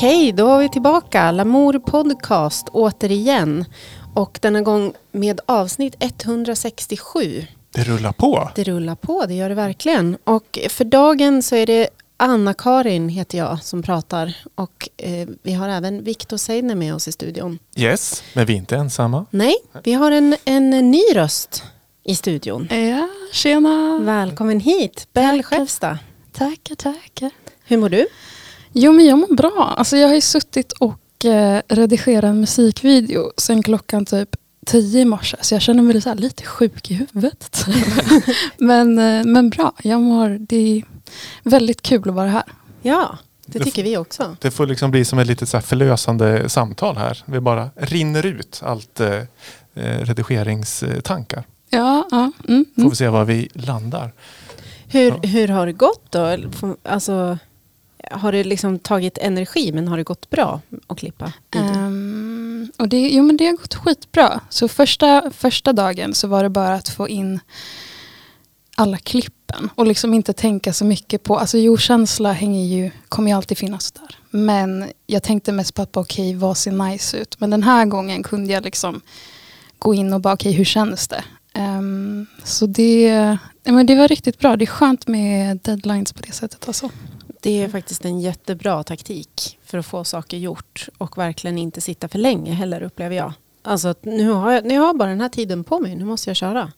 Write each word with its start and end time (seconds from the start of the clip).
Okej, 0.00 0.32
då 0.32 0.54
är 0.54 0.58
vi 0.58 0.68
tillbaka. 0.68 1.30
Lamour 1.30 1.78
Podcast 1.78 2.68
återigen. 2.68 3.64
Och 4.14 4.38
denna 4.42 4.60
gång 4.60 4.92
med 5.12 5.40
avsnitt 5.46 5.94
167. 5.98 7.46
Det 7.70 7.84
rullar 7.84 8.12
på. 8.12 8.50
Det 8.54 8.64
rullar 8.64 8.94
på, 8.94 9.26
det 9.26 9.34
gör 9.34 9.48
det 9.48 9.54
verkligen. 9.54 10.16
Och 10.24 10.58
för 10.68 10.84
dagen 10.84 11.42
så 11.42 11.56
är 11.56 11.66
det 11.66 11.88
Anna-Karin 12.16 13.08
heter 13.08 13.38
jag 13.38 13.62
som 13.62 13.82
pratar. 13.82 14.36
Och 14.54 14.88
eh, 14.96 15.28
vi 15.42 15.52
har 15.52 15.68
även 15.68 16.04
Viktor 16.04 16.36
Seidner 16.36 16.74
med 16.74 16.94
oss 16.94 17.08
i 17.08 17.12
studion. 17.12 17.58
Yes, 17.76 18.22
men 18.34 18.46
vi 18.46 18.52
är 18.52 18.56
inte 18.56 18.76
ensamma. 18.76 19.26
Nej, 19.30 19.56
vi 19.84 19.92
har 19.92 20.10
en, 20.10 20.36
en 20.44 20.70
ny 20.70 21.02
röst 21.14 21.64
i 22.04 22.14
studion. 22.14 22.68
Ja, 22.70 23.08
tjena. 23.32 23.98
Välkommen 24.02 24.60
hit, 24.60 25.08
Bell 25.12 25.42
Skäfsta. 25.42 25.98
Tackar, 26.32 26.74
tackar. 26.74 27.30
Hur 27.64 27.76
mår 27.76 27.88
du? 27.88 28.06
Jo, 28.72 28.92
men 28.92 29.06
jag 29.06 29.18
mår 29.18 29.34
bra. 29.34 29.74
Alltså, 29.78 29.96
jag 29.96 30.08
har 30.08 30.14
ju 30.14 30.20
suttit 30.20 30.72
och 30.72 31.24
eh, 31.24 31.62
redigerat 31.68 32.24
en 32.24 32.40
musikvideo 32.40 33.32
sen 33.36 33.62
klockan 33.62 34.06
typ 34.06 34.28
tio 34.66 35.00
i 35.00 35.04
morse. 35.04 35.36
Så 35.40 35.54
jag 35.54 35.62
känner 35.62 35.82
mig 35.82 36.00
så 36.02 36.08
här 36.08 36.16
lite 36.16 36.42
sjuk 36.42 36.90
i 36.90 36.94
huvudet. 36.94 37.66
men, 38.58 38.98
eh, 38.98 39.24
men 39.24 39.50
bra, 39.50 39.72
jag 39.82 40.00
mår, 40.00 40.38
det 40.40 40.56
är 40.56 40.84
väldigt 41.42 41.82
kul 41.82 42.08
att 42.08 42.14
vara 42.14 42.28
här. 42.28 42.42
Ja, 42.82 43.18
det 43.46 43.58
Det 43.58 43.64
tycker 43.64 43.82
vi 43.82 43.96
också. 43.96 44.36
Det 44.40 44.50
får 44.50 44.66
liksom 44.66 44.90
bli 44.90 45.04
som 45.04 45.18
ett 45.18 45.26
litet 45.26 45.48
så 45.48 45.56
här 45.56 45.62
förlösande 45.62 46.48
samtal 46.48 46.96
här. 46.96 47.22
Vi 47.24 47.40
bara 47.40 47.70
rinner 47.76 48.26
ut 48.26 48.60
allt 48.64 49.00
eh, 49.00 49.14
eh, 49.74 49.98
redigeringstankar. 50.00 51.44
Ja, 51.70 52.08
ja. 52.10 52.32
Mm, 52.48 52.64
Får 52.74 52.80
mm. 52.80 52.90
vi 52.90 52.96
se 52.96 53.08
var 53.08 53.24
vi 53.24 53.48
landar. 53.54 54.12
Hur, 54.88 55.08
Ja. 55.08 55.28
hur 55.28 55.48
har 55.48 55.66
det 55.66 55.72
gått 55.72 56.12
då? 56.12 56.36
Alltså, 56.82 57.38
har 58.10 58.32
det 58.32 58.44
liksom 58.44 58.78
tagit 58.78 59.18
energi 59.18 59.72
men 59.72 59.88
har 59.88 59.96
det 59.96 60.02
gått 60.02 60.30
bra 60.30 60.60
att 60.86 60.98
klippa? 60.98 61.32
video? 61.52 61.66
Ehm, 61.66 62.72
och 62.76 62.88
det, 62.88 63.08
jo, 63.08 63.22
men 63.22 63.36
det 63.36 63.46
har 63.46 63.52
gått 63.52 63.74
skitbra. 63.74 64.40
Så 64.48 64.68
första, 64.68 65.30
första 65.30 65.72
dagen 65.72 66.14
så 66.14 66.28
var 66.28 66.42
det 66.42 66.48
bara 66.48 66.74
att 66.74 66.88
få 66.88 67.08
in 67.08 67.40
alla 68.74 68.98
klippen 68.98 69.70
och 69.74 69.86
liksom 69.86 70.14
inte 70.14 70.32
tänka 70.32 70.72
så 70.72 70.84
mycket 70.84 71.22
på, 71.22 71.38
alltså 71.38 71.58
jordkänsla 71.58 72.32
hänger 72.32 72.64
ju, 72.64 72.90
kommer 73.08 73.30
ju 73.30 73.36
alltid 73.36 73.58
finnas 73.58 73.92
där. 73.92 74.16
Men 74.30 74.90
jag 75.06 75.22
tänkte 75.22 75.52
mest 75.52 75.74
på 75.74 75.82
att 75.82 75.92
bara, 75.92 76.00
okej, 76.00 76.34
vad 76.34 76.56
ser 76.56 76.72
nice 76.72 77.16
ut? 77.16 77.40
Men 77.40 77.50
den 77.50 77.62
här 77.62 77.84
gången 77.84 78.22
kunde 78.22 78.52
jag 78.52 78.64
liksom 78.64 79.00
gå 79.78 79.94
in 79.94 80.12
och 80.12 80.20
bara, 80.20 80.34
okej, 80.34 80.52
hur 80.52 80.64
känns 80.64 81.08
det? 81.08 81.24
Um, 81.54 82.26
så 82.44 82.66
det, 82.66 83.38
men 83.64 83.86
det 83.86 83.94
var 83.94 84.08
riktigt 84.08 84.38
bra. 84.38 84.56
Det 84.56 84.64
är 84.64 84.66
skönt 84.66 85.06
med 85.06 85.58
deadlines 85.62 86.12
på 86.12 86.22
det 86.22 86.32
sättet. 86.32 86.68
Alltså. 86.68 86.90
Det 87.40 87.62
är 87.62 87.68
faktiskt 87.68 88.04
en 88.04 88.20
jättebra 88.20 88.82
taktik 88.82 89.58
för 89.64 89.78
att 89.78 89.86
få 89.86 90.04
saker 90.04 90.36
gjort 90.36 90.88
och 90.98 91.18
verkligen 91.18 91.58
inte 91.58 91.80
sitta 91.80 92.08
för 92.08 92.18
länge 92.18 92.52
heller 92.52 92.82
upplever 92.82 93.16
jag. 93.16 93.32
Alltså 93.62 93.94
nu 94.02 94.30
har 94.30 94.52
jag, 94.52 94.64
nu 94.64 94.78
har 94.78 94.86
jag 94.86 94.96
bara 94.98 95.08
den 95.08 95.20
här 95.20 95.28
tiden 95.28 95.64
på 95.64 95.78
mig, 95.78 95.94
nu 95.94 96.04
måste 96.04 96.30
jag 96.30 96.36
köra. 96.36 96.72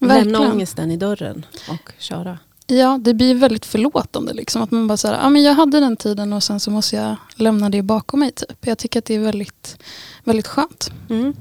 Lämna 0.00 0.14
Verkligen. 0.14 0.52
ångesten 0.52 0.90
i 0.90 0.96
dörren 0.96 1.46
och 1.68 1.92
köra. 1.98 2.38
Ja, 2.66 2.98
det 3.02 3.14
blir 3.14 3.34
väldigt 3.34 3.66
förlåtande. 3.66 4.32
Liksom. 4.32 4.62
Att 4.62 4.70
man 4.70 4.86
bara 4.86 4.96
säger, 4.96 5.18
ah, 5.22 5.28
men 5.28 5.42
jag 5.42 5.54
hade 5.54 5.80
den 5.80 5.96
tiden 5.96 6.32
och 6.32 6.42
sen 6.42 6.60
så 6.60 6.70
måste 6.70 6.96
jag 6.96 7.16
lämna 7.34 7.70
det 7.70 7.82
bakom 7.82 8.20
mig. 8.20 8.30
Typ. 8.30 8.66
Jag 8.66 8.78
tycker 8.78 8.98
att 8.98 9.04
det 9.04 9.14
är 9.14 9.20
väldigt, 9.20 9.76
väldigt 10.24 10.46
skönt. 10.46 10.92
Mm. 11.10 11.34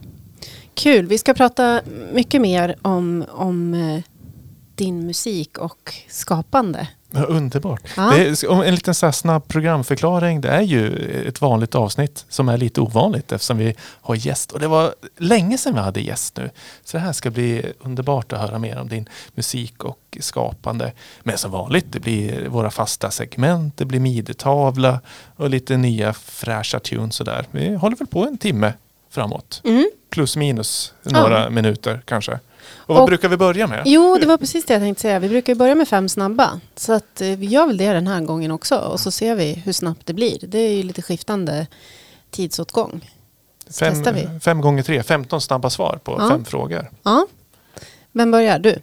Kul, 0.73 1.05
vi 1.07 1.17
ska 1.17 1.33
prata 1.33 1.81
mycket 2.13 2.41
mer 2.41 2.75
om, 2.81 3.25
om 3.31 3.73
eh, 3.73 4.03
din 4.75 5.05
musik 5.05 5.57
och 5.57 5.93
skapande. 6.09 6.87
Ja, 7.11 7.23
underbart. 7.23 7.81
Ja. 7.97 8.13
Är, 8.13 8.63
en 8.63 8.75
liten 8.75 8.95
så 8.95 9.11
snabb 9.11 9.47
programförklaring. 9.47 10.41
Det 10.41 10.49
är 10.49 10.61
ju 10.61 10.95
ett 11.27 11.41
vanligt 11.41 11.75
avsnitt 11.75 12.25
som 12.29 12.49
är 12.49 12.57
lite 12.57 12.81
ovanligt 12.81 13.31
eftersom 13.31 13.57
vi 13.57 13.75
har 13.81 14.15
gäst. 14.15 14.51
Och 14.51 14.59
det 14.59 14.67
var 14.67 14.95
länge 15.17 15.57
sedan 15.57 15.73
vi 15.73 15.79
hade 15.79 16.01
gäst 16.01 16.37
nu. 16.37 16.49
Så 16.83 16.97
det 16.97 17.03
här 17.03 17.13
ska 17.13 17.29
bli 17.29 17.65
underbart 17.79 18.33
att 18.33 18.39
höra 18.39 18.59
mer 18.59 18.79
om 18.79 18.89
din 18.89 19.09
musik 19.35 19.83
och 19.83 20.17
skapande. 20.19 20.91
Men 21.23 21.37
som 21.37 21.51
vanligt, 21.51 21.85
det 21.89 21.99
blir 21.99 22.47
våra 22.47 22.71
fasta 22.71 23.11
segment, 23.11 23.77
det 23.77 23.85
blir 23.85 23.99
midetavla 23.99 24.99
och 25.35 25.49
lite 25.49 25.77
nya 25.77 26.13
fräscha 26.13 26.79
tunes 26.79 27.19
och 27.19 27.25
där. 27.25 27.45
Vi 27.51 27.75
håller 27.75 27.97
väl 27.97 28.07
på 28.07 28.25
en 28.25 28.37
timme 28.37 28.73
framåt. 29.09 29.61
Mm. 29.65 29.89
Plus 30.09 30.37
minus 30.37 30.93
några 31.03 31.49
minuter 31.49 32.01
kanske. 32.05 32.39
Och 32.75 32.95
vad 32.95 33.01
Och- 33.03 33.07
brukar 33.07 33.29
vi 33.29 33.37
börja 33.37 33.67
med? 33.67 33.83
Jo, 33.85 34.17
det 34.21 34.25
var 34.25 34.37
precis 34.37 34.65
det 34.65 34.73
jag 34.73 34.81
tänkte 34.81 35.01
säga. 35.01 35.19
Vi 35.19 35.29
brukar 35.29 35.55
börja 35.55 35.75
med 35.75 35.87
fem 35.87 36.09
snabba. 36.09 36.59
Så 36.75 36.93
att, 36.93 37.21
eh, 37.21 37.27
vi 37.29 37.45
gör 37.45 37.67
väl 37.67 37.77
det 37.77 37.93
den 37.93 38.07
här 38.07 38.21
gången 38.21 38.51
också. 38.51 38.75
Och 38.77 38.99
så 38.99 39.11
ser 39.11 39.35
vi 39.35 39.53
hur 39.53 39.73
snabbt 39.73 40.01
det 40.05 40.13
blir. 40.13 40.37
Det 40.47 40.57
är 40.59 40.73
ju 40.73 40.83
lite 40.83 41.01
skiftande 41.01 41.67
tidsåtgång. 42.31 43.09
Så 43.69 43.85
testar 43.85 44.13
vi. 44.13 44.21
Fem, 44.21 44.39
fem 44.39 44.61
gånger 44.61 44.83
tre, 44.83 45.03
15 45.03 45.41
snabba 45.41 45.69
svar 45.69 45.99
på 46.03 46.15
Ja. 46.19 46.29
fem 46.29 46.45
frågor. 46.45 46.89
Ja. 47.03 47.27
Vem 48.11 48.31
börjar? 48.31 48.59
Du? 48.59 48.75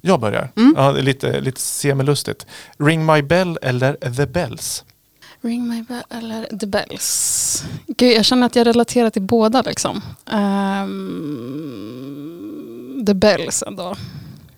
Jag 0.00 0.20
börjar. 0.20 0.48
Mm. 0.56 0.74
Ja, 0.78 0.92
det 0.92 0.98
är 1.00 1.02
lite, 1.02 1.40
lite 1.40 1.60
semelustigt. 1.60 2.46
Ring 2.78 3.06
My 3.06 3.22
Bell 3.22 3.58
eller 3.62 3.92
The 4.16 4.26
Bells? 4.26 4.84
Ring 5.40 5.68
my 5.68 5.82
bell 5.82 6.02
eller 6.10 6.58
The 6.58 6.66
Bells. 6.66 7.64
Gud, 7.86 8.12
jag 8.16 8.24
känner 8.24 8.46
att 8.46 8.56
jag 8.56 8.66
relaterar 8.66 9.10
till 9.10 9.22
båda. 9.22 9.62
Liksom. 9.62 10.02
Ehm, 11.46 12.65
the 13.06 13.14
Bells 13.14 13.62
ändå. 13.66 13.96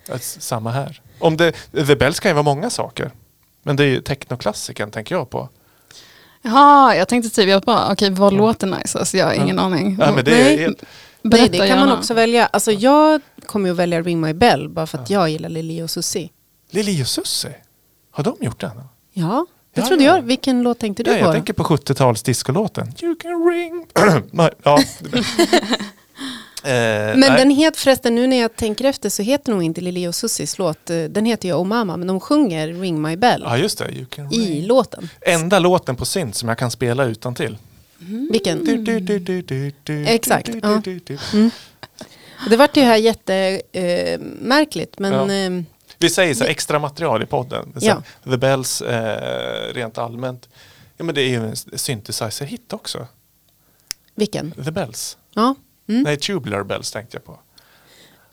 Ja, 0.09 0.19
Samma 0.19 0.71
här. 0.71 1.01
Om 1.19 1.37
det, 1.37 1.53
The 1.87 1.97
Bells 1.97 2.21
kan 2.21 2.31
ju 2.31 2.35
vara 2.35 2.43
många 2.43 2.71
saker. 2.71 3.11
Men 3.63 3.77
det 3.77 3.83
är 3.85 3.89
ju 3.89 4.01
technoklassikern 4.01 4.91
tänker 4.91 5.15
jag 5.15 5.31
på. 5.31 5.49
Jaha, 6.43 6.97
jag 6.97 7.09
tänkte 7.09 7.31
typ, 7.31 7.49
jag 7.49 7.63
bara, 7.63 7.93
okej, 7.93 8.11
vad 8.11 8.33
låter 8.33 8.67
nice? 8.67 8.99
Alltså, 8.99 9.17
jag 9.17 9.27
har 9.27 9.33
ingen 9.33 9.59
aning. 9.59 9.97
Ja, 10.01 10.13
men 10.15 10.25
det 10.25 10.31
Nej. 10.31 10.55
är 10.55 10.59
helt, 10.59 10.83
Berätta 11.23 11.41
Nej, 11.43 11.49
det 11.49 11.59
kan 11.59 11.79
man 11.79 11.89
gärna. 11.89 11.99
också 11.99 12.15
välja. 12.15 12.47
Alltså 12.47 12.73
jag 12.73 13.21
kommer 13.47 13.69
ju 13.69 13.73
att 13.73 13.79
välja 13.79 14.03
Ring 14.03 14.21
My 14.21 14.33
Bell 14.35 14.69
bara 14.69 14.87
för 14.87 14.99
att 14.99 15.11
jag 15.11 15.29
gillar 15.31 15.49
Lili 15.49 15.83
och 15.83 15.91
Susie. 15.91 16.29
Lili 16.71 17.03
och 17.03 17.07
Susie. 17.07 17.55
Har 18.11 18.25
de 18.25 18.37
gjort 18.41 18.61
den? 18.61 18.71
Ja, 19.13 19.47
det 19.75 19.81
Ja, 19.81 19.87
trodde 19.87 20.05
ja. 20.05 20.17
jag. 20.17 20.23
Vilken 20.23 20.63
låt 20.63 20.79
tänkte 20.79 21.03
du 21.03 21.11
Ja, 21.11 21.17
på? 21.19 21.25
jag 21.25 21.35
tänker 21.35 21.53
på 21.53 21.63
70-tals 21.65 22.23
discolåten. 22.23 22.93
You 23.03 23.17
can 23.17 23.51
ring... 23.51 23.87
Nej, 24.31 24.51
ja. 24.63 24.79
Eh, 26.65 26.71
Men 26.71 27.21
nej. 27.21 27.31
den 27.31 27.51
heter 27.51 27.79
förresten, 27.81 28.15
nu 28.15 28.27
när 28.27 28.41
jag 28.41 28.57
tänker 28.57 28.85
efter 28.85 29.09
så 29.11 29.23
heter 29.23 29.53
nog 29.53 29.63
inte 29.63 29.81
Lili 29.81 30.09
och 30.09 30.15
Susies 30.15 30.59
låt, 30.59 30.91
eh, 30.91 31.03
den 31.03 31.25
heter 31.25 31.49
ju 31.49 31.55
Oh 31.55 31.65
Mama, 31.65 31.97
men 31.97 32.07
de 32.09 32.21
sjunger 32.21 32.69
Ring 32.69 33.03
My 33.03 33.17
Bell 33.17 33.43
Ja, 33.47 33.59
just 33.59 33.79
det. 33.79 33.91
I 34.35 34.63
låten. 34.63 35.09
Enda 35.21 35.59
låten 35.59 35.97
på 35.97 36.05
synt 36.05 36.35
som 36.35 36.49
jag 36.49 36.59
kan 36.59 36.71
spela 36.71 37.05
utan 37.05 37.35
till. 37.35 37.59
Vilken? 38.31 38.65
Du, 38.65 38.77
du, 39.85 40.07
Exakt, 40.07 40.49
ja. 40.63 40.83
Mm. 41.33 41.51
Det 42.51 42.57
vart 42.57 42.77
ju 42.77 42.83
här 42.83 42.97
jättemärkligt, 42.97 45.01
eh, 45.01 45.11
men 45.11 45.13
Ja. 45.13 45.33
eh, 45.59 45.63
Vi 45.99 46.11
säger 46.11 46.35
så 46.35 46.45
extra 46.45 46.79
material 46.79 47.23
i 47.23 47.27
podden. 47.27 47.73
Så 47.81 47.87
Ja. 47.87 48.03
The 48.25 48.37
Bells 48.37 48.83
eh, 48.83 49.75
rent 49.75 49.99
allmänt. 49.99 50.49
Ja, 50.97 51.05
men 51.05 51.15
det 51.15 51.23
är 51.23 51.29
ju 51.29 51.37
en 51.49 51.57
synthesizer-hit 51.57 52.73
också. 52.73 53.07
vilken? 54.15 54.53
The 54.65 54.71
Bells. 54.71 55.17
Ja, 55.35 55.55
mm. 55.89 56.03
Nej, 56.03 56.17
Tubular 56.17 56.63
Bells 56.63 56.91
tänkte 56.91 57.17
jag 57.17 57.25
på. 57.25 57.39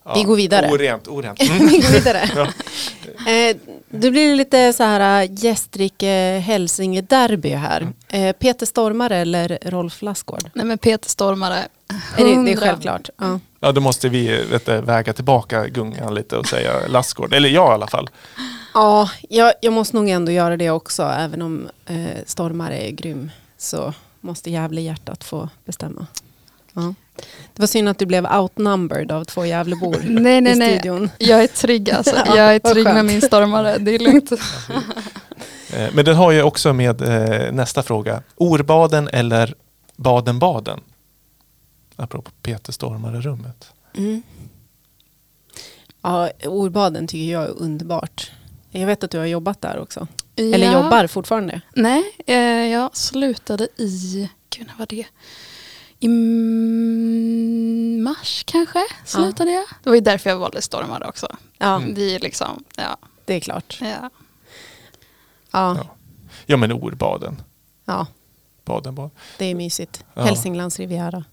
Ja, 0.05 0.13
Vi 0.15 0.23
går 0.23 0.35
vidare. 0.35 0.71
Orent, 0.71 1.07
orent. 1.07 1.41
Mm. 1.41 1.57
vi 1.67 1.77
går 1.77 1.89
vidare. 1.89 2.29
Ja. 2.35 2.47
Eh, 3.27 3.55
det 3.89 4.11
blir 4.11 4.35
lite 4.35 4.73
så 4.73 4.83
här 4.83 5.23
äh, 5.23 5.31
Gästrike 5.31 6.41
Hälsinge-derby 6.45 7.49
här. 7.49 7.87
Eh, 8.07 8.35
Peter 8.35 8.65
Stormare 8.65 9.17
eller 9.17 9.59
Rolf 9.61 10.01
Lassgård? 10.01 10.49
Nej 10.53 10.65
men 10.65 10.77
Peter 10.77 11.09
Stormare. 11.09 11.57
Är 12.17 12.25
det, 12.25 12.43
det 12.45 12.51
är 12.51 12.57
självklart. 12.57 13.09
Ja. 13.17 13.39
ja, 13.59 13.71
då 13.71 13.81
måste 13.81 14.09
vi 14.09 14.43
vet, 14.43 14.67
väga 14.67 15.13
tillbaka 15.13 15.67
gungan 15.67 16.13
lite 16.13 16.37
och 16.37 16.47
säga 16.47 16.87
Lassgård. 16.87 17.33
Eller 17.33 17.49
jag 17.49 17.71
i 17.71 17.73
alla 17.73 17.87
fall. 17.87 18.09
Ja, 18.73 19.09
jag, 19.29 19.53
jag 19.61 19.73
måste 19.73 19.95
nog 19.95 20.09
ändå 20.09 20.31
göra 20.31 20.57
det 20.57 20.69
också. 20.69 21.03
Även 21.03 21.41
om 21.41 21.69
eh, 21.85 22.05
Stormare 22.25 22.87
är 22.87 22.91
grym 22.91 23.31
så 23.57 23.93
måste 24.21 24.51
Gävle-hjärtat 24.51 25.23
få 25.23 25.49
bestämma. 25.65 26.07
Ja. 26.73 26.93
Det 27.53 27.61
var 27.61 27.67
synd 27.67 27.89
att 27.89 27.99
du 27.99 28.05
blev 28.05 28.25
outnumbered 28.25 29.11
av 29.11 29.23
två 29.23 29.45
Gävlebor 29.45 29.97
Nej, 30.03 30.41
nej, 30.41 30.53
i 30.53 30.55
nej. 30.55 30.79
studion. 30.79 31.09
Jag 31.17 31.43
är 31.43 31.47
trygg 31.47 31.91
alltså. 31.91 32.15
Ja, 32.25 32.35
Jag 32.37 32.55
är 32.55 32.59
trygg 32.59 32.83
med 32.85 33.05
min 33.05 33.21
stormare. 33.21 33.77
Det 33.77 33.95
är 33.95 33.99
lugnt. 33.99 34.31
Eh, 35.73 35.89
men 35.93 36.05
den 36.05 36.15
har 36.15 36.31
ju 36.31 36.43
också 36.43 36.73
med 36.73 37.01
eh, 37.01 37.51
nästa 37.51 37.83
fråga. 37.83 38.23
Orbaden 38.35 39.07
eller 39.13 39.53
Baden-Baden? 39.95 40.79
Apropå 41.95 42.31
Peter 42.41 42.71
Stormare-rummet. 42.73 43.71
Mm. 43.97 44.21
Ja, 46.01 46.29
Orbaden 46.45 47.07
tycker 47.07 47.31
jag 47.33 47.43
är 47.43 47.61
underbart. 47.61 48.31
Jag 48.71 48.87
vet 48.87 49.03
att 49.03 49.11
du 49.11 49.17
har 49.17 49.25
jobbat 49.25 49.61
där 49.61 49.79
också. 49.79 50.07
Eller 50.35 50.65
Ja. 50.71 50.83
jobbar 50.83 51.07
fortfarande. 51.07 51.61
Nej, 51.75 52.03
eh, 52.27 52.35
jag 52.71 52.97
slutade 52.97 53.67
i, 53.77 54.29
gud 54.49 54.67
när 54.67 54.75
var 54.77 54.85
det? 54.85 55.05
I 55.99 56.07
mars 58.03 58.43
kanske 58.47 58.79
slutade 59.05 59.51
jag. 59.51 59.63
Det 59.83 59.89
var 59.89 59.95
ju 59.95 60.01
därför 60.01 60.29
jag 60.29 60.37
valde 60.37 60.61
Stormare 60.61 61.07
också. 61.07 61.27
Ja, 61.57 61.75
Mm. 61.75 61.93
Det 61.93 62.15
är 62.15 62.19
liksom, 62.19 62.63
ja. 62.77 62.97
det 63.25 63.33
är 63.33 63.39
klart. 63.39 63.77
ja. 63.81 63.87
Ja, 63.91 64.09
Ja. 65.77 65.87
Ja 66.45 66.57
men 66.57 66.71
Orbaden. 66.71 67.41
ja. 67.85 68.07
Baden-Baden. 68.65 69.11
Det 69.37 69.45
är 69.45 69.55
mysigt. 69.55 70.03
Ja. 70.13 70.23
Hälsinglands 70.23 70.79
Riviera. 70.79 71.23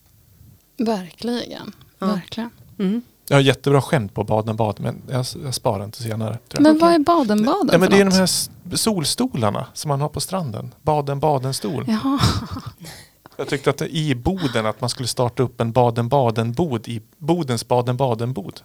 Verkligen. 0.78 1.72
Ja. 1.98 2.06
Verkligen. 2.06 2.50
Mm. 2.78 3.02
Jag 3.28 3.36
har 3.36 3.40
jättebra 3.42 3.82
skämt 3.82 4.14
på 4.14 4.24
Baden-Baden 4.24 4.84
men 4.84 5.02
jag, 5.14 5.26
jag 5.44 5.54
sparar 5.54 5.84
inte 5.84 6.02
senare. 6.02 6.38
Tror 6.48 6.62
jag. 6.66 6.72
Men 6.72 6.78
vad 6.78 6.92
är 6.94 6.98
Baden-Baden 6.98 7.68
Ja, 7.72 7.78
men 7.78 7.90
det 7.90 8.00
är 8.00 8.04
något? 8.04 8.14
de 8.14 8.18
här 8.18 8.76
solstolarna 8.76 9.66
som 9.74 9.88
man 9.88 10.00
har 10.00 10.08
på 10.08 10.20
stranden. 10.20 10.74
Baden-Baden-stol. 10.82 11.84
Jag 13.42 13.48
tyckte 13.48 13.70
att 13.70 13.78
det- 13.78 13.96
i 13.96 14.14
Boden 14.14 14.66
att 14.66 14.80
man 14.80 14.90
skulle 14.90 15.08
starta 15.08 15.42
upp 15.42 15.60
en 15.60 15.72
Baden-Baden-bod 15.72 16.88
i 16.88 17.02
Bodens 17.18 17.68
Baden-Baden-bod. 17.68 18.60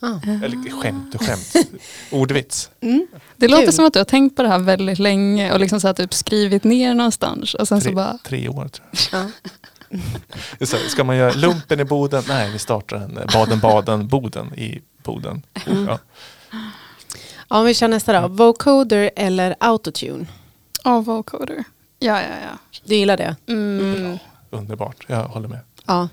Ah. 0.00 0.18
Eller 0.44 0.80
skämt 0.82 1.14
och 1.14 1.22
skämt. 1.22 1.52
Ordvits. 2.12 2.70
Mm. 2.80 3.06
Det 3.36 3.48
låter 3.48 3.72
som 3.72 3.84
att 3.84 3.92
du 3.92 3.98
har 3.98 4.04
tänkt 4.04 4.36
på 4.36 4.42
det 4.42 4.48
här 4.48 4.58
väldigt 4.58 4.98
länge 4.98 5.52
och 5.52 5.60
liksom 5.60 5.80
så 5.80 5.86
här 5.86 5.94
typ 5.94 6.14
skrivit 6.14 6.64
ner 6.64 6.94
någonstans. 6.94 7.54
Och 7.54 7.68
sen 7.68 7.80
så 7.80 7.84
Tre, 7.84 7.94
bara, 7.94 8.18
tre 8.24 8.48
år 8.48 8.68
tror 8.68 8.88
jag. 9.12 9.30
Ja. 10.60 10.66
Så 10.66 10.76
Ska 10.76 11.04
man 11.04 11.16
göra 11.16 11.32
lumpen 11.32 11.80
i 11.80 11.84
Boden? 11.84 12.22
Nej, 12.28 12.50
vi 12.52 12.58
startar 12.58 12.96
en 12.96 13.18
Baden-Baden-boden 13.32 14.54
i 14.54 14.80
Boden. 15.02 15.42
Mm. 15.66 15.86
Ja. 15.86 15.98
Ja, 17.48 17.58
om 17.58 17.64
vi 17.64 17.74
kör 17.74 17.88
nästa 17.88 18.20
då. 18.20 18.28
Vocoder 18.28 19.10
eller 19.16 19.56
autotune? 19.60 20.26
ja, 20.84 21.00
vocoder. 21.00 21.64
Ja, 21.98 22.22
ja, 22.22 22.28
ja. 22.28 22.78
Du 22.84 22.94
gillar 22.94 23.16
det? 23.16 23.36
Mm. 23.46 24.18
Underbart, 24.50 25.04
jag 25.08 25.24
håller 25.28 25.48
med. 25.48 25.58
Ja, 25.86 26.08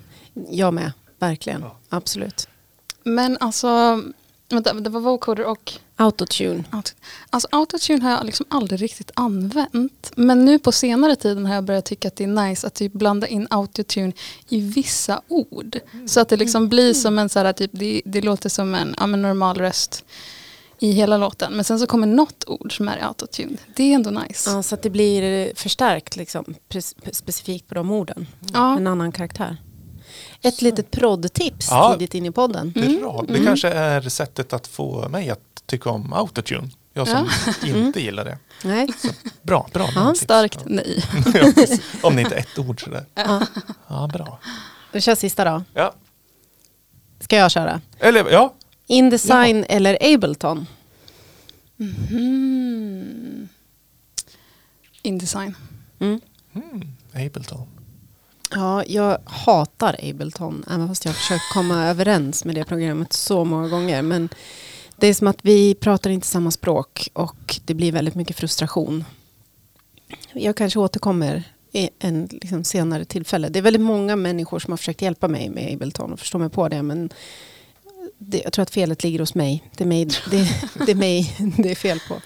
jag 0.49 0.73
med. 0.73 0.91
Verkligen. 1.19 1.61
Ja. 1.61 1.77
Absolut. 1.89 2.47
Men 3.03 3.37
alltså, 3.39 4.01
vänta, 4.49 4.73
det 4.73 4.89
var 4.89 4.99
vocoder 4.99 5.45
och 5.45 5.73
Autotune. 5.97 6.63
Auto- 6.71 6.93
Alltså 7.29 7.47
autotune 7.51 8.03
har 8.03 8.11
jag 8.11 8.25
liksom 8.25 8.45
aldrig 8.49 8.81
riktigt 8.81 9.11
använt. 9.13 10.11
Men 10.15 10.45
nu 10.45 10.59
på 10.59 10.71
senare 10.71 11.15
tiden 11.15 11.45
har 11.45 11.55
jag 11.55 11.63
börjat 11.63 11.85
tycka 11.85 12.07
att 12.07 12.15
det 12.15 12.23
är 12.23 12.27
nice 12.47 12.67
att 12.67 12.73
typ 12.73 12.93
blanda 12.93 13.27
in 13.27 13.47
autotune 13.49 14.13
i 14.49 14.61
vissa 14.61 15.21
ord. 15.27 15.79
Så 16.05 16.19
att 16.19 16.29
det 16.29 16.37
liksom 16.37 16.69
blir 16.69 16.93
som 16.93 17.19
en 17.19 17.29
så 17.29 17.39
här, 17.39 17.53
typ, 17.53 17.71
det, 17.73 18.01
det 18.05 18.21
låter 18.21 18.49
som 18.49 18.75
en, 18.75 18.95
ja, 18.99 19.07
men 19.07 19.21
normal 19.21 19.57
röst 19.57 20.05
i 20.85 20.91
hela 20.91 21.17
låten. 21.17 21.53
Men 21.53 21.65
sen 21.65 21.79
så 21.79 21.87
kommer 21.87 22.07
något 22.07 22.43
ord 22.47 22.77
som 22.77 22.87
är 22.87 22.97
autotune. 23.07 23.57
Det 23.75 23.83
är 23.83 23.95
ändå 23.95 24.09
nice. 24.09 24.49
Ja, 24.51 24.63
så 24.63 24.75
att 24.75 24.81
det 24.81 24.89
blir 24.89 25.51
förstärkt 25.55 26.15
liksom, 26.15 26.55
specifikt 27.11 27.67
på 27.67 27.75
de 27.75 27.91
orden. 27.91 28.27
Ja. 28.53 28.77
En 28.77 28.87
annan 28.87 29.11
karaktär. 29.11 29.57
Ett 30.41 30.61
litet 30.61 30.91
proddtips 30.91 31.67
Ja. 31.69 31.93
tidigt 31.93 32.13
in 32.13 32.25
i 32.25 32.31
podden. 32.31 32.71
Bra. 33.01 33.25
Det 33.27 33.43
kanske 33.45 33.69
är 33.69 34.01
sättet 34.01 34.53
att 34.53 34.67
få 34.67 35.09
mig 35.09 35.29
att 35.29 35.39
tycka 35.65 35.89
om 35.89 36.13
autotune. 36.13 36.69
Jag 36.93 37.07
som 37.07 37.29
inte 37.75 38.01
gillar 38.01 38.25
det. 38.25 38.37
Nej. 38.63 38.87
Bra, 39.41 39.69
bra. 39.73 39.89
Ja. 39.95 40.13
Starkt 40.15 40.59
nej. 40.65 41.03
Ja, 41.33 41.51
om 42.03 42.15
det 42.15 42.21
inte 42.21 42.35
är 42.35 42.39
ett 42.39 42.59
ord 42.59 42.83
sådär. 42.83 43.05
Ja. 43.15 43.41
Ja, 43.87 44.09
bra. 44.13 44.39
Då 44.91 44.99
kör 44.99 45.15
sista 45.15 45.43
då. 45.43 45.63
Ja, 45.73 45.93
Ska 47.19 47.35
jag 47.37 47.51
köra? 47.51 47.81
eller 47.99 48.31
ja. 48.31 48.53
Indesign 48.87 49.65
eller 49.69 50.13
Ableton? 50.13 50.67
Mm. 51.79 53.47
Indesign. 55.01 55.55
Mm. 55.99 56.21
Mm, 56.53 56.81
Ableton. 57.13 57.67
Ja, 58.51 58.83
jag 58.85 59.19
hatar 59.25 59.95
Ableton, 60.03 60.65
även 60.71 60.87
fast 60.87 61.05
jag 61.05 61.09
har 61.11 61.15
försökt 61.15 61.53
komma 61.53 61.85
överens 61.89 62.45
med 62.45 62.55
det 62.55 62.65
programmet 62.65 63.13
så 63.13 63.45
många 63.45 63.67
gånger. 63.67 64.01
Men 64.01 64.29
det 64.95 65.07
är 65.07 65.13
som 65.13 65.27
att 65.27 65.39
vi 65.41 65.75
pratar 65.75 66.09
inte 66.09 66.27
samma 66.27 66.51
språk 66.51 67.09
och 67.13 67.59
det 67.65 67.73
blir 67.73 67.91
väldigt 67.91 68.15
mycket 68.15 68.37
frustration. 68.37 69.03
Jag 70.33 70.57
kanske 70.57 70.79
återkommer 70.79 71.43
i 71.71 71.89
en 71.99 72.27
liksom 72.31 72.63
senare 72.63 73.05
tillfälle. 73.05 73.49
Det 73.49 73.59
är 73.59 73.63
väldigt 73.63 73.81
många 73.81 74.15
människor 74.15 74.59
som 74.59 74.71
har 74.71 74.77
försökt 74.77 75.01
hjälpa 75.01 75.27
mig 75.27 75.49
med 75.49 75.73
Ableton 75.73 76.13
och 76.13 76.19
förstå 76.19 76.37
mig 76.37 76.49
på 76.49 76.69
det. 76.69 76.81
Men 76.81 77.09
det, 78.17 78.41
jag 78.43 78.53
tror 78.53 78.63
att 78.63 78.71
felet 78.71 79.03
ligger 79.03 79.19
hos 79.19 79.35
mig. 79.35 79.63
Det 79.77 79.83
är 79.83 79.87
mig 79.87 80.05
det, 80.05 80.49
det, 80.85 80.91
är 80.91 80.95
mig 80.95 81.35
det 81.57 81.71
är 81.71 81.75
fel 81.75 81.99
på. 82.07 82.21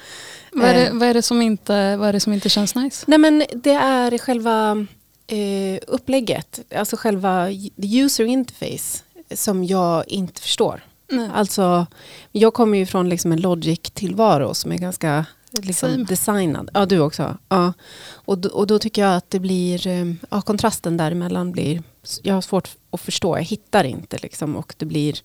Vad 0.51 0.69
är, 0.69 0.74
det, 0.74 0.88
Eh. 0.88 0.94
vad, 0.94 1.09
är 1.09 1.13
det 1.13 1.21
som 1.21 1.41
inte, 1.41 1.97
vad 1.97 2.09
är 2.09 2.13
det 2.13 2.19
som 2.19 2.33
inte 2.33 2.50
känns 2.50 2.75
nice? 2.75 3.06
Nej 3.07 3.18
men 3.19 3.44
det 3.56 3.74
är 3.74 4.18
själva 4.18 4.86
eh, 5.27 5.80
upplägget, 5.88 6.59
alltså 6.75 6.95
själva 6.97 7.47
user 7.77 8.25
interface 8.25 9.03
som 9.36 9.63
jag 9.63 10.07
inte 10.07 10.41
förstår. 10.41 10.83
Nej. 11.12 11.30
Alltså, 11.33 11.88
jag 12.31 12.53
kommer 12.53 12.77
ju 12.77 12.85
från 12.85 13.09
liksom 13.09 13.31
en 13.31 13.42
Logic-tillvaro 13.42 14.53
som 14.53 14.71
är 14.71 14.77
ganska 14.77 15.25
Same. 15.53 15.68
liksom, 15.68 16.06
designad. 16.06 16.69
Ja, 16.74 16.85
du 16.85 17.00
också. 17.00 17.38
Ja. 17.50 17.74
Och, 18.12 18.38
då, 18.38 18.50
och 18.50 18.68
då 18.68 18.80
tycker 18.80 19.01
jag 19.01 19.15
att 19.15 19.30
det 19.30 19.39
blir, 19.39 19.88
eh, 19.88 20.13
ja, 20.30 20.42
kontrasten 20.42 20.97
däremellan 20.97 21.51
blir, 21.51 21.83
jag 22.24 22.33
har 22.33 22.42
svårt 22.42 22.69
att 22.92 23.01
förstå, 23.01 23.38
jag 23.38 23.44
hittar 23.44 23.83
inte 23.83 24.18
liksom 24.18 24.56
och 24.56 24.74
det 24.77 24.85
blir 24.85 25.15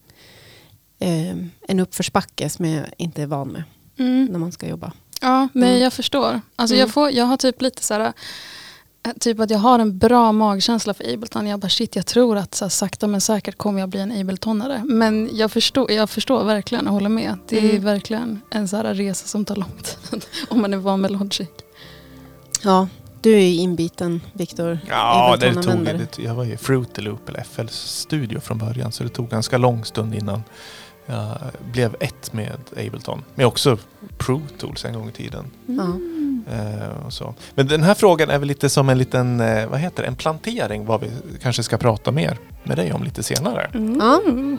eh, 0.98 1.36
en 1.68 1.80
uppförsbacke 1.80 2.50
som 2.50 2.64
jag 2.64 2.86
inte 2.96 3.22
är 3.22 3.26
van 3.26 3.48
med 3.48 3.62
Mm. 3.98 4.24
när 4.24 4.38
man 4.38 4.52
ska 4.52 4.68
jobba. 4.68 4.92
Ja, 5.20 5.48
nej 5.52 5.68
Mm. 5.70 5.82
jag 5.82 5.92
förstår. 5.92 6.40
Alltså 6.56 6.74
Mm. 6.74 6.80
jag, 6.80 6.90
får, 6.90 7.10
jag 7.10 7.24
har 7.24 7.36
typ 7.36 7.62
lite 7.62 7.82
så 7.82 7.94
här, 7.94 8.00
eh, 8.00 9.12
typ 9.20 9.40
att 9.40 9.50
jag 9.50 9.58
har 9.58 9.78
en 9.78 9.98
bra 9.98 10.32
magkänsla 10.32 10.94
för 10.94 11.12
Ableton. 11.14 11.46
Jag 11.46 11.60
bara 11.60 11.68
shit, 11.68 11.96
jag 11.96 12.06
tror 12.06 12.36
att 12.36 12.54
så 12.54 12.64
här, 12.64 12.70
sakta 12.70 13.06
men 13.06 13.20
säkert 13.20 13.58
kommer 13.58 13.80
jag 13.80 13.88
bli 13.88 14.00
en 14.00 14.20
Abletonare. 14.20 14.82
Men 14.84 15.30
jag 15.32 15.52
förstår, 15.52 15.90
jag 15.92 16.10
förstår 16.10 16.44
verkligen 16.44 16.86
och 16.86 16.94
håller 16.94 17.08
med. 17.08 17.38
Det 17.48 17.58
är 17.58 17.70
Mm. 17.70 17.84
verkligen 17.84 18.40
en 18.50 18.68
så 18.68 18.76
här 18.76 18.94
resa 18.94 19.26
som 19.26 19.44
tar 19.44 19.56
lång 19.56 19.72
tid. 20.10 20.24
om 20.48 20.60
man 20.60 20.72
är 20.74 20.78
van 20.78 21.00
med 21.00 21.10
Logic. 21.10 21.48
Ja, 22.62 22.88
du 23.20 23.34
är 23.34 23.38
ju 23.38 23.54
inbiten, 23.54 24.20
Viktor. 24.32 24.78
Ja, 24.88 25.36
det 25.40 25.54
tog, 25.54 25.84
det, 25.84 26.18
jag 26.18 26.34
var 26.34 26.44
i 26.44 26.56
Fruity 26.56 27.00
Loop 27.02 27.28
eller 27.28 27.40
FLs 27.44 27.72
studio 28.00 28.40
från 28.40 28.58
början 28.58 28.92
så 28.92 29.02
det 29.02 29.08
tog 29.08 29.28
ganska 29.28 29.58
lång 29.58 29.84
stund 29.84 30.14
innan 30.14 30.42
jag 31.06 31.38
blev 31.72 31.96
ett 32.00 32.32
med 32.32 32.58
Ableton. 32.76 33.24
Men 33.34 33.46
också 33.46 33.78
Pro 34.18 34.42
Tools 34.58 34.84
en 34.84 34.94
gång 34.94 35.08
i 35.08 35.12
tiden. 35.12 35.50
Eh, 36.50 37.06
och 37.06 37.12
så. 37.12 37.34
Men 37.54 37.68
den 37.68 37.82
här 37.82 37.94
frågan 37.94 38.30
är 38.30 38.38
väl 38.38 38.48
lite 38.48 38.68
som 38.68 38.88
en 38.88 38.98
liten, 38.98 39.40
eh, 39.40 39.66
vad 39.66 39.80
heter 39.80 40.02
det, 40.02 40.08
en 40.08 40.16
plantering 40.16 40.86
vad 40.86 41.00
vi 41.00 41.10
kanske 41.42 41.62
ska 41.62 41.76
prata 41.76 42.12
mer 42.12 42.38
med 42.62 42.76
dig 42.76 42.92
om 42.92 43.02
lite 43.02 43.22
senare. 43.22 43.70
Mm. 43.74 44.00
Mm, 44.00 44.58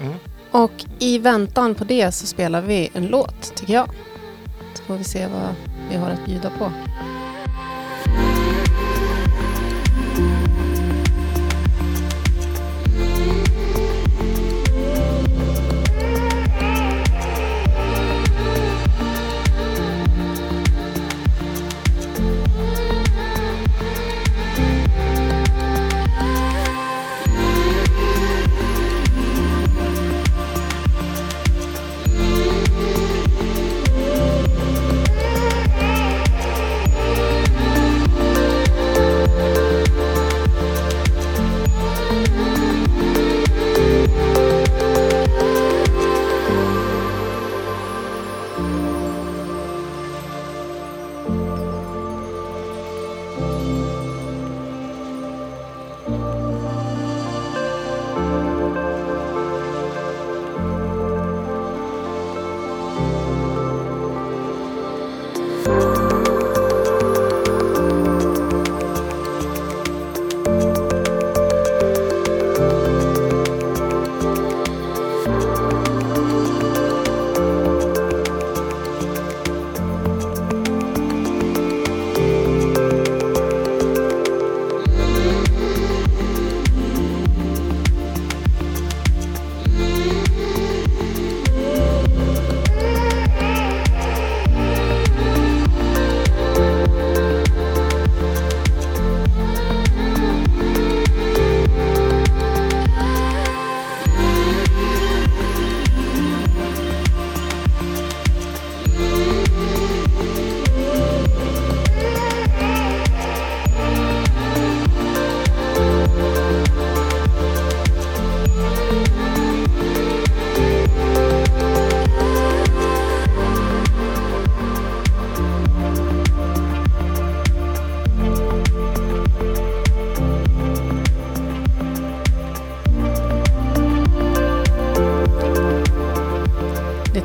mm. 0.00 0.14
Och 0.50 0.84
i 0.98 1.18
väntan 1.18 1.74
på 1.74 1.84
det 1.84 2.12
så 2.12 2.26
spelar 2.26 2.60
vi 2.62 2.90
en 2.94 3.06
låt, 3.06 3.54
tycker 3.54 3.74
jag. 3.74 3.90
Så 4.74 4.82
får 4.84 4.96
vi 4.96 5.04
se 5.04 5.26
vad 5.26 5.54
vi 5.90 5.96
har 5.96 6.10
att 6.10 6.26
bjuda 6.26 6.50
på. 6.58 6.72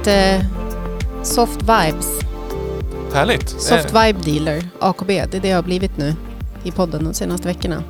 Lite 0.06 0.46
soft 1.24 1.62
vibes. 1.62 2.20
Härligt. 3.14 3.50
Soft 3.50 3.94
Eh, 3.96 4.02
vibe 4.06 4.20
dealer, 4.20 4.64
AKB. 4.80 5.08
Det 5.08 5.38
är 5.38 5.42
det 5.42 5.48
jag 5.48 5.58
har 5.58 5.64
blivit 5.64 5.98
nu 5.98 6.16
i 6.64 6.72
podden 6.72 7.04
de 7.04 7.14
senaste 7.14 7.48
veckorna. 7.48 7.84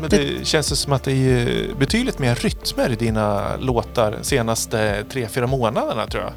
Men 0.00 0.10
det 0.10 0.46
känns 0.46 0.72
ju 0.72 0.76
som 0.76 0.92
att 0.92 1.02
det 1.04 1.12
är 1.12 1.74
betydligt 1.78 2.18
mer 2.18 2.34
rytmer 2.34 2.90
i 2.90 2.94
dina 2.96 3.56
låtar 3.56 4.12
de 4.18 4.24
senaste 4.24 5.04
tre, 5.12 5.28
fyra 5.28 5.46
månaderna 5.46 6.06
tror 6.06 6.22
jag. 6.22 6.32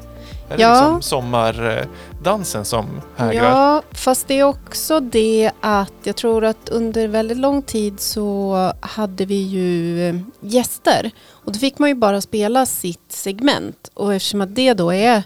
Är 0.50 0.56
det 0.56 0.62
Ja. 0.62 0.72
liksom 0.80 1.02
sommardansen 1.02 2.64
som 2.64 2.86
hägrar? 3.16 3.50
Ja, 3.50 3.82
fast 3.92 4.28
det 4.28 4.38
är 4.38 4.44
också 4.44 5.00
det 5.00 5.50
att 5.60 5.92
jag 6.02 6.16
tror 6.16 6.44
att 6.44 6.68
under 6.68 7.08
väldigt 7.08 7.38
lång 7.38 7.62
tid 7.62 8.00
så 8.00 8.72
hade 8.80 9.24
vi 9.24 9.42
ju 9.42 10.08
eh, 10.08 10.16
gäster. 10.40 11.10
Och 11.30 11.52
då 11.52 11.58
fick 11.58 11.78
man 11.78 11.88
ju 11.88 11.94
bara 11.94 12.20
spela 12.20 12.66
sitt 12.66 13.05
segment. 13.16 13.90
Och 13.94 14.14
eftersom 14.14 14.40
att 14.40 14.54
det 14.54 14.74
då 14.74 14.92
är 14.92 15.22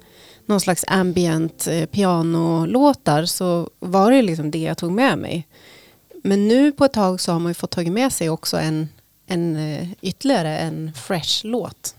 någon 0.46 0.60
slags 0.60 0.84
ambient 0.88 1.66
eh, 1.70 1.86
pianolåtar 1.86 3.24
så 3.24 3.70
var 3.78 4.12
det 4.12 4.22
liksom 4.22 4.50
det 4.50 4.58
jag 4.58 4.78
tog 4.78 4.92
med 4.92 5.18
mig. 5.18 5.46
Men 6.22 6.48
nu 6.48 6.72
på 6.72 6.84
ett 6.84 6.92
tag 6.92 7.20
så 7.20 7.32
har 7.32 7.38
man 7.38 7.50
ju 7.50 7.54
fått 7.54 7.70
tagit 7.70 7.92
med 7.92 8.12
sig 8.12 8.30
också 8.30 8.56
en, 8.56 8.88
en 9.26 9.56
eh, 9.56 9.88
ytterligare 10.00 10.58
en 10.58 10.92
fresh 10.94 11.46
låt. 11.46 11.94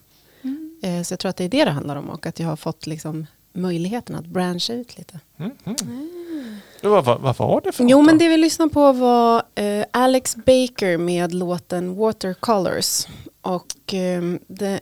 Eh, 0.83 1.03
Så 1.03 1.13
jag 1.13 1.19
tror 1.19 1.29
att 1.29 1.38
det 1.38 1.43
är 1.43 1.50
det 1.50 1.65
det 1.65 1.71
handlar 1.71 1.95
om 1.95 2.10
och 2.10 2.25
att 2.25 2.39
jag 2.39 2.48
har 2.48 2.55
fått 2.55 2.88
liksom 2.88 3.27
möjligheten 3.53 4.15
att 4.15 4.25
branscha 4.25 4.74
ut 4.74 4.98
lite. 4.98 5.19
Mm, 5.39 5.51
mm. 5.65 6.10
Vad, 6.83 7.05
vad, 7.05 7.21
vad 7.21 7.38
var 7.38 7.62
det 7.62 7.71
för 7.71 7.83
Jo 7.83 7.98
något 7.98 8.05
men 8.05 8.17
det 8.17 8.27
vi 8.27 8.38
lyssnade 8.38 8.74
på 8.74 8.91
var 8.91 9.43
eh, 9.55 9.86
Alex 9.91 10.36
Baker 10.36 10.98
med 10.98 11.33
låten 11.33 11.95
Watercolors. 11.95 13.07
Och 13.41 13.93
eh, 13.93 14.21
det 14.48 14.67
är 14.67 14.79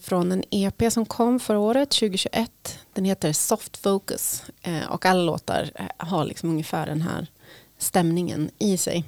från 0.00 0.32
en 0.32 0.44
EP 0.50 0.92
som 0.92 1.06
kom 1.06 1.40
förra 1.40 1.58
året, 1.58 1.90
2021. 1.90 2.78
Den 2.92 3.04
heter 3.04 3.32
Soft 3.32 3.76
Focus. 3.76 4.42
Eh, 4.62 4.90
och 4.90 5.06
alla 5.06 5.22
låtar 5.22 5.70
eh, 5.74 6.06
har 6.06 6.24
liksom 6.24 6.50
ungefär 6.50 6.86
den 6.86 7.02
här 7.02 7.26
stämningen 7.78 8.50
i 8.58 8.76
sig. 8.76 9.04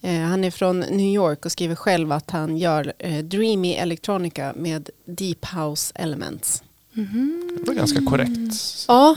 Eh, 0.00 0.20
han 0.20 0.44
är 0.44 0.50
från 0.50 0.80
New 0.80 1.14
York 1.14 1.44
och 1.44 1.52
skriver 1.52 1.74
själv 1.74 2.12
att 2.12 2.30
han 2.30 2.56
gör 2.56 2.92
eh, 2.98 3.24
dreamy 3.24 3.74
electronica 3.74 4.52
med 4.56 4.90
deep 5.04 5.46
house 5.54 5.92
elements. 5.94 6.62
Det 7.58 7.66
var 7.66 7.74
ganska 7.74 8.04
korrekt. 8.04 8.84
Ja, 8.88 9.16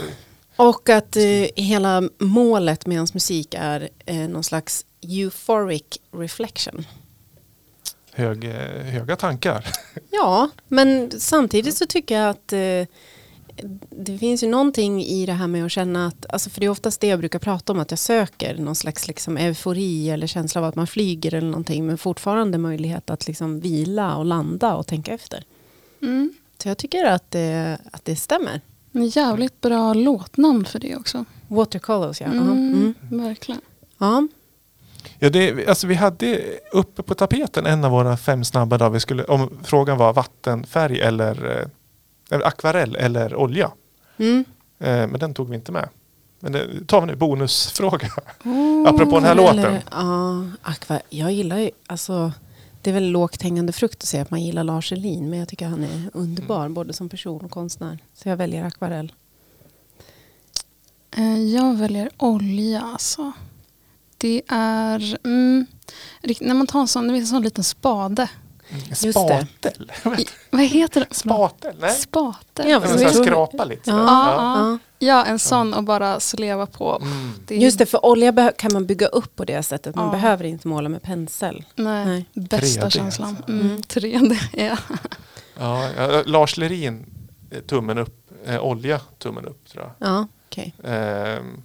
och 0.56 0.88
att 0.88 1.16
eh, 1.16 1.46
hela 1.56 2.08
målet 2.18 2.86
med 2.86 2.98
hans 2.98 3.14
musik 3.14 3.54
är 3.58 3.88
eh, 4.06 4.28
någon 4.28 4.44
slags 4.44 4.86
euphoric 5.02 5.82
reflection. 6.12 6.86
Hög, 8.16 8.44
eh, 8.44 8.84
höga 8.84 9.16
tankar. 9.16 9.64
Ja, 10.10 10.50
men 10.68 11.10
samtidigt 11.18 11.76
så 11.76 11.86
tycker 11.86 12.18
jag 12.18 12.30
att 12.30 12.52
eh, 12.52 12.86
det 13.90 14.18
finns 14.18 14.42
ju 14.42 14.48
någonting 14.48 15.04
i 15.04 15.26
det 15.26 15.32
här 15.32 15.46
med 15.46 15.64
att 15.64 15.72
känna 15.72 16.06
att, 16.06 16.26
alltså 16.28 16.50
för 16.50 16.60
det 16.60 16.66
är 16.66 16.70
oftast 16.70 17.00
det 17.00 17.06
jag 17.06 17.18
brukar 17.18 17.38
prata 17.38 17.72
om, 17.72 17.78
att 17.80 17.90
jag 17.90 17.98
söker 17.98 18.56
någon 18.56 18.74
slags 18.74 19.08
liksom 19.08 19.36
eufori 19.36 20.10
eller 20.10 20.26
känsla 20.26 20.60
av 20.60 20.66
att 20.66 20.74
man 20.74 20.86
flyger 20.86 21.34
eller 21.34 21.48
någonting, 21.48 21.86
men 21.86 21.98
fortfarande 21.98 22.58
möjlighet 22.58 23.10
att 23.10 23.26
liksom 23.26 23.60
vila 23.60 24.16
och 24.16 24.24
landa 24.24 24.74
och 24.74 24.86
tänka 24.86 25.14
efter. 25.14 25.44
Mm. 26.02 26.34
Så 26.62 26.68
jag 26.68 26.78
tycker 26.78 27.04
att 27.04 27.30
det, 27.30 27.78
att 27.92 28.04
det 28.04 28.16
stämmer. 28.16 28.60
En 28.92 29.06
jävligt 29.06 29.60
bra 29.60 29.94
låtnamn 29.94 30.64
för 30.64 30.78
det 30.78 30.96
också. 30.96 31.24
Watercolors, 31.48 32.20
ja. 32.20 32.26
Mm, 32.26 32.48
mm. 32.50 32.94
Verkligen. 33.24 33.60
ja. 33.98 34.28
Ja, 35.18 35.30
det, 35.30 35.68
alltså 35.68 35.86
vi 35.86 35.94
hade 35.94 36.40
uppe 36.72 37.02
på 37.02 37.14
tapeten 37.14 37.66
en 37.66 37.84
av 37.84 37.90
våra 37.90 38.16
fem 38.16 38.44
snabba 38.44 38.78
dagar. 38.78 38.90
Vi 38.90 39.00
skulle, 39.00 39.24
om 39.24 39.58
frågan 39.62 39.98
var 39.98 40.12
vattenfärg 40.12 41.00
eller 41.00 41.60
eh, 42.30 42.40
akvarell 42.44 42.96
eller 42.96 43.36
olja. 43.36 43.70
Mm. 44.16 44.44
Eh, 44.78 45.06
men 45.06 45.20
den 45.20 45.34
tog 45.34 45.48
vi 45.48 45.56
inte 45.56 45.72
med. 45.72 45.88
Men 46.40 46.52
det 46.52 46.86
tar 46.86 47.00
vi 47.00 47.06
nu, 47.06 47.16
bonusfråga. 47.16 48.08
Oh. 48.44 48.88
Apropå 48.88 49.14
den 49.14 49.24
här 49.24 49.34
låten. 49.34 49.58
Eller, 49.58 49.82
ja, 49.90 50.44
akva, 50.62 51.00
jag 51.10 51.32
gillar 51.32 51.58
ju, 51.58 51.70
alltså, 51.86 52.32
det 52.82 52.90
är 52.90 52.94
väl 52.94 53.08
lågt 53.10 53.42
hängande 53.42 53.72
frukt 53.72 54.02
att 54.02 54.08
säga 54.08 54.22
att 54.22 54.30
man 54.30 54.42
gillar 54.42 54.64
Lars 54.64 54.92
Elin, 54.92 55.30
men 55.30 55.38
jag 55.38 55.48
tycker 55.48 55.66
han 55.66 55.84
är 55.84 56.10
underbar, 56.12 56.68
både 56.68 56.92
som 56.92 57.08
person 57.08 57.44
och 57.44 57.50
konstnär. 57.50 57.98
Så 58.14 58.28
jag 58.28 58.36
väljer 58.36 58.64
akvarell. 58.64 59.12
Eh, 61.16 61.38
Jag 61.42 61.76
väljer 61.76 62.10
olja 62.16 62.82
alltså. 62.82 63.32
Det 64.18 64.42
är... 64.48 65.16
Mm, 65.24 65.66
när 66.40 66.54
man 66.54 66.66
tar 66.66 66.80
en 66.80 66.88
sån, 66.88 67.10
en 67.10 67.26
sån 67.26 67.42
liten 67.42 67.64
spade. 67.64 68.28
Spatel? 68.94 69.92
I, 70.18 70.24
vad 70.50 70.62
heter 70.62 71.00
det? 71.08 71.14
Spatel? 71.14 71.76
Nej. 71.80 71.90
Spatel. 71.90 72.68
Ja, 72.70 72.80
men 72.80 72.98
så 72.98 73.24
skrapa 73.24 73.64
lite? 73.64 73.90
Ja. 73.90 73.96
Ja, 73.98 74.78
Ja. 74.98 75.24
En 75.24 75.38
sån 75.38 75.74
och 75.74 75.84
bara 75.84 76.20
sleva 76.20 76.66
på. 76.66 76.98
Mm. 77.02 77.32
Det 77.46 77.54
är, 77.56 77.58
Just 77.60 77.78
det, 77.78 77.86
för 77.86 78.06
olja 78.06 78.52
kan 78.58 78.72
man 78.72 78.86
bygga 78.86 79.06
upp 79.06 79.36
på 79.36 79.44
det 79.44 79.62
sättet. 79.62 79.94
Man 79.94 80.04
Ja. 80.06 80.10
behöver 80.12 80.44
inte 80.44 80.68
måla 80.68 80.88
med 80.88 81.02
pensel. 81.02 81.64
Nej, 81.74 82.06
Nej. 82.06 82.24
bästa 82.34 82.80
3D 82.86 82.90
känslan. 82.90 83.28
alltså. 83.36 83.50
Mm, 83.52 83.76
3D, 83.80 84.36
ja. 84.52 84.76
Ja, 85.58 85.90
ja, 85.96 86.22
Lars 86.26 86.56
Lerin, 86.56 87.06
eh, 87.50 87.60
tummen 87.60 87.98
upp. 87.98 88.30
Eh, 88.46 88.64
olja, 88.64 89.00
tummen 89.18 89.44
upp 89.46 89.68
tror 89.68 89.84
jag. 89.98 90.08
Ja, 90.10 90.26
okej. 90.46 90.74
Ehm, 90.84 91.62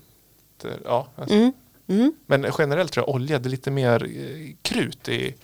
det, 0.62 0.70
ja, 0.86 1.08
alltså. 1.16 1.36
Mm. 1.36 1.54
Mm. 1.88 2.14
Men 2.26 2.46
generellt 2.58 2.92
tror 2.92 3.06
jag 3.08 3.16
olja, 3.16 3.40
det 3.40 3.48
är 3.48 3.52
lite 3.52 3.72
mer 3.72 4.04
eh, 4.04 4.56
krut 4.62 5.10
i 5.10 5.36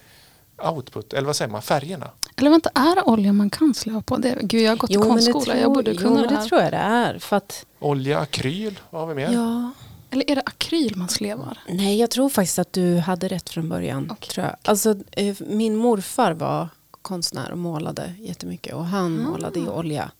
output. 0.64 1.14
Eller 1.14 1.26
vad 1.26 1.36
säger 1.36 1.52
man? 1.52 1.62
Färgerna. 1.62 2.10
Eller 2.36 2.50
vänta, 2.50 2.70
är 2.76 2.96
det 2.96 3.02
olja 3.02 3.34
man 3.34 3.50
kan 3.50 3.74
sleva 3.74 4.02
på? 4.02 4.18
Det, 4.18 4.38
gud, 4.42 4.62
jag 4.62 4.72
har 4.72 4.78
gått 4.78 4.92
i 4.92 4.96
konstskola. 4.96 5.58
Jag 5.58 5.74
borde 5.74 5.92
jo, 5.92 5.98
kunna 5.98 6.10
men 6.14 6.22
det 6.24 6.30
det 6.30 6.36
här. 6.36 6.48
tror 6.48 6.62
jag 6.62 6.72
det 6.74 6.78
är. 6.78 7.20
För 7.20 7.36
att, 7.36 7.66
Olja, 7.80 8.20
akryl, 8.20 8.80
vad 8.90 9.02
har 9.02 9.08
vi 9.08 9.16
mer? 9.16 9.32
ja, 9.34 9.72
Eller 10.10 10.32
är 10.32 10.36
det 10.36 10.44
akryl 10.46 10.96
man 10.96 11.10
slevar? 11.10 11.58
Nej, 11.70 12.00
jag 12.00 12.10
tror 12.12 12.30
faktiskt 12.30 12.60
att 12.60 12.74
du 12.74 12.98
hade 12.98 13.28
rätt 13.28 13.50
från 13.50 13.70
början. 13.70 14.08
Okej. 14.12 14.30
Tror 14.30 14.46
jag. 14.46 14.56
Alltså, 14.64 14.96
eh, 15.12 15.36
min 15.40 15.76
morfar 15.76 16.32
var 16.32 16.70
konstnär 17.02 17.52
och 17.52 17.58
målade 17.58 18.14
jättemycket. 18.20 18.74
Och 18.76 18.86
han 18.86 19.20
Ah. 19.26 19.30
målade 19.32 19.60
i 19.60 19.68
olja. 19.68 20.12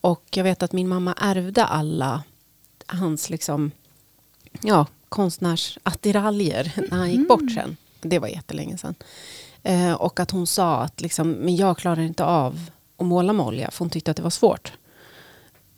Och 0.00 0.24
jag 0.30 0.44
vet 0.44 0.62
att 0.62 0.72
min 0.72 0.88
mamma 0.88 1.14
ärvde 1.20 1.64
alla 1.64 2.22
hans 2.86 3.30
liksom, 3.30 3.70
ja, 4.62 4.86
konstnärsattiraljer 5.14 6.72
när 6.90 6.98
han 6.98 7.10
gick 7.10 7.28
bort 7.28 7.52
sen. 7.54 7.76
Det 8.00 8.18
var 8.18 8.28
jättelänge 8.28 8.78
sedan. 8.78 8.94
Eh, 9.62 9.92
och 9.92 10.20
att 10.20 10.30
hon 10.30 10.46
sa 10.46 10.76
att 10.82 11.00
liksom, 11.00 11.30
men 11.30 11.56
jag 11.56 11.78
klarar 11.78 12.02
inte 12.02 12.24
av 12.24 12.70
att 12.96 13.06
måla 13.06 13.32
med 13.32 13.46
olja. 13.46 13.70
För 13.70 13.78
hon 13.78 13.90
tyckte 13.90 14.10
att 14.10 14.16
det 14.16 14.22
var 14.22 14.30
svårt. 14.30 14.72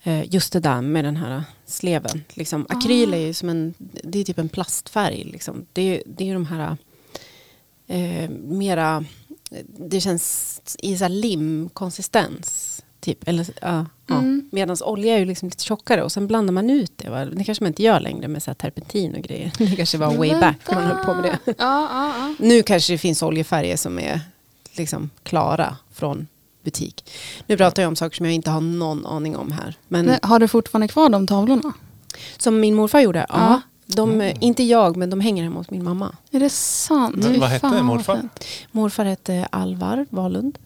Eh, 0.02 0.35
just 0.35 0.52
det 0.52 0.61
där 0.61 0.81
med 0.81 1.05
den 1.05 1.16
här 1.16 1.43
sleven. 1.66 2.25
Liksom, 2.35 2.66
akryl 2.69 3.14
är 3.14 3.19
ju 3.19 3.35
som 3.35 3.49
en, 3.49 3.75
det 3.78 4.19
är 4.19 4.25
typ 4.25 4.38
en 4.38 4.49
plastfärg. 4.49 5.25
Liksom. 5.25 5.66
Det, 5.73 5.83
är- 5.83 6.02
det 6.07 6.25
är 6.25 6.28
ju 6.28 6.35
de 6.35 6.47
här 6.47 6.76
eh, 7.87 8.31
mera, 8.31 9.05
det 9.78 10.00
känns 10.00 10.61
i 10.78 10.99
så 10.99 11.09
limkonsistens. 11.09 12.73
Typ. 13.00 13.28
Eller, 13.28 13.46
ja, 13.60 13.86
ja. 14.06 14.14
Mm. 14.14 14.48
Medan 14.52 14.76
olja 14.84 15.14
är 15.14 15.18
ju 15.18 15.24
liksom 15.24 15.48
lite 15.48 15.64
tjockare 15.64 16.02
och 16.02 16.12
sen 16.12 16.26
blandar 16.26 16.52
man 16.52 16.70
ut 16.70 16.92
det. 16.96 17.10
Va? 17.10 17.24
Det 17.24 17.44
kanske 17.44 17.64
man 17.64 17.68
inte 17.68 17.82
gör 17.82 18.00
längre 18.00 18.28
med 18.28 18.42
så 18.42 18.50
här 18.50 18.54
terpentin 18.54 19.14
och 19.14 19.22
grejer. 19.22 19.52
Det 19.58 19.76
kanske 19.76 19.98
var 19.98 20.14
way 20.16 20.40
back 20.40 20.56
när 20.68 20.74
man 20.74 20.84
höll 20.84 21.04
på 21.04 21.14
med 21.14 21.24
det. 21.24 21.38
Ja, 21.46 21.54
ja, 21.58 22.14
ja. 22.18 22.34
Nu 22.38 22.62
kanske 22.62 22.92
det 22.92 22.98
finns 22.98 23.22
oljefärger 23.22 23.76
som 23.76 23.98
är 23.98 24.20
liksom 24.72 25.10
klara 25.22 25.76
från 25.94 26.26
butik. 26.62 27.10
Nu 27.46 27.56
pratar 27.56 27.82
jag 27.82 27.88
om 27.88 27.96
saker 27.96 28.16
som 28.16 28.26
jag 28.26 28.34
inte 28.34 28.50
har 28.50 28.60
någon 28.60 29.06
aning 29.06 29.36
om 29.36 29.52
här. 29.52 29.74
Men 29.88 30.04
Nej, 30.04 30.18
har 30.22 30.38
du 30.38 30.48
fortfarande 30.48 30.88
kvar 30.88 31.08
de 31.08 31.26
tavlorna? 31.26 31.72
som 32.38 32.60
min 32.60 32.74
morfar 32.74 33.00
gjorde, 33.00 33.26
ja. 33.28 33.34
Ja. 33.38 33.60
De, 33.86 34.20
eh, 34.20 34.36
Inte 34.40 34.62
jag, 34.62 34.96
men 34.96 35.10
de 35.10 35.20
hänger 35.20 35.42
hemma 35.44 35.58
hos 35.58 35.70
min 35.70 35.84
mamma. 35.84 36.16
Är 36.30 36.40
det 36.40 36.50
sant? 36.50 37.16
Men 37.16 37.40
vad 37.40 37.48
hette 37.48 37.82
morfar? 37.82 38.28
Morfar 38.72 39.04
hette 39.04 39.48
Alvar 39.52 40.06
Wahlund. 40.10 40.58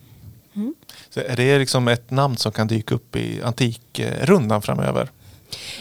Så 1.10 1.20
är 1.20 1.36
det 1.36 1.58
liksom 1.58 1.88
ett 1.88 2.10
namn 2.10 2.36
som 2.36 2.52
kan 2.52 2.66
dyka 2.66 2.94
upp 2.94 3.16
i 3.16 3.42
antikrundan 3.42 4.62
framöver? 4.62 5.10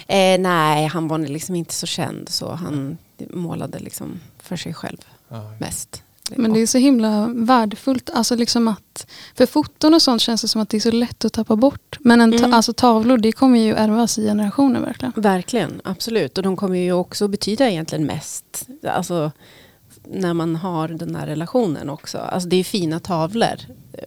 Eh, 0.07 0.39
nej, 0.39 0.87
han 0.87 1.07
var 1.07 1.17
liksom 1.19 1.55
inte 1.55 1.73
så 1.73 1.85
känd 1.85 2.29
så 2.29 2.51
han 2.51 2.97
målade 3.29 3.79
liksom 3.79 4.19
för 4.39 4.55
sig 4.57 4.73
själv 4.73 4.97
Ja. 5.29 5.51
mest. 5.59 6.03
Men 6.35 6.53
det 6.53 6.59
är 6.61 6.67
så 6.67 6.77
himla 6.77 7.27
värdefullt. 7.35 8.09
Alltså 8.13 8.35
liksom 8.35 8.67
att, 8.67 9.07
för 9.35 9.45
foton 9.45 9.93
och 9.93 10.01
sånt 10.01 10.21
känns 10.21 10.41
det 10.41 10.47
som 10.47 10.61
att 10.61 10.69
det 10.69 10.77
är 10.77 10.81
så 10.81 10.91
lätt 10.91 11.25
att 11.25 11.33
tappa 11.33 11.55
bort. 11.55 11.97
Men 11.99 12.21
en 12.21 12.31
ta, 12.31 12.37
Mm. 12.37 12.53
alltså 12.53 12.73
tavlor 12.73 13.17
det 13.17 13.31
kommer 13.31 13.59
ju 13.59 13.73
ärvas 13.73 14.17
i 14.17 14.23
generationer 14.25 14.79
verkligen. 14.79 15.13
Verkligen, 15.15 15.81
absolut. 15.83 16.37
Och 16.37 16.43
de 16.43 16.55
kommer 16.57 16.77
ju 16.77 16.91
också 16.93 17.27
betyda 17.27 17.69
egentligen 17.69 18.05
mest. 18.05 18.67
Alltså 18.87 19.31
när 20.03 20.33
man 20.33 20.55
har 20.55 20.87
den 20.87 21.15
här 21.15 21.27
relationen 21.27 21.89
också. 21.89 22.17
Alltså 22.17 22.49
det 22.49 22.55
är 22.55 22.63
fina 22.63 22.99
tavlor. 22.99 23.55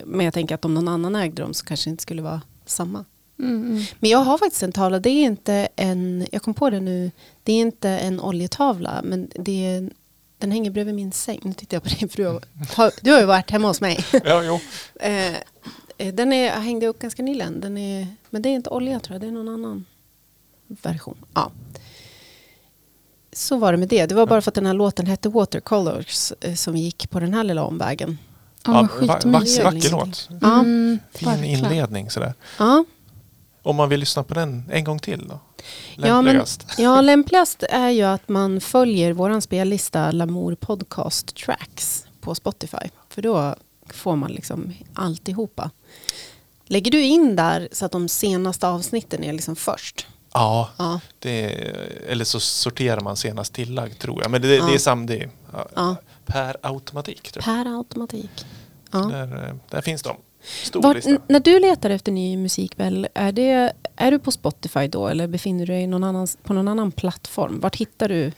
Men 0.05 0.25
jag 0.25 0.33
tänker 0.33 0.55
att 0.55 0.65
om 0.65 0.73
någon 0.73 0.87
annan 0.87 1.15
ägde 1.15 1.41
dem 1.41 1.53
så 1.53 1.65
kanske 1.65 1.89
det 1.89 1.91
inte 1.91 2.01
skulle 2.03 2.21
vara 2.21 2.41
samma. 2.65 3.05
Mm, 3.39 3.65
mm. 3.71 3.83
Men 3.99 4.09
jag 4.09 4.19
har 4.19 4.37
faktiskt 4.37 4.63
en 4.63 4.71
tavla. 4.71 4.99
Det 4.99 5.09
är 5.09 5.23
inte 5.23 5.67
en, 5.75 6.27
jag 6.31 6.41
kom 6.41 6.53
på 6.53 6.69
det 6.69 6.79
nu. 6.79 7.11
Det 7.43 7.53
är 7.53 7.59
inte 7.61 7.89
en 7.89 8.19
oljetavla. 8.19 9.01
Men 9.03 9.29
det 9.35 9.65
är, 9.65 9.89
den 10.37 10.51
hänger 10.51 10.71
bredvid 10.71 10.95
min 10.95 11.11
säng. 11.11 11.39
Nu 11.43 11.53
tittar 11.53 11.75
jag 11.75 11.83
på 11.83 11.89
dig 11.89 12.09
för 12.09 12.17
du 12.17 12.25
har, 12.75 12.91
du 13.01 13.11
har 13.11 13.19
ju 13.19 13.25
varit 13.25 13.51
hemma 13.51 13.67
hos 13.67 13.81
mig. 13.81 14.05
Ja, 14.23 14.43
jo. 14.43 14.59
Eh, 14.99 15.35
Eh, 15.97 16.13
Den 16.13 16.33
är, 16.33 16.45
jag 16.45 16.53
hängde 16.61 16.87
upp 16.87 16.99
ganska 16.99 17.23
nyligen. 17.23 17.59
Den 17.61 17.77
är, 17.77 18.07
men 18.29 18.41
det 18.41 18.49
är 18.49 18.53
inte 18.53 18.69
olja 18.69 18.99
tror 18.99 19.13
jag, 19.15 19.21
det 19.21 19.27
är 19.27 19.31
någon 19.31 19.49
annan 19.49 19.85
version. 20.67 21.17
Ja. 21.33 21.51
Så 23.35 23.57
var 23.57 23.71
det 23.71 23.77
med 23.77 23.87
det. 23.89 24.05
Det 24.05 24.15
var 24.15 24.25
bara 24.25 24.41
för 24.41 24.51
att 24.51 24.55
den 24.55 24.65
här 24.65 24.73
låten 24.73 25.05
hette 25.07 25.29
Watercolors 25.29 26.31
eh, 26.41 26.53
som 26.53 26.75
gick 26.77 27.09
på 27.09 27.19
den 27.19 27.33
här 27.33 27.43
lilla 27.43 27.63
omvägen. 27.63 28.17
Ja, 28.65 28.71
va- 28.71 28.87
skitmysigt. 28.87 29.63
vacker 29.63 29.91
låt. 29.91 30.29
Ja. 30.41 30.59
Mm, 30.59 30.99
Fin 31.13 31.27
verkligen. 31.29 31.59
inledning 31.59 32.09
sådär. 32.09 32.33
Ja, 32.59 32.85
Om 33.63 33.75
man 33.75 33.89
vill 33.89 33.99
lyssna 33.99 34.23
på 34.23 34.33
den 34.33 34.63
en 34.71 34.83
gång 34.83 34.99
till 34.99 35.27
då? 35.27 35.39
Ja, 35.95 36.01
men- 36.21 36.25
Lämpligast. 36.25 36.65
ja, 36.77 37.01
lämpligast 37.01 37.63
är 37.63 37.89
ju 37.89 38.03
att 38.03 38.29
man 38.29 38.61
följer 38.61 39.13
vår 39.13 39.39
spellista 39.39 40.11
Lamour 40.11 40.55
Podcast 40.55 41.35
Tracks 41.35 42.05
på 42.21 42.35
Spotify. 42.35 42.89
För 43.09 43.21
då 43.21 43.55
får 43.89 44.15
man 44.15 44.31
liksom 44.31 44.73
alltihopa. 44.93 45.69
Lägger 46.65 46.91
du 46.91 47.01
in 47.03 47.35
där 47.35 47.69
så 47.71 47.85
att 47.85 47.91
de 47.91 48.07
senaste 48.09 48.67
avsnitten 48.67 49.23
är 49.23 49.33
liksom 49.33 49.55
först? 49.55 50.07
Ja, 50.33 50.69
Ja. 50.77 50.99
det 51.19 51.45
eller 52.09 52.25
så 52.25 52.39
sorterar 52.39 52.99
man 53.01 53.17
senast 53.17 53.53
tillagd 53.53 53.99
tror 53.99 54.21
jag. 54.21 54.31
Men 54.31 54.41
det, 54.41 54.55
Ja. 54.55 54.65
det 54.65 54.73
är 54.73 54.77
sam, 54.77 55.05
det 55.05 55.17
är, 55.17 55.29
ja, 55.53 55.67
Ja. 55.75 55.95
per 56.25 56.57
automatik. 56.61 57.31
Tror 57.31 57.43
Per 57.43 57.77
automatik. 57.77 58.45
Där, 58.91 59.47
eh, 59.49 59.55
där 59.69 59.81
finns 59.81 60.01
de. 60.01 60.15
Stor 60.63 61.01
n- 61.07 61.19
när 61.27 61.39
du 61.39 61.59
letar 61.59 61.89
efter 61.89 62.11
ny 62.11 62.37
musik, 62.37 62.77
Bell, 62.77 63.07
är, 63.13 63.31
det, 63.31 63.73
är 63.95 64.11
du 64.11 64.19
på 64.19 64.31
Spotify 64.31 64.87
då 64.87 65.07
eller 65.07 65.27
befinner 65.27 65.65
du 65.65 65.73
dig 65.73 65.87
någon 65.87 66.03
annan, 66.03 66.27
på 66.43 66.53
någon 66.53 66.67
annan 66.67 66.91
plattform? 66.91 67.59
Vart 67.59 67.75
hittar 67.75 68.09
du 68.09 68.31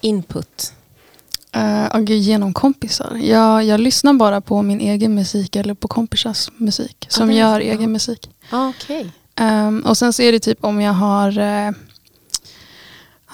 input? 0.00 0.72
Uh, 1.56 1.86
och 1.96 2.00
genom 2.10 2.52
kompisar. 2.54 3.16
Jag, 3.22 3.64
jag 3.64 3.80
lyssnar 3.80 4.12
bara 4.14 4.40
på 4.40 4.62
min 4.62 4.80
egen 4.80 5.14
musik 5.14 5.56
eller 5.56 5.74
på 5.74 5.88
kompisars 5.88 6.48
musik 6.56 7.06
som 7.08 7.30
är 7.30 7.34
gör 7.34 7.60
egen 7.60 7.92
musik. 7.92 8.30
Ah, 8.50 8.68
Okej. 8.68 9.12
Ehm, 9.36 9.80
och 9.86 9.98
sen 9.98 10.12
så 10.12 10.22
är 10.22 10.32
det 10.32 10.38
typ 10.40 10.64
om 10.64 10.80
jag 10.80 10.92
har 10.92 11.38
eh, 11.38 11.70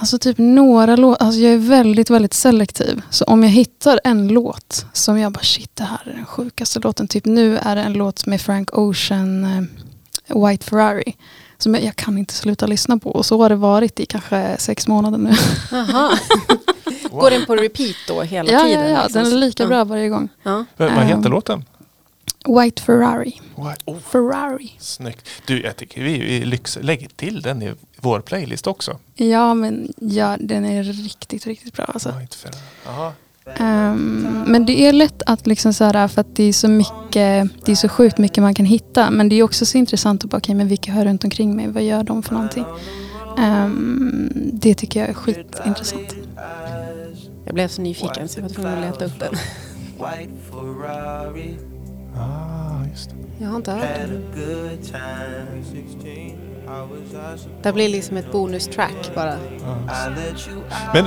Alltså 0.01 0.19
typ 0.19 0.39
några 0.39 0.97
låtar, 0.97 1.27
alltså 1.27 1.41
jag 1.41 1.53
är 1.53 1.59
väldigt 1.59 2.11
väldigt 2.11 2.35
selektiv. 2.35 3.03
Så 3.11 3.25
om 3.25 3.43
jag 3.43 3.51
hittar 3.51 4.01
en 4.05 4.29
låt 4.29 4.87
som 4.93 5.19
jag 5.19 5.33
bara 5.33 5.43
shit 5.45 5.71
det 5.77 5.85
här 5.85 6.01
är 6.05 6.13
den 6.15 6.27
sjukaste 6.27 6.81
låten. 6.81 7.09
Typ 7.09 7.25
nu 7.25 7.57
är 7.59 7.77
det 7.77 7.83
en 7.83 7.93
låt 7.93 8.27
med 8.27 8.41
Frank 8.41 8.79
Ocean, 8.79 9.45
eh, 9.45 10.47
White 10.49 10.65
Ferrari. 10.67 11.17
Som 11.59 11.75
jag, 11.75 11.85
jag 11.85 11.97
kan 11.97 12.19
inte 12.19 12.35
sluta 12.35 12.67
lyssna 12.67 12.99
på 12.99 13.11
och 13.11 13.27
så 13.27 13.43
har 13.43 13.49
det 13.49 13.55
varit 13.57 14.01
i 14.01 14.07
kanske 14.07 14.57
sex 14.59 14.89
månader 14.89 15.19
nu. 15.19 15.31
Går 17.11 17.31
den 17.31 17.47
på 17.47 17.57
repeat 17.57 17.97
då 18.09 18.23
hela 18.23 18.53
ja, 18.53 18.61
tiden? 18.65 18.85
ja, 18.85 18.89
ja, 18.91 19.03
liksom? 19.05 19.25
den 19.25 19.33
är 19.33 19.37
lika 19.37 19.63
Ja. 19.63 19.69
bra 19.69 19.85
varje 19.85 20.09
gång. 20.09 20.29
Ja. 20.43 20.65
Vad 20.77 20.93
vad 20.95 21.05
heter 21.05 21.27
Ehm. 21.27 21.33
låten? 21.33 21.65
White 22.49 22.83
Ferrari. 22.83 23.41
Wow. 23.55 23.73
Oh, 23.85 23.99
Ferrari. 23.99 24.73
snyggt. 24.79 25.29
Du, 25.47 25.63
jag 25.63 25.77
tycker 25.77 26.03
vi, 26.03 26.19
vi 26.19 26.45
lyx, 26.45 26.79
lägger 26.81 27.09
till 27.09 27.43
den 27.43 27.63
i 27.63 27.75
vår 28.01 28.21
playlist 28.21 28.67
också. 28.67 28.99
Ja, 29.15 29.55
men 29.55 29.93
ja, 29.97 30.37
den 30.41 30.65
är 30.65 30.83
riktigt, 30.83 31.47
riktigt 31.47 31.75
bra. 31.75 31.85
Alltså. 31.85 32.13
White 32.21 32.37
Ferrari. 32.37 33.13
Ehm, 33.57 34.45
men 34.47 34.67
det 34.67 34.87
är 34.87 34.93
lätt 34.93 35.23
att 35.27 35.47
liksom 35.47 35.73
så 35.73 35.85
här, 35.85 36.09
för 36.09 36.21
att 36.21 36.37
det 36.37 36.45
är 36.45 36.53
så 36.53 36.69
mycket, 36.69 37.51
det 37.65 37.73
är 37.73 37.75
så 37.75 37.89
sjukt 37.89 38.19
mycket 38.19 38.43
man 38.43 38.55
kan 38.55 38.67
hitta. 38.67 39.11
Men 39.11 39.29
det 39.29 39.37
är 39.37 39.43
också 39.43 39.67
så 39.67 39.79
intressant 39.79 40.25
att 40.25 40.31
bara, 40.31 40.37
okej 40.37 40.55
men 40.55 40.69
vilka 40.69 40.93
hör 40.93 41.05
runt 41.05 41.25
omkring 41.25 41.57
mig? 41.57 41.69
Vad 41.69 41.83
gör 41.83 42.03
de 42.03 42.23
för 42.23 42.35
någonting? 42.35 42.65
Ehm, 43.39 44.31
det 44.53 44.75
tycker 44.75 45.01
jag 45.01 45.09
är 45.09 45.15
skitintressant. 45.15 46.15
Jag 47.45 47.55
blev 47.55 47.69
så 47.69 47.83
nyfiken 47.83 48.29
så 48.29 48.39
jag 48.39 48.43
var 48.43 48.51
tvungen 48.51 48.73
att 48.73 49.01
leta 49.01 49.05
upp 49.05 49.21
den. 49.21 49.35
Ah, 52.21 52.85
just 52.91 53.11
det. 53.11 53.17
Jag 53.39 53.49
har 53.49 53.57
inte 53.57 53.73
hört 53.73 53.85
den. 53.97 54.25
good 54.35 54.85
time. 54.85 55.65
16, 55.73 56.39
how 56.67 56.87
was 56.87 57.47
I 57.47 57.49
Det 57.63 57.73
blir 57.73 57.89
liksom 57.89 58.17
ett 58.17 58.33
bonustrack 58.33 59.15
bara. 59.15 59.35
Out. 59.35 60.51
Men 60.95 61.07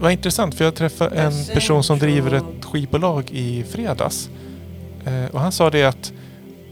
var 0.00 0.10
intressant 0.10 0.54
för 0.54 0.64
jag 0.64 0.74
träffade 0.74 1.16
en 1.16 1.32
person 1.54 1.84
som 1.84 1.98
driver 1.98 2.32
ett 2.32 2.64
skivbolag 2.64 3.30
i 3.30 3.64
fredags. 3.64 4.30
Eh, 5.04 5.34
och 5.34 5.40
han 5.40 5.52
sa 5.52 5.70
det 5.70 5.84
att 5.84 6.12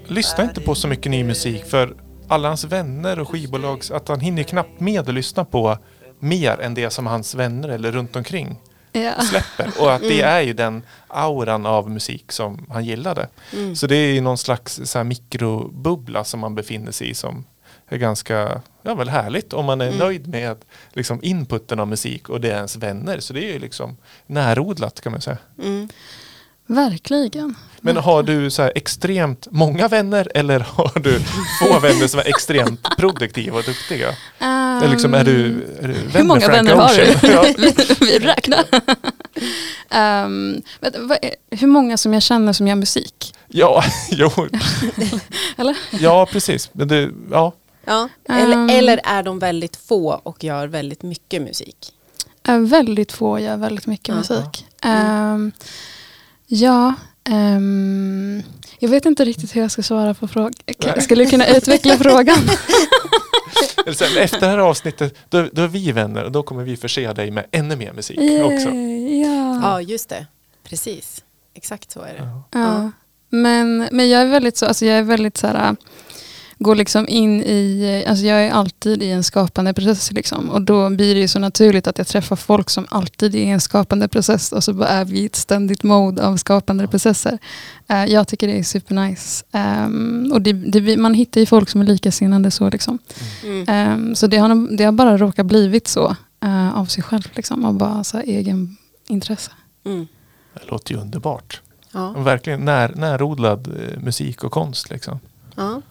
lyssna 0.07 0.45
inte 0.45 0.61
på 0.61 0.75
så 0.75 0.89
mycket 0.89 1.11
ny 1.11 1.25
musik 1.25 1.65
för 1.65 1.97
alla 2.29 2.49
hans 2.49 2.65
vänner 2.65 3.19
och 3.21 3.29
skivbolags 3.29 3.91
att 3.91 4.09
han 4.09 4.21
hinner 4.21 4.43
knappt 4.43 4.81
med 4.81 5.01
att 5.01 5.15
lyssna 5.15 5.45
på 5.45 5.79
mer 6.19 6.61
än 6.61 6.75
det 6.75 6.91
som 6.91 7.07
hans 7.07 7.35
vänner 7.35 7.69
eller 7.69 7.93
runt 7.93 8.17
omkring 8.17 8.61
Ja. 8.95 9.21
släpper. 9.21 9.71
Och 9.83 9.93
att 9.95 10.01
det 10.03 10.21
Mm. 10.23 10.29
är 10.37 10.41
ju 10.41 10.53
den 10.53 10.83
auran 11.09 11.67
av 11.67 11.91
musik 11.91 12.33
som 12.33 12.67
han 12.71 12.85
gillade. 12.85 13.29
Mm. 13.53 13.77
Så 13.77 13.87
det 13.87 13.97
är 13.97 14.13
ju 14.13 14.21
någon 14.21 14.39
slags 14.39 14.81
så 14.85 14.99
här 14.99 15.05
mikrobubbla 15.05 16.25
som 16.25 16.41
man 16.41 16.55
befinner 16.55 16.93
sig 16.93 17.11
i 17.11 17.15
som 17.15 17.45
är 17.89 17.97
ganska 17.99 18.61
ja, 18.83 18.95
väl 18.95 19.09
härligt 19.09 19.53
om 19.53 19.65
man 19.65 19.81
är 19.81 19.87
Mm. 19.87 19.99
nöjd 19.99 20.27
med 20.29 20.57
liksom, 20.93 21.19
inputen 21.23 21.81
av 21.81 21.89
musik 21.89 22.29
och 22.29 22.41
det 22.41 22.51
är 22.51 22.57
ens 22.57 22.77
vänner. 22.77 23.21
Så 23.21 23.33
det 23.33 23.41
är 23.49 23.53
ju 23.53 23.59
liksom 23.59 23.97
närodlat 24.27 25.01
kan 25.01 25.13
man 25.13 25.21
säga. 25.21 25.39
Verkligen. 26.67 27.55
Men 27.81 27.97
har 27.97 28.23
du 28.23 28.51
så 28.51 28.63
här 28.63 28.73
extremt 28.75 29.47
många 29.51 29.89
vänner 29.89 30.29
eller 30.35 30.61
har 30.61 30.99
du 31.01 31.21
få 31.61 31.79
vänner 31.83 32.07
som 32.07 32.21
är 32.21 32.25
extremt 32.29 32.97
produktiva 32.97 33.59
och 33.59 33.65
duktiga? 33.65 34.15
Eller 34.41 34.89
liksom, 34.89 35.15
är 35.15 35.25
du, 35.25 35.47
är 35.83 35.89
du 35.89 35.95
vän 35.95 36.05
Ehm, 36.05 36.11
Hur 36.13 36.25
många 36.25 36.49
vänner 36.49 36.75
har 36.75 36.95
du? 36.95 37.29
Ja. 37.29 37.45
vi, 37.59 37.75
vi 38.01 38.19
räknar. 38.19 38.65
Ehm, 39.91 40.63
men 40.81 41.09
vad 41.09 41.19
hur 41.51 41.67
många 41.67 41.97
som 41.97 42.13
jag 42.15 42.23
känner 42.23 42.53
som 42.53 42.69
gör 42.69 42.75
musik? 42.77 43.35
Ja, 43.49 43.85
jo. 44.11 44.31
Eller? 45.57 45.77
ja, 45.91 46.27
precis. 46.27 46.71
Men 46.73 46.89
det, 46.89 47.11
ja. 47.31 47.53
Ja. 47.85 48.09
Eller, 48.29 48.57
Um. 48.57 48.71
eller 48.71 49.01
är 49.05 49.23
de 49.23 49.39
väldigt 49.39 49.77
få 49.77 50.21
och 50.23 50.45
gör 50.45 50.67
väldigt 50.67 51.03
mycket 51.03 51.43
musik? 51.43 51.77
Väldigt 52.69 53.13
få 53.13 53.39
gör 53.39 53.57
väldigt 53.57 53.87
mycket 53.87 54.09
Ja. 54.09 54.15
musik. 54.15 54.67
Ehm, 54.83 55.53
ja, 56.47 56.95
ehm, 57.29 58.43
jag 58.79 58.89
vet 58.89 59.07
inte 59.07 59.25
riktigt 59.25 59.57
hur 59.57 59.61
jag 59.61 59.71
ska 59.71 59.83
svara 59.83 60.15
på 60.15 60.29
frågan. 60.29 60.53
Skulle 61.01 61.25
du 61.25 61.31
kunna 61.31 61.47
utveckla 61.49 61.97
frågan? 61.97 62.39
Eller 63.87 63.97
så 63.97 64.05
här, 64.05 64.17
efter 64.17 64.41
det 64.41 64.47
här 64.47 64.59
avsnittet, 64.59 65.15
då, 65.29 65.49
då 65.53 65.63
är 65.63 65.69
vi 65.69 65.93
vänner 65.93 66.25
och 66.25 66.33
då 66.33 66.43
kommer 66.43 66.65
vi 66.65 66.77
förse 66.77 67.13
dig 67.13 67.31
med 67.31 67.47
ännu 67.51 67.77
mer 67.77 67.93
musik 67.93 68.19
också. 68.19 68.69
Ja. 68.69 69.61
Ja, 69.63 69.81
just 69.81 70.09
det. 70.09 70.27
Precis. 70.69 71.25
Exakt 71.55 71.91
så 71.91 72.01
är 72.01 72.15
det. 72.15 72.21
Ja. 72.21 72.61
Ja. 72.61 72.91
Men, 73.31 73.89
men 73.93 74.09
jag 74.09 74.23
är 74.23 74.27
väldigt 74.27 74.57
så, 74.57 74.67
alltså 74.67 74.87
jag 74.87 74.99
är 74.99 75.03
väldigt 75.03 75.37
så 75.37 75.47
här, 75.47 75.77
går 76.65 76.75
liksom 76.75 77.09
in 77.09 77.43
i, 77.43 78.05
alltså 78.09 78.25
jag 78.25 78.45
är 78.45 78.51
alltid 78.51 79.03
i 79.03 79.11
en 79.11 79.25
skapande 79.25 79.75
process 79.75 80.13
liksom. 80.13 80.51
Och 80.51 80.63
då 80.63 80.91
blir 80.91 81.15
det 81.15 81.21
ju 81.21 81.29
så 81.29 81.39
naturligt 81.39 81.87
att 81.87 81.99
jag 81.99 82.07
träffar 82.07 82.37
folk 82.37 82.71
som 82.71 82.87
alltid 82.91 83.35
är 83.35 83.39
i 83.39 83.49
en 83.49 83.61
skapande 83.61 84.09
process 84.09 84.53
och 84.53 84.65
så 84.65 84.73
bara 84.73 84.89
är 84.89 85.05
vi 85.05 85.19
i 85.21 85.27
ett 85.27 85.37
ständigt 85.37 85.83
mode 85.83 86.27
av 86.27 86.37
skapande 86.37 86.87
processer. 86.87 87.39
Eh, 87.89 88.05
jag 88.05 88.29
tycker 88.29 88.47
det 88.47 88.59
är 88.59 88.63
supernice. 88.63 89.45
Um, 89.53 90.33
och 90.33 90.43
det, 90.43 90.53
det, 90.53 90.97
man 90.97 91.15
hittar 91.15 91.41
ju 91.41 91.47
folk 91.47 91.69
som 91.69 91.81
är 91.81 91.87
likasinnade 91.87 92.51
så 92.51 92.71
liksom. 92.71 92.99
Mm. 93.45 93.65
Ehm, 93.69 94.15
så 94.15 94.27
det 94.27 94.37
har, 94.37 94.77
det 94.77 94.85
har 94.85 94.93
bara 94.93 95.19
råkat 95.19 95.47
blivit 95.47 95.89
så 95.89 96.17
eh, 96.43 96.79
av 96.79 96.87
sig 96.87 97.03
själv 97.03 97.29
liksom. 97.35 97.65
Av 97.65 97.75
bara 97.75 98.05
så 98.05 98.17
här, 98.17 98.25
egen 98.25 98.77
intresse. 99.09 99.51
Mm. 99.85 100.07
Det 100.55 100.71
låter 100.71 100.95
ju 100.95 101.01
underbart. 101.01 101.61
Ja. 101.93 102.11
Verkligen 102.11 102.65
när, 102.65 102.95
närodlad 102.95 103.69
eh, 103.69 104.01
musik 104.01 104.45
och 104.45 104.53
konst. 104.53 104.91
Liksom. 104.91 105.19
Ja. 105.55 105.83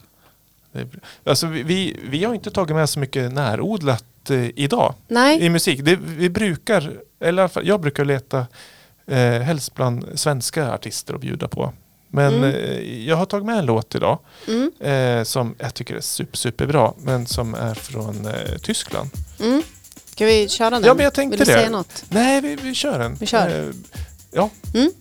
Alltså, 1.23 1.47
vi, 1.47 1.99
vi, 2.09 2.23
har 2.23 2.33
inte 2.33 2.51
tagit 2.51 2.75
med 2.75 2.89
så 2.89 2.99
mycket 2.99 3.33
närodlat 3.33 4.29
eh, 4.29 4.49
idag 4.55 4.93
Nej. 5.07 5.41
i 5.41 5.49
musik. 5.49 5.79
Det, 5.83 5.95
vi 5.95 6.29
brukar, 6.29 6.93
eller 7.19 7.51
jag 7.63 7.81
brukar 7.81 8.05
leta 8.05 8.45
eh, 9.07 9.17
helst 9.17 9.73
bland 9.75 10.05
svenska 10.19 10.71
artister 10.73 11.13
att 11.13 11.21
bjuda 11.21 11.47
på. 11.47 11.73
Men 12.07 12.33
Mm. 12.33 12.55
eh, 12.55 13.07
jag 13.07 13.15
har 13.15 13.25
tagit 13.25 13.45
med 13.45 13.57
en 13.59 13.65
låt 13.65 13.95
idag 13.95 14.19
Mm. 14.47 14.71
eh, 14.79 15.23
som 15.23 15.55
jag 15.59 15.73
tycker 15.73 15.95
är 15.95 16.01
super, 16.01 16.37
superbra 16.37 16.93
men 16.97 17.25
som 17.27 17.53
är 17.55 17.73
från 17.73 18.25
eh, 18.25 18.57
Tyskland. 18.61 19.09
Mm. 19.39 19.63
Ska 20.05 20.25
vi 20.25 20.49
köra 20.49 20.69
den? 20.69 20.83
Ja, 20.83 20.93
men 20.93 21.03
jag 21.03 21.13
tänkte 21.13 21.37
Vill 21.37 21.47
du 21.47 21.53
det. 21.53 21.59
säga 21.59 21.69
något? 21.69 22.05
Nej, 22.09 22.41
vi, 22.41 22.55
vi 22.55 22.73
kör 22.75 22.99
den. 22.99 23.15
Vi 23.15 23.25
kör. 23.25 23.59
Eh, 23.67 23.73
ja, 24.31 24.49
Mm. 24.73 24.91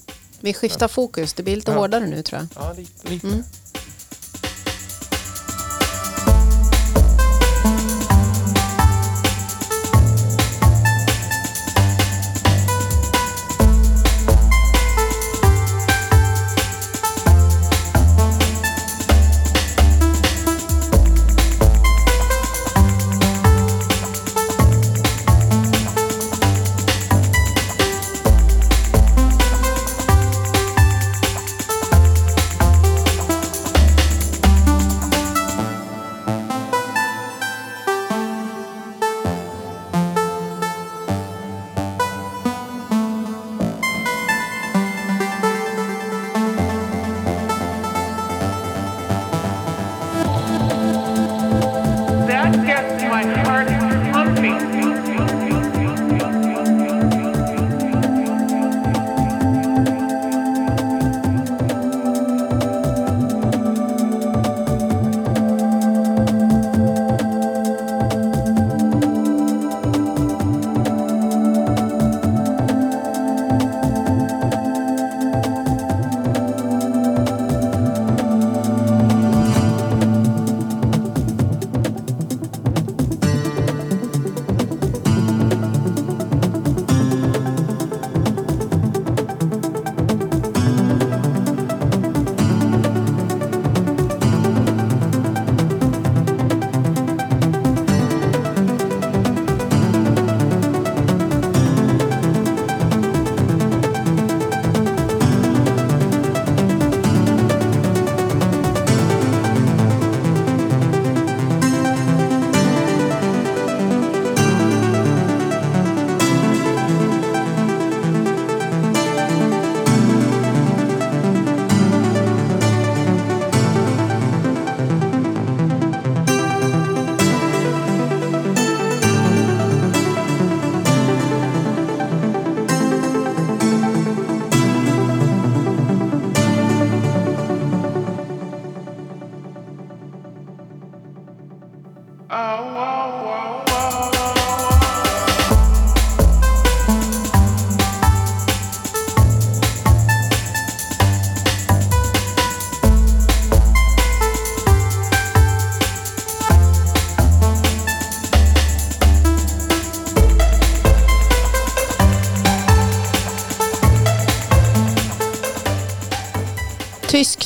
Vi 0.40 0.54
skiftar 0.54 0.88
fokus. 0.88 1.32
Det 1.35 1.42
blir 1.42 1.56
lite 1.56 1.70
Ja. 1.72 1.78
hårdare 1.78 2.06
nu 2.06 2.22
tror 2.22 2.40
jag. 2.40 2.64
ja, 2.64 2.72
lite. 2.76 3.08
lite. 3.08 3.42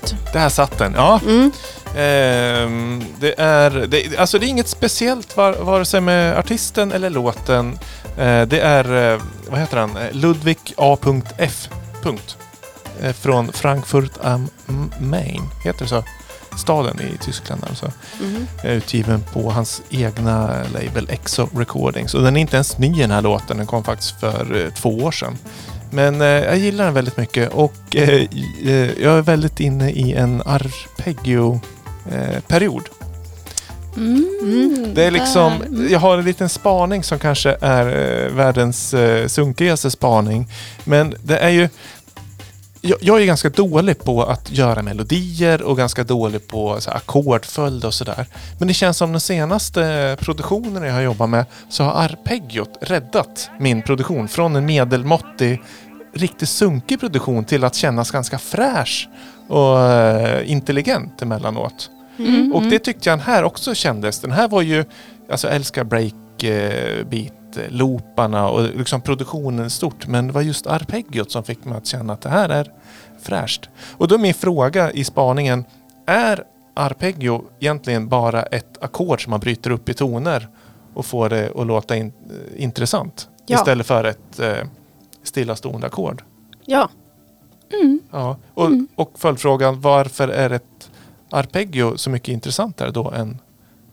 Tyskt. 0.07 0.33
Där 0.33 0.49
satt 0.49 0.79
den. 0.79 0.95
Ja. 0.95 1.21
Mm. 1.25 1.53
Ehm, 1.97 3.05
det, 3.21 3.41
är, 3.41 3.71
det, 3.71 4.17
alltså 4.19 4.39
det 4.39 4.47
är 4.47 4.49
inget 4.49 4.69
speciellt 4.69 5.37
var, 5.37 5.53
vare 5.53 5.85
sig 5.85 6.01
med 6.01 6.39
artisten 6.39 6.93
eller 6.93 7.11
låten. 7.11 7.79
Eh, 8.19 8.43
det 8.43 8.61
är, 8.61 9.13
eh, 9.15 9.21
vad 9.49 9.61
heter 9.61 9.77
han, 9.77 9.97
Eh, 9.97 10.13
Ludwig 10.13 10.59
A.F. 10.77 11.69
Eh, 13.01 13.13
från 13.13 13.53
Frankfurt 13.53 14.13
am 14.23 14.49
Main, 15.01 15.43
heter 15.65 15.83
det 15.85 15.89
så? 15.89 16.05
Staden 16.59 17.01
i 17.01 17.19
Tyskland 17.25 17.65
alltså. 17.69 17.93
Är 18.63 18.73
utgiven 18.73 19.25
på 19.33 19.51
hans 19.51 19.83
egna 19.91 20.63
label 20.73 21.09
Exo 21.11 21.49
Recordings. 21.57 22.15
Och 22.15 22.23
den 22.23 22.37
är 22.37 22.41
inte 22.41 22.57
ens 22.57 22.79
ny 22.79 22.93
den 22.93 23.11
här 23.11 23.23
låten, 23.23 23.57
den 23.57 23.67
kom 23.67 23.85
faktiskt 23.85 24.21
för 24.21 24.65
eh, 24.65 24.73
två 24.73 24.89
år 24.99 25.11
sedan. 25.11 25.39
Men 25.91 26.21
eh, 26.21 26.27
jag 26.27 26.59
gillar 26.59 26.85
den 26.85 26.95
väldigt 26.95 27.17
mycket 27.17 27.53
och 27.53 27.75
eh, 27.95 28.09
eh, 28.65 29.03
jag 29.03 29.19
är 29.19 29.23
väldigt 29.23 29.61
inne 29.61 29.91
i 29.91 30.13
en 30.13 30.43
arpeggio-period. 30.47 32.83
Mm, 33.97 34.93
Det 34.95 35.05
är 35.05 35.11
liksom. 35.11 35.53
Mm. 35.63 35.93
jag 35.93 35.99
har 35.99 36.19
en 36.19 36.25
liten 36.25 36.49
spaning 36.49 37.03
som 37.03 37.19
kanske 37.19 37.57
är 37.61 37.87
eh, 37.87 38.29
världens 38.33 38.95
eh, 38.95 39.27
sunkigaste 39.27 39.91
spaning. 39.91 40.49
Men 40.85 41.15
det 41.23 41.39
är 41.39 41.49
ju, 41.49 41.69
jag, 42.87 42.99
jag 43.01 43.23
är 43.23 43.27
ganska 43.27 43.49
dålig 43.49 43.99
på 44.05 44.23
att 44.23 44.53
göra 44.53 44.83
melodier 44.83 45.63
och 45.63 45.77
ganska 45.77 46.05
dålig 46.05 46.49
på 46.49 46.81
så 46.81 46.91
ackordföljd 46.91 47.85
och 47.85 47.95
sådär. 47.95 48.27
Men 48.59 48.69
det 48.69 48.75
känns 48.75 48.97
som 48.97 49.13
de 49.13 49.21
senaste 49.21 50.17
produktionerna 50.21 50.87
jag 50.87 50.95
har 50.95 51.01
jobbat 51.01 51.29
med 51.29 51.45
så 51.69 51.85
har 51.85 52.05
arpeggiot 52.05 52.79
räddat 52.81 53.51
min 53.61 53.83
produktion 53.83 54.29
från 54.29 54.57
en 54.57 54.67
medelmåttig, 54.67 55.63
riktigt 56.15 56.49
sunkig 56.49 57.01
produktion 57.01 57.45
till 57.45 57.65
att 57.65 57.75
kännas 57.75 58.11
ganska 58.11 58.39
fräsch 58.39 59.09
och 59.49 59.81
eh, 59.81 60.51
intelligent 60.51 61.23
emellanåt. 61.23 61.91
Mm, 62.19 62.53
Och 62.53 62.63
det 62.63 62.79
tyckte 62.79 63.09
jag 63.09 63.19
den 63.19 63.27
här 63.27 63.45
också 63.45 63.75
kändes. 63.75 64.21
Den 64.21 64.33
här 64.33 64.49
var 64.49 64.63
ju, 64.63 64.85
alltså 65.31 65.47
jag 65.47 65.57
älskar 65.57 65.85
breakbeat, 65.85 67.33
looparna 67.69 68.49
och 68.49 68.63
liksom 68.63 69.01
produktionen 69.01 69.71
stort. 69.71 70.07
Men 70.07 70.27
det 70.27 70.33
var 70.33 70.43
just 70.43 70.67
arpeggiot 70.67 71.31
som 71.31 71.45
fick 71.45 71.65
mig 71.65 71.79
att 71.79 71.87
känna 71.87 72.13
att 72.13 72.21
det 72.21 72.29
här 72.29 72.49
är 72.49 72.73
fräscht. 73.23 73.69
Och 73.97 74.09
då 74.09 74.15
är 74.15 74.19
min 74.19 74.35
fråga 74.35 74.91
i 74.91 75.05
spaningen, 75.05 75.65
är 76.07 76.45
arpeggio 76.75 77.45
egentligen 77.61 78.09
bara 78.09 78.43
ett 78.43 78.83
ackord 78.85 79.23
som 79.25 79.31
man 79.31 79.41
bryter 79.41 79.71
upp 79.71 79.89
i 79.89 79.95
toner 79.95 80.49
och 80.95 81.07
får 81.07 81.29
det 81.29 81.51
att 81.57 81.67
låta 81.67 81.97
in, 81.97 82.07
eh, 82.31 82.63
intressant? 82.63 83.29
Ja. 83.47 83.57
Istället 83.59 83.87
för 83.87 84.05
ett 84.05 84.39
eh, 84.41 84.67
stillastående 85.23 85.87
ackord? 85.87 86.23
Ja. 86.65 86.89
Mm. 87.83 88.01
Ja. 88.11 88.37
Och, 88.55 88.67
Mm. 88.67 88.89
och 88.95 89.11
följdfrågan, 89.15 89.81
varför 89.81 90.29
är 90.29 90.51
ett 90.51 90.91
arpeggio 91.31 91.97
så 91.97 92.11
mycket 92.11 92.29
intressantare 92.29 92.91
då 92.91 93.11
än 93.11 93.39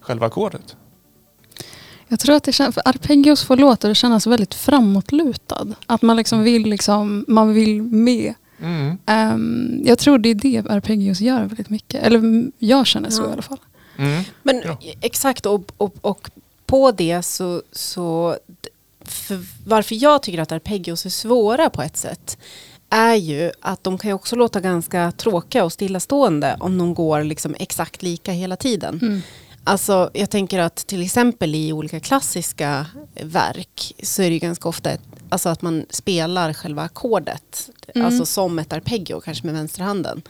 själva 0.00 0.26
ackordet? 0.26 0.76
Jag 2.08 2.20
tror 2.20 2.36
att 2.36 2.44
det 2.44 2.52
känns, 2.52 2.74
för 2.74 2.82
arpeggios 2.88 3.44
får 3.44 3.56
låtar 3.56 3.90
att 3.90 3.96
kännas 3.96 4.26
väldigt 4.26 4.54
framåtlutad. 4.54 5.66
Att 5.86 6.02
man 6.02 6.16
liksom 6.16 6.42
vill, 6.42 6.62
liksom, 6.62 7.24
man 7.28 7.54
vill 7.54 7.82
med. 7.82 8.34
Mm. 8.62 8.98
Ehm, 9.06 9.80
jag 9.84 9.98
tror 9.98 10.18
det 10.18 10.28
är 10.28 10.34
det 10.34 10.70
arpeggios 10.70 11.20
gör 11.20 11.44
väldigt 11.44 11.70
mycket. 11.70 12.02
Eller 12.02 12.18
mm, 12.18 12.52
jag 12.58 12.86
känner 12.86 13.10
så 13.10 13.22
Ja. 13.22 13.28
i 13.28 13.32
alla 13.32 13.42
fall. 13.42 13.58
Mm. 13.98 14.22
Men 14.42 14.62
Ja. 14.64 14.78
exakt, 15.00 15.46
och, 15.46 15.72
och, 15.76 15.94
och 16.00 16.30
på 16.66 16.92
det 16.92 17.22
så... 17.22 17.62
så 17.72 18.36
för 19.06 19.44
varför 19.66 19.94
jag 20.02 20.22
tycker 20.22 20.38
att 20.38 20.52
arpeggios 20.52 21.06
är 21.06 21.10
svåra 21.10 21.70
på 21.70 21.82
ett 21.82 21.96
sätt 21.96 22.38
är 22.90 23.14
ju 23.14 23.50
att 23.60 23.84
de 23.84 23.98
kan 23.98 24.10
ju 24.10 24.14
också 24.14 24.36
låta 24.36 24.60
ganska 24.60 25.12
tråkiga 25.12 25.64
och 25.64 25.72
stillastående 25.72 26.56
om 26.60 26.78
de 26.78 26.94
går 26.94 27.24
liksom 27.24 27.54
exakt 27.58 28.02
lika 28.02 28.32
hela 28.32 28.56
tiden. 28.56 28.98
Mm. 29.02 29.22
Alltså, 29.64 30.10
jag 30.14 30.30
tänker 30.30 30.58
att 30.58 30.76
till 30.76 31.02
exempel 31.02 31.54
i 31.54 31.72
olika 31.72 32.00
klassiska 32.00 32.86
verk 33.22 33.94
så 34.02 34.22
är 34.22 34.30
det 34.30 34.38
ganska 34.38 34.68
ofta 34.68 34.90
ett, 34.90 35.00
alltså 35.28 35.48
att 35.48 35.62
man 35.62 35.86
spelar 35.90 36.52
själva 36.52 36.82
ackordet. 36.82 37.70
Mm. 37.94 38.06
Alltså 38.06 38.26
som 38.26 38.58
ett 38.58 38.72
arpeggio, 38.72 39.20
kanske 39.20 39.46
med 39.46 39.54
vänsterhanden. 39.54 40.22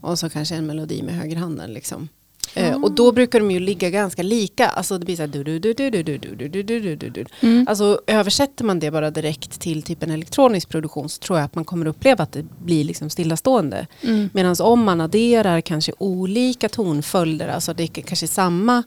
Och 0.00 0.18
så 0.18 0.30
kanske 0.30 0.54
en 0.54 0.66
melodi 0.66 1.02
med 1.02 1.14
högerhanden. 1.14 1.72
Liksom. 1.72 2.08
Eh, 2.54 2.82
och 2.82 2.92
då 2.92 3.12
brukar 3.12 3.40
de 3.40 3.50
ju 3.50 3.60
ligga 3.60 3.90
ganska 3.90 4.22
lika. 4.22 4.68
Alltså 4.68 4.98
det 4.98 5.04
blir 5.04 5.16
så 5.16 5.22
här 5.22 5.28
du 5.28 5.44
du 5.44 5.58
du 5.58 5.74
du 5.74 5.90
du 5.90 6.02
du 6.02 6.18
du 6.18 6.48
du 6.48 6.62
du 6.62 6.80
du 6.80 6.96
du 6.96 7.10
du 7.10 7.24
Mm. 7.40 7.66
Alltså 7.68 8.00
översätter 8.06 8.64
man 8.64 8.80
det 8.80 8.90
bara 8.90 9.10
direkt 9.10 9.60
till 9.60 9.82
typ 9.82 10.02
en 10.02 10.10
elektronisk 10.10 10.68
produktion 10.68 11.08
så 11.08 11.20
tror 11.20 11.38
jag 11.38 11.46
att 11.46 11.54
man 11.54 11.64
kommer 11.64 11.86
uppleva 11.86 12.24
att 12.24 12.32
det 12.32 12.44
blir 12.64 12.84
liksom 12.84 13.10
stillastående. 13.10 13.86
Mm. 14.02 14.28
Medan 14.32 14.56
om 14.60 14.84
man 14.84 15.00
adderar 15.00 15.60
kanske 15.60 15.92
olika 15.98 16.68
tonföljder, 16.68 17.48
alltså 17.48 17.74
det 17.74 17.82
är 17.82 18.02
kanske 18.02 18.26
samma 18.26 18.82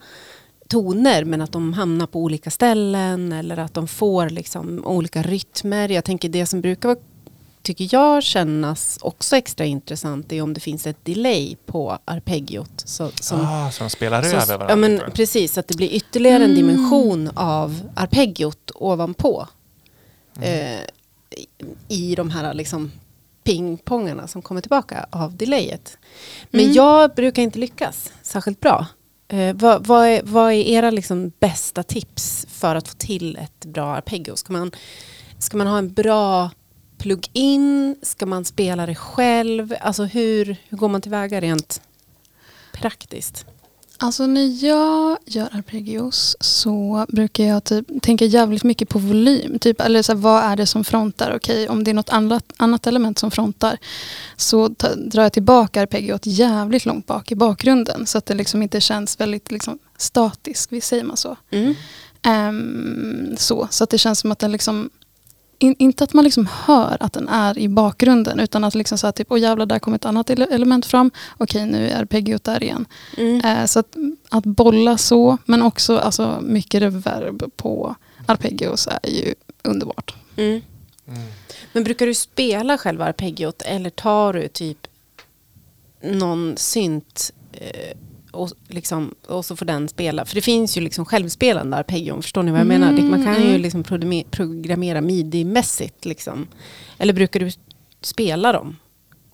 toner 0.68 1.26
men 1.26 1.42
att 1.42 1.52
de 1.52 1.74
hamnar 1.74 2.08
på 2.08 2.20
olika 2.20 2.52
ställen 2.52 3.32
eller 3.32 3.58
att 3.58 3.74
de 3.74 3.88
får 3.88 4.30
liksom 4.30 4.86
olika 4.86 5.22
rytmer. 5.22 5.90
Jag 5.90 6.04
tänker 6.04 6.30
det 6.30 6.46
som 6.46 6.62
brukar 6.62 6.90
vara, 6.90 7.00
tycker 7.66 7.88
jag 7.92 8.24
kännas 8.24 8.98
också 9.02 9.36
extra 9.36 9.66
intressant 9.66 10.32
är 10.32 10.42
om 10.42 10.54
det 10.54 10.60
finns 10.60 10.88
ett 10.88 11.06
delay 11.06 11.56
på 11.66 12.00
arpeggiot. 12.06 12.84
Så, 12.86 13.12
som, 13.22 13.42
ah, 13.42 13.72
så 13.72 13.84
de 13.84 13.90
spelar 13.90 14.22
så, 14.22 14.28
över 14.36 14.46
varandra? 14.58 14.70
ja, 14.70 14.76
men 14.76 15.12
precis, 15.12 15.58
att 15.58 15.68
det 15.68 15.78
blir 15.78 15.90
ytterligare 15.90 16.44
en 16.44 16.52
Mm. 16.52 16.56
dimension 16.68 17.30
av 17.36 17.90
arpeggiot 17.96 18.72
ovanpå. 18.76 19.48
Mm. 20.38 20.50
Eh, 20.50 20.80
i- 21.90 22.12
I 22.12 22.16
de 22.16 22.30
här 22.30 22.54
liksom 22.54 22.92
pingpongarna 23.44 24.28
som 24.28 24.42
kommer 24.42 24.62
tillbaka 24.62 25.06
av 25.10 25.36
delayet. 25.38 25.98
Men 26.52 26.62
Mm. 26.62 26.74
jag 26.74 27.16
brukar 27.16 27.42
inte 27.44 27.60
lyckas 27.60 28.12
särskilt 28.22 28.60
bra. 28.60 28.86
Eh, 29.28 29.56
vad, 29.56 29.88
vad, 29.88 30.08
är, 30.08 30.22
vad 30.24 30.52
är 30.54 30.56
era 30.58 30.92
liksom 30.92 31.32
bästa 31.40 31.84
tips 31.84 32.46
för 32.50 32.76
att 32.76 32.88
få 32.88 32.96
till 32.98 33.36
ett 33.38 33.66
bra 33.66 33.96
arpeggio? 33.96 34.36
Ska 34.36 34.54
man, 34.54 34.72
ska 35.40 35.58
man 35.58 35.68
ha 35.68 35.78
en 35.78 35.94
bra 35.94 36.50
plug-in? 36.98 37.96
Ska 38.02 38.26
man 38.26 38.46
spela 38.46 38.86
det 38.86 38.96
själv? 38.96 39.76
Alltså 39.82 40.04
hur, 40.04 40.58
hur 40.70 40.78
går 40.78 40.90
man 40.90 41.02
tillväga 41.02 41.42
rent 41.42 41.82
praktiskt? 42.74 43.46
Alltså 43.98 44.28
när 44.28 44.66
jag 44.66 45.18
gör 45.26 45.50
arpeggios 45.52 46.38
så 46.40 47.06
brukar 47.10 47.44
jag 47.44 47.64
typ 47.64 48.02
tänka 48.02 48.26
jävligt 48.26 48.64
mycket 48.64 48.90
på 48.90 49.00
volym. 49.00 49.60
Typ, 49.60 49.82
eller 49.82 50.02
så 50.02 50.12
här, 50.12 50.20
vad 50.20 50.44
är 50.44 50.56
det 50.56 50.66
som 50.66 50.84
frontar? 50.84 51.36
Okej, 51.36 51.70
om 51.70 51.84
det 51.84 51.92
är 51.92 51.96
något 51.96 52.10
annat, 52.10 52.54
annat 52.58 52.88
element 52.88 53.20
som 53.20 53.32
frontar 53.32 53.78
så 54.36 54.70
ta, 54.70 54.96
drar 54.96 55.24
jag 55.24 55.34
tillbaka 55.34 55.82
arpeggiot 55.82 56.22
jävligt 56.26 56.86
långt 56.86 57.06
bak 57.06 57.32
i 57.32 57.36
bakgrunden 57.36 58.06
så 58.06 58.18
att 58.18 58.26
det 58.26 58.34
liksom 58.34 58.62
inte 58.62 58.82
känns 58.82 59.20
väldigt 59.20 59.52
liksom, 59.52 59.80
statisk, 59.98 60.72
visst 60.72 60.88
säger 60.88 61.04
man 61.04 61.18
så? 61.18 61.36
Mm. 61.52 61.74
Ehm, 62.22 63.36
så, 63.38 63.68
så 63.72 63.84
att 63.84 63.90
det 63.90 63.98
känns 63.98 64.20
som 64.20 64.32
att 64.32 64.40
den 64.40 64.52
liksom 64.52 64.90
in, 65.66 65.76
inte 65.80 66.04
att 66.04 66.14
man 66.14 66.24
liksom 66.24 66.48
hör 66.66 66.98
att 67.00 67.14
den 67.14 67.30
är 67.30 67.58
i 67.58 67.70
bakgrunden 67.70 68.40
utan 68.40 68.64
att 68.64 68.76
liksom 68.76 68.98
så 68.98 69.08
här, 69.08 69.12
typ, 69.12 69.28
åh 69.32 69.40
jävlar 69.40 69.66
där 69.66 69.80
kom 69.80 69.94
ett 69.94 70.06
annat 70.06 70.30
ele- 70.30 70.52
element 70.52 70.86
fram. 70.86 71.12
Okej 71.38 71.66
nu 71.66 71.90
är 71.90 72.02
arpeggiot 72.02 72.44
där 72.44 72.64
igen. 72.64 72.86
Mm. 73.18 73.42
Eh, 73.46 73.66
så 73.66 73.80
att, 73.80 73.96
att 74.30 74.46
bolla 74.46 74.98
så, 74.98 75.38
men 75.46 75.62
också 75.62 75.98
alltså, 75.98 76.40
mycket 76.42 76.82
reverb 76.82 77.44
på 77.56 77.96
arpeggios 78.26 78.88
är 79.04 79.10
ju 79.10 79.36
underbart. 79.64 80.16
Mm. 80.38 80.62
Mm. 81.08 81.22
Men 81.74 81.84
brukar 81.84 82.06
du 82.06 82.14
spela 82.14 82.78
själva 82.78 83.06
arpeggiot 83.06 83.62
eller 83.62 83.90
tar 83.90 84.34
du 84.34 84.48
typ 84.48 84.88
någon 86.02 86.54
synt 86.58 87.32
eh, 87.52 87.98
och, 88.36 88.50
liksom, 88.68 89.16
och 89.28 89.46
så 89.46 89.56
får 89.56 89.66
den 89.66 89.88
spela? 89.88 90.26
För 90.26 90.36
det 90.36 90.42
finns 90.42 90.78
ju 90.78 90.82
liksom 90.82 91.06
självspelande 91.06 91.78
arpeggion, 91.78 92.22
förstår 92.22 92.44
ni 92.44 92.52
vad 92.52 92.60
jag 92.60 92.66
Mm, 92.66 92.82
menar? 92.82 93.10
Man 93.10 93.24
kan 93.24 93.42
ju 93.44 93.50
mm. 93.50 93.62
liksom 93.62 93.84
programe- 93.84 94.26
programmera 94.32 95.02
midi-mässigt. 95.02 96.06
Liksom. 96.06 96.48
Eller 96.98 97.14
brukar 97.14 97.40
du 97.40 97.52
spela 98.02 98.52
dem? 98.52 98.78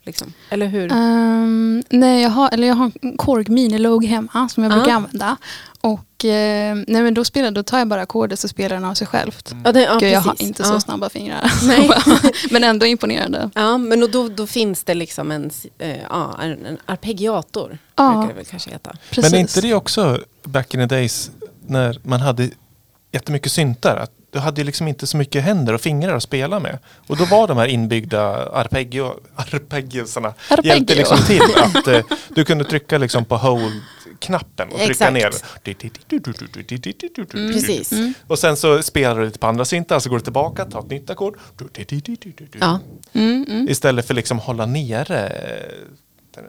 Liksom? 0.04 0.34
Eller 0.50 0.68
hur? 0.68 0.92
Ehm, 0.92 1.84
nej, 1.90 2.22
jag 2.24 2.30
har, 2.30 2.50
eller 2.54 2.68
jag 2.68 2.76
har 2.76 2.92
en 3.02 3.18
Korg 3.18 3.46
Mini-log 3.50 4.06
hemma 4.06 4.50
som 4.50 4.64
jag 4.64 4.72
brukar 4.74 4.92
Ah. 4.92 4.96
använda. 4.96 5.38
Och 5.82 6.26
eh, 6.26 6.76
nej, 6.88 7.02
men 7.02 7.14
då, 7.14 7.26
spelar, 7.26 7.52
då 7.52 7.64
tar 7.64 7.80
jag 7.80 7.88
bara 7.88 8.02
ackordet 8.02 8.40
så 8.40 8.48
spelar 8.48 8.76
den 8.76 8.86
av 8.86 8.94
sig 8.94 9.08
självt. 9.08 9.56
ja, 9.64 9.72
det, 9.72 9.82
ja, 9.82 9.98
Gud, 10.00 10.12
jag 10.12 10.22
har 10.22 10.36
inte 10.42 10.64
ja. 10.64 10.70
så 10.70 10.80
snabba 10.80 11.10
fingrar. 11.10 11.52
Nej. 11.68 11.90
men 12.52 12.64
ändå 12.64 12.86
imponerande. 12.86 13.50
Ja, 13.56 13.78
men 13.78 14.12
då, 14.12 14.30
då 14.30 14.48
finns 14.48 14.84
det 14.84 14.94
liksom 14.94 15.32
en, 15.32 15.52
eh, 15.78 15.98
en, 16.40 16.66
en 16.66 16.78
arpeggiator. 16.86 17.78
Ja. 17.96 18.26
Det 18.30 18.34
väl 18.34 18.46
kanske 18.46 18.70
heta. 18.70 18.96
Precis. 19.10 19.32
Men 19.32 19.38
är 19.38 19.42
inte 19.42 19.62
det 19.62 19.74
också 19.74 20.20
back 20.44 20.74
in 20.74 20.80
the 20.80 20.96
days 20.96 21.32
när 21.68 22.00
man 22.04 22.20
hade 22.20 22.50
jättemycket 23.12 23.52
syntar. 23.52 23.98
Att 23.98 24.12
du 24.32 24.40
hade 24.40 24.62
ju 24.62 24.66
liksom 24.66 24.88
inte 24.88 25.08
så 25.08 25.18
mycket 25.18 25.44
händer 25.44 25.74
och 25.74 25.82
fingrar 25.82 26.16
att 26.16 26.24
spela 26.24 26.60
med. 26.60 26.80
Och 27.08 27.18
då 27.18 27.26
var 27.26 27.48
de 27.48 27.58
här 27.58 27.68
inbyggda 27.68 28.50
arpeggio, 28.52 29.14
arpeggiosarna 29.36 30.34
Arpeggio. 30.50 30.68
hjälpte 30.74 30.96
liksom 30.96 31.18
till 31.18 31.42
att 31.56 31.88
eh, 31.88 32.02
du 32.30 32.46
kunde 32.46 32.64
trycka 32.64 32.98
liksom 32.98 33.26
på 33.26 33.36
hold-knappen 34.22 34.68
och 34.68 34.78
trycka 34.78 34.92
Exakt. 34.92 35.14
ner. 35.14 35.32
Precis. 37.54 37.94
Och 38.28 38.40
sen 38.40 38.58
så 38.58 38.84
spelar 38.84 39.20
du 39.20 39.26
lite 39.26 39.40
på 39.40 39.48
andra 39.48 39.66
syntar, 39.66 40.00
så 40.00 40.10
går 40.10 40.18
du 40.18 40.24
tillbaka, 40.24 40.66
tar 40.66 40.80
ett 40.80 40.90
nytt 40.90 41.10
ackord. 41.10 41.38
Ja. 42.60 42.80
Mm, 43.14 43.46
mm. 43.50 43.70
Istället 43.70 44.08
för 44.08 44.14
liksom 44.14 44.40
hålla 44.40 44.66
nere 44.66 45.28
eh, 45.28 46.42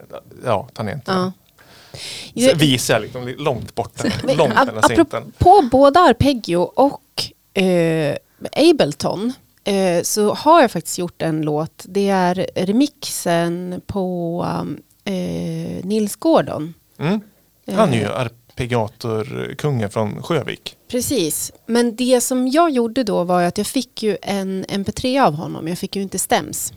ja, 0.45 0.67
tangenterna. 0.73 1.33
Ja. 2.33 2.49
Så 2.49 2.57
visar 2.57 2.93
jag 2.93 3.01
liksom 3.01 3.35
långt 3.37 3.75
borta, 3.75 4.03
långt. 4.23 4.53
Apropå 4.57 5.69
både 5.71 5.99
arpeggio 5.99 6.57
och 6.57 7.23
eh, 7.63 8.15
Ableton 8.51 9.33
eh, 9.63 10.03
så 10.03 10.33
har 10.33 10.61
jag 10.61 10.71
faktiskt 10.71 10.97
gjort 10.97 11.21
en 11.21 11.41
låt. 11.41 11.85
Det 11.87 12.09
är 12.09 12.47
remixen 12.55 13.81
på 13.85 14.45
eh, 15.05 15.85
Nils 15.85 16.15
Gordon. 16.15 16.73
Mm. 16.97 17.19
Han 17.71 17.93
är 17.93 17.97
ju 17.97 18.07
arpeggiatorkungen 18.07 19.89
från 19.89 20.23
Sjövik. 20.23 20.77
Precis, 20.87 21.51
men 21.65 21.95
det 21.95 22.21
som 22.21 22.47
jag 22.47 22.69
gjorde 22.69 23.03
då 23.03 23.23
var 23.23 23.43
att 23.43 23.57
jag 23.57 23.67
fick 23.67 24.03
ju 24.03 24.17
en 24.21 24.65
MP3 24.65 25.23
av 25.23 25.33
honom. 25.33 25.67
Jag 25.67 25.77
fick 25.77 25.95
ju 25.95 26.01
inte 26.01 26.19
stäms. 26.19 26.73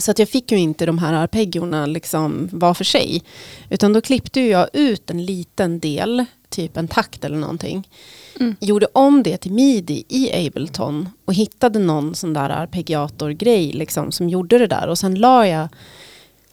Så 0.00 0.10
att 0.10 0.18
jag 0.18 0.28
fick 0.28 0.52
ju 0.52 0.58
inte 0.58 0.86
de 0.86 0.98
här 0.98 1.12
arpeggiorna 1.14 1.86
liksom 1.86 2.48
var 2.52 2.74
för 2.74 2.84
sig. 2.84 3.22
Utan 3.70 3.92
då 3.92 4.00
klippte 4.00 4.40
jag 4.40 4.68
ut 4.72 5.10
en 5.10 5.24
liten 5.24 5.80
del, 5.80 6.24
typ 6.48 6.76
en 6.76 6.88
takt 6.88 7.24
eller 7.24 7.36
någonting. 7.36 7.88
Mm. 8.40 8.56
Gjorde 8.60 8.86
om 8.92 9.22
det 9.22 9.36
till 9.36 9.52
midi 9.52 10.04
i 10.08 10.46
Ableton 10.46 11.08
och 11.24 11.34
hittade 11.34 11.78
någon 11.78 12.14
sån 12.14 12.32
där 12.32 12.50
arpeggiatorgrej 12.50 13.72
liksom, 13.72 14.12
som 14.12 14.28
gjorde 14.28 14.58
det 14.58 14.66
där. 14.66 14.88
Och 14.88 14.98
sen 14.98 15.14
la 15.14 15.46
jag 15.46 15.68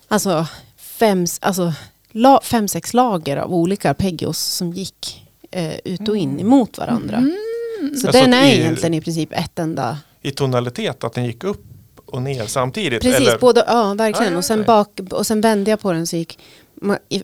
alltså, 0.08 0.47
fem, 0.77 1.25
alltså, 1.41 1.73
la, 2.13 2.39
fem, 2.43 2.67
sex 2.67 2.93
lager 2.93 3.38
av 3.38 3.54
olika 3.54 3.89
arpeggios 3.89 4.38
som 4.39 4.73
gick 4.73 5.23
eh, 5.52 5.73
ut 5.86 6.08
och 6.10 6.17
in 6.17 6.39
emot 6.39 6.78
varandra. 6.78 7.32
Så 8.02 8.08
Alltså 8.08 8.21
den 8.21 8.34
är 8.34 8.47
i- 8.47 8.60
egentligen 8.60 8.93
i 8.93 9.02
princip 9.02 9.30
ett 9.34 9.60
enda. 9.60 9.97
I 10.21 10.32
tonalitet, 10.32 11.04
att 11.04 11.13
den 11.13 11.26
gick 11.26 11.43
upp 11.43 11.65
och 12.06 12.21
ner 12.21 12.45
samtidigt. 12.45 13.02
Precis, 13.02 13.28
eller? 13.28 13.38
både, 13.39 13.63
ja 13.67 13.93
verkligen. 13.93 14.32
Ja, 14.34 14.38
och, 14.38 14.45
sen 14.45 14.63
bak, 14.63 14.99
och 15.12 15.28
sen 15.28 15.41
vände 15.41 15.69
jag 15.71 15.80
på 15.80 15.91
den 15.91 16.08
så 16.08 16.15
gick... 16.17 16.39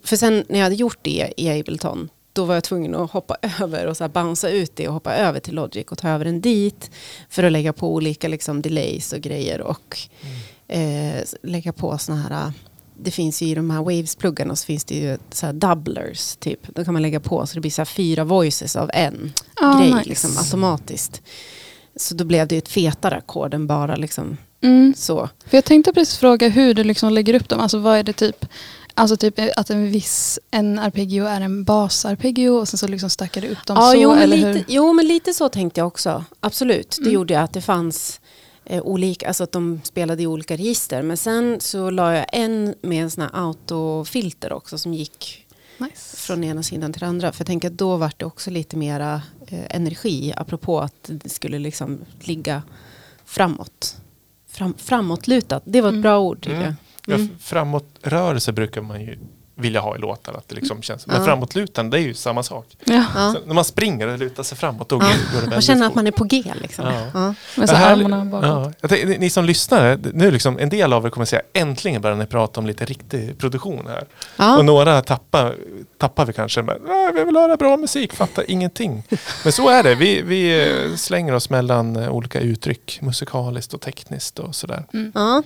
För 0.03 0.15
sen 0.15 0.43
när 0.49 0.59
jag 0.59 0.63
hade 0.63 0.75
gjort 0.75 0.97
det 1.01 1.33
i 1.37 1.49
Ableton 1.59 2.09
då 2.33 2.45
var 2.45 2.53
jag 2.53 2.63
tvungen 2.63 2.95
att 2.95 3.11
hoppa 3.11 3.37
över 3.61 3.85
och 3.87 3.97
så 3.97 4.03
här 4.03 4.09
bouncea 4.09 4.49
ut 4.51 4.75
det 4.75 4.87
och 4.87 4.93
hoppa 4.93 5.15
över 5.15 5.39
till 5.39 5.55
Logic 5.55 5.85
och 5.91 5.97
ta 5.97 6.09
över 6.09 6.25
den 6.25 6.41
dit 6.41 6.91
för 7.29 7.43
att 7.43 7.51
lägga 7.51 7.73
på 7.73 7.93
olika 7.93 8.27
liksom, 8.27 8.61
delays 8.61 9.13
och 9.13 9.19
grejer 9.19 9.61
och 9.61 9.97
Mm. 10.67 11.15
eh, 11.17 11.23
lägga 11.43 11.73
på 11.73 11.97
såna 11.97 12.17
här 12.21 12.51
det 13.01 13.11
finns 13.11 13.41
ju 13.41 13.45
i 13.47 13.55
de 13.55 13.69
här 13.69 13.79
Waves-pluggarna 13.79 14.55
så 14.55 14.65
finns 14.65 14.83
det 14.83 14.95
ju 14.95 15.17
så 15.31 15.51
doublers 15.51 16.35
typ. 16.35 16.59
Då 16.75 16.83
kan 16.85 16.93
man 16.93 17.01
lägga 17.01 17.19
på 17.19 17.47
så 17.47 17.53
det 17.53 17.61
blir 17.61 17.71
så 17.71 17.85
fyra 17.85 18.23
voices 18.23 18.75
av 18.75 18.89
en 18.93 19.33
Ah, 19.61 19.79
grej 19.79 19.93
nice. 19.93 20.09
liksom, 20.09 20.37
automatiskt. 20.37 21.21
Så 21.95 22.15
då 22.15 22.23
blev 22.25 22.47
det 22.47 22.57
ett 22.57 22.69
fetare 22.69 23.15
ackord 23.15 23.53
än 23.53 23.67
bara 23.67 23.95
liksom 23.95 24.37
Mm. 24.61 24.93
så. 24.97 25.29
För 25.45 25.57
jag 25.57 25.65
tänkte 25.65 25.93
precis 25.93 26.17
fråga 26.17 26.49
hur 26.49 26.73
du 26.73 26.83
liksom 26.83 27.13
lägger 27.13 27.33
upp 27.33 27.49
dem. 27.49 27.59
Alltså 27.59 27.77
vad 27.77 27.97
är 27.97 28.03
det 28.03 28.13
typ? 28.13 28.45
Alltså 28.93 29.17
typ 29.17 29.39
att 29.55 29.69
en 29.69 29.91
viss, 29.91 30.39
en 30.51 30.79
arpeggio 30.79 31.25
är 31.25 31.41
en 31.41 31.63
basarpeggio 31.63 32.49
och 32.49 32.67
sen 32.67 32.77
så 32.77 32.87
liksom 32.87 33.09
stackar 33.09 33.41
du 33.41 33.47
upp 33.47 33.65
dem 33.65 33.77
Ja, 33.79 33.91
så. 33.91 33.97
jo, 34.01 34.09
men 34.09 34.21
eller 34.21 34.37
lite, 34.37 34.47
hur? 34.49 34.65
jo, 34.67 34.93
men 34.93 35.07
lite 35.07 35.33
så 35.33 35.49
tänkte 35.49 35.79
jag 35.81 35.87
också. 35.87 36.23
Absolut. 36.39 36.89
Det 36.97 37.01
Mm. 37.01 37.13
gjorde 37.13 37.33
jag 37.33 37.43
att 37.43 37.53
det 37.53 37.61
fanns 37.61 38.18
eh, 38.69 38.81
olika, 38.83 39.27
alltså 39.27 39.43
att 39.43 39.51
de 39.51 39.81
spelade 39.83 40.23
i 40.23 40.27
olika 40.27 40.53
register. 40.57 41.01
Men 41.01 41.17
sen 41.17 41.57
så 41.59 41.89
la 41.89 42.15
jag 42.15 42.25
en 42.33 42.75
med 42.81 43.03
en 43.03 43.11
sån 43.11 43.21
här 43.23 43.31
autofilter 43.33 44.53
också 44.53 44.77
som 44.77 44.93
gick 44.93 45.45
Nice. 45.77 46.17
från 46.17 46.43
ena 46.43 46.63
sidan 46.63 46.93
till 46.93 47.03
andra. 47.03 47.31
För 47.31 47.41
jag 47.41 47.47
tänker 47.47 47.67
att 47.67 47.77
då 47.77 47.97
var 47.97 48.11
det 48.17 48.25
också 48.25 48.49
lite 48.51 48.77
mera 48.77 49.21
eh, 49.47 49.75
energi 49.75 50.33
apropå 50.37 50.79
att 50.79 50.93
det 51.03 51.29
skulle 51.29 51.59
liksom 51.59 51.99
ligga 52.21 52.63
framåt. 53.25 53.97
Fram, 54.47 54.73
framåtlutat, 54.77 55.63
det 55.65 55.81
var 55.81 55.89
ett 55.89 55.93
Mm. 55.93 56.01
bra 56.01 56.19
ord 56.19 56.41
tycker 56.41 56.55
Mm. 56.55 56.65
jag. 56.65 56.73
Ja, 57.05 57.15
Mm. 57.15 57.29
framåtrörelse 57.39 58.51
brukar 58.53 58.81
man 58.81 59.01
ju 59.01 59.17
vilja 59.59 59.79
ha 59.79 59.95
i 59.95 59.99
låtar. 59.99 60.33
Att 60.33 60.47
det 60.49 60.55
liksom 60.55 60.81
känns. 60.81 61.07
Men 61.07 61.15
Ja. 61.15 61.25
framåtlutande 61.25 61.97
det 61.97 62.01
är 62.03 62.07
ju 62.07 62.13
samma 62.13 62.43
sak. 62.43 62.65
Ja. 62.85 63.03
När 63.45 63.53
man 63.53 63.65
springer 63.65 64.07
och 64.07 64.19
lutar 64.19 64.43
sig 64.43 64.57
framåt 64.57 64.89
då 64.89 64.95
Ja. 64.95 65.07
går 65.33 65.41
det 65.41 65.47
Man 65.49 65.61
känner 65.61 65.87
att 65.87 65.95
man 65.95 66.07
är 66.07 66.11
på 66.11 66.23
G 66.23 66.43
liksom. 66.61 66.85
Ja. 67.13 67.33
Ja. 67.57 67.67
Så 67.67 67.73
här- 67.75 67.93
armarna 67.93 68.25
bakåt. 68.25 68.45
Ja, 68.49 68.73
jag 68.81 68.89
tänkte, 68.89 69.07
ni 69.19 69.29
som 69.29 69.45
lyssnar, 69.45 69.99
nu 70.13 70.31
liksom, 70.31 70.59
en 70.59 70.69
del 70.69 70.93
av 70.93 71.05
er 71.05 71.09
kommer 71.09 71.25
säga 71.25 71.41
äntligen 71.53 72.01
börjar 72.01 72.17
ni 72.17 72.25
prata 72.25 72.59
om 72.59 72.67
lite 72.67 72.85
riktig 72.85 73.37
produktion 73.37 73.87
här. 73.87 74.03
Ja. 74.37 74.57
Och 74.57 74.65
några 74.65 75.01
tappar, 75.01 75.55
tappar 75.97 76.25
vi 76.25 76.33
kanske, 76.33 76.61
men 76.61 76.75
"Ah, 76.89 77.11
vi 77.15 77.23
vill 77.23 77.35
höra 77.35 77.57
bra 77.57 77.77
musik, 77.77 78.13
fattar 78.13 78.43
ingenting. 78.47 79.03
Men 79.43 79.53
så 79.53 79.69
är 79.69 79.83
det, 79.83 79.95
vi, 79.95 80.21
vi 80.21 80.69
eh, 80.89 80.95
slänger 80.95 81.33
oss 81.35 81.49
mellan 81.49 81.95
eh, 81.95 82.09
olika 82.11 82.39
uttryck, 82.39 82.99
musikaliskt 83.01 83.73
och 83.73 83.81
tekniskt 83.81 84.39
och 84.39 84.55
sådär. 84.55 84.83
Ja. 85.13 85.43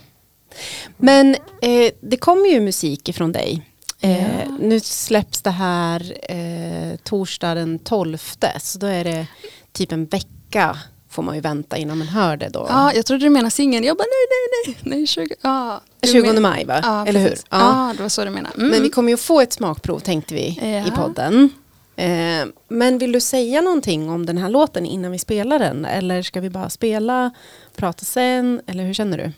Men 0.97 1.35
eh, 1.61 1.91
det 2.01 2.17
kommer 2.17 2.49
ju 2.49 2.61
musik 2.61 3.09
ifrån 3.09 3.31
dig. 3.31 3.61
Eh. 4.03 4.49
Nu 4.59 4.79
släpps 4.79 5.41
det 5.41 5.49
här 5.49 6.13
eh, 6.29 6.95
torsdag 7.03 7.53
den 7.55 7.79
12. 7.79 8.17
Så 8.61 8.79
då 8.79 8.87
är 8.87 9.03
det 9.03 9.27
typ 9.71 9.91
en 9.91 10.05
vecka 10.05 10.77
får 11.09 11.23
man 11.23 11.35
ju 11.35 11.41
vänta 11.41 11.77
innan 11.77 11.97
man 11.97 12.07
hör 12.07 12.37
det 12.37 12.49
då. 12.49 12.65
Ja, 12.69 12.93
jag 12.93 13.05
trodde 13.05 13.25
du 13.25 13.29
menade 13.29 13.51
singeln. 13.51 13.83
Jag 13.85 13.97
bara 13.97 14.03
nej, 14.03 14.73
nej, 14.75 14.75
nej. 14.83 14.97
nej 14.97 15.07
20, 15.07 15.35
ja, 15.41 15.81
du 15.99 16.07
20 16.07 16.33
men- 16.33 16.41
maj 16.41 16.65
va? 16.65 16.79
Ja, 16.83 17.05
Eller 17.07 17.19
hur? 17.19 17.29
precis. 17.29 17.45
Ja. 17.49 17.57
Ja, 17.59 17.93
det 17.97 18.01
var 18.01 18.09
så 18.09 18.23
du 18.25 18.29
menade. 18.29 18.55
Mm. 18.57 18.69
Men 18.69 18.81
vi 18.83 18.89
kommer 18.89 19.11
ju 19.11 19.17
få 19.17 19.41
ett 19.41 19.53
smakprov 19.53 19.99
tänkte 19.99 20.33
vi 20.35 20.41
i 20.41 20.83
Ja. 20.87 20.95
podden. 20.95 21.49
Eh, 21.95 22.45
men 22.67 22.97
vill 22.97 23.11
du 23.11 23.21
säga 23.21 23.61
någonting 23.61 24.09
om 24.09 24.25
den 24.25 24.37
här 24.37 24.49
låten 24.49 24.85
innan 24.85 25.11
vi 25.11 25.19
spelar 25.19 25.59
den? 25.59 25.85
Eller 25.85 26.21
ska 26.21 26.41
vi 26.41 26.49
bara 26.49 26.69
spela, 26.69 27.31
prata 27.75 28.05
sen? 28.05 28.61
Eller 28.67 28.83
hur 28.83 28.93
känner 28.93 29.17
du? 29.17 29.31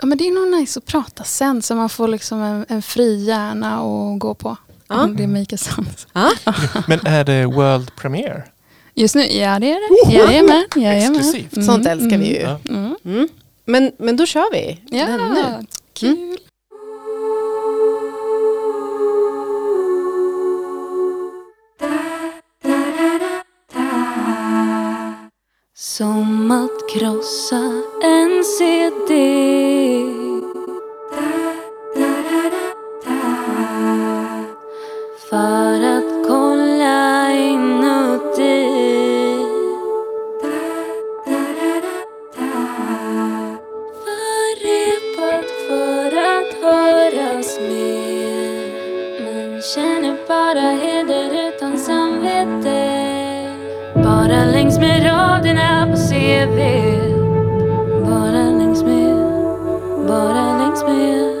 Ja, 0.00 0.06
men 0.06 0.18
det 0.18 0.24
är 0.28 0.32
nog 0.50 0.60
nice 0.60 0.78
att 0.78 0.86
prata 0.86 1.24
sen 1.24 1.62
så 1.62 1.74
man 1.74 1.88
får 1.88 2.08
liksom 2.08 2.40
en, 2.42 2.64
en 2.68 2.82
fri 2.82 3.24
hjärna 3.24 3.74
att 3.74 4.18
gå 4.20 4.34
på. 4.34 4.56
Ja. 4.88 5.04
Om 5.04 5.16
det 5.16 5.26
make 5.26 5.58
sense. 5.58 6.06
Ja. 6.12 6.30
Men 6.86 7.06
är 7.06 7.24
det 7.24 7.46
World 7.46 7.96
Premiere? 7.96 8.42
Just 8.94 9.14
nu, 9.14 9.22
ja 9.22 9.58
det 9.58 9.72
är 9.72 10.06
det. 10.06 10.12
Jajamän, 10.14 10.64
jajamän. 10.76 11.16
Exklusivt. 11.20 11.52
Mm, 11.56 11.66
Sånt 11.66 11.86
älskar 11.86 12.18
vi 12.18 12.26
ju. 12.26 12.40
Ja. 12.40 12.58
Mm. 12.68 12.96
Mm. 13.04 13.28
Men, 13.64 13.92
men 13.98 14.16
då 14.16 14.26
kör 14.26 14.52
vi 14.52 14.80
Ja, 14.98 15.06
nu. 15.06 15.66
kul. 15.92 16.38
Som 25.98 26.50
att 26.50 26.90
krossa 26.90 27.82
en 28.02 28.44
CD 28.44 29.14
För 35.30 35.96
att 35.96 36.28
kolla 36.28 37.32
inuti. 37.32 38.68
Förrepat 44.04 45.50
för 45.68 46.16
att 46.16 46.62
höras 46.62 47.60
mer. 47.60 48.72
Men 49.24 49.62
känner 49.62 50.16
bara 50.28 50.70
heder 50.70 51.48
utan 51.48 51.78
samvete. 51.78 53.08
Bara 53.94 54.44
längs 54.44 54.78
med 54.78 55.04
raderna 55.04 55.77
på 56.38 56.44
CV 56.44 56.58
Bara 58.04 58.50
längs 58.50 58.82
med, 58.82 59.16
bara 60.08 60.58
längs 60.58 60.82
med 60.82 61.34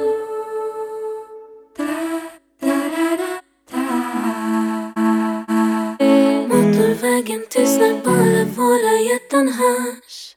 Motorvägen 6.48 7.46
tystnar 7.48 8.04
bara 8.04 8.44
våra 8.44 9.00
hjärtan 9.00 9.48
hörs 9.48 10.36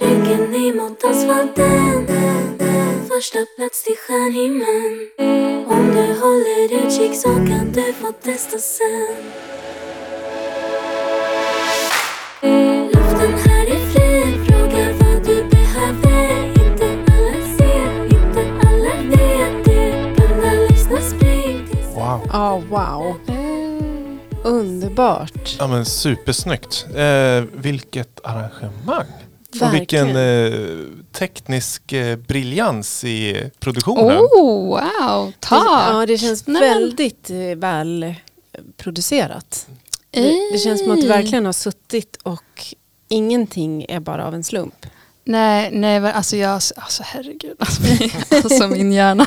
Ryggen 0.00 0.54
emot 0.54 1.04
asfalten 1.04 2.06
Första 3.08 3.38
plats 3.56 3.84
till 3.84 3.96
stjärnhimlen 3.96 5.08
Om 5.66 5.86
du 5.94 6.20
håller 6.20 6.86
utkik 6.86 7.14
så 7.14 7.28
kan 7.28 7.72
du 7.72 7.92
få 7.92 8.12
testa 8.12 8.58
sen 8.58 9.32
Luften 13.22 13.50
här 13.50 13.66
är 13.66 13.86
fri, 13.86 14.44
fråga 14.46 14.92
vad 14.92 15.26
du 15.26 15.44
behöver 15.44 16.46
Inte 16.48 16.84
alla 16.84 17.56
ser, 17.58 18.04
inte 18.04 18.66
alla 18.68 19.02
vet 19.02 19.64
det 19.64 20.14
Blunda, 20.16 20.50
lyssna, 20.70 21.00
spring 21.00 21.66
tills 21.70 21.86
Wow. 21.96 22.20
Ja, 22.32 22.62
wow. 22.70 23.16
Underbart. 24.44 25.56
Ja 25.58 25.66
men 25.66 25.84
supersnyggt. 25.84 26.86
Eh, 26.94 27.44
vilket 27.54 28.20
arrangemang. 28.24 29.06
Och 29.60 29.74
vilken 29.74 30.16
eh, 30.16 30.52
teknisk 31.12 31.92
eh, 31.92 32.16
briljans 32.16 33.04
i 33.04 33.50
produktionen. 33.60 34.18
Oh, 34.18 34.66
wow, 34.68 35.32
tack! 35.40 35.62
Ja, 35.66 36.04
det 36.06 36.18
känns 36.18 36.46
Nej, 36.46 36.60
men- 36.60 36.82
väldigt 36.82 37.30
eh, 37.30 37.36
väl 37.36 38.02
eh, 38.02 38.14
producerat. 38.76 39.66
Det, 40.10 40.20
det 40.52 40.58
känns 40.58 40.80
som 40.82 40.90
att 40.90 41.00
du 41.00 41.08
verkligen 41.08 41.46
har 41.46 41.52
suttit 41.52 42.18
och 42.22 42.74
ingenting 43.12 43.86
är 43.88 44.00
bara 44.00 44.26
av 44.26 44.34
en 44.34 44.44
slump. 44.44 44.86
Nej, 45.24 45.70
nej 45.72 45.96
alltså 46.12 46.36
jag, 46.36 46.50
alltså 46.52 47.02
herregud, 47.06 47.56
alltså, 47.58 47.82
min- 47.82 48.10
alltså 48.44 48.68
min 48.68 48.92
hjärna. 48.92 49.26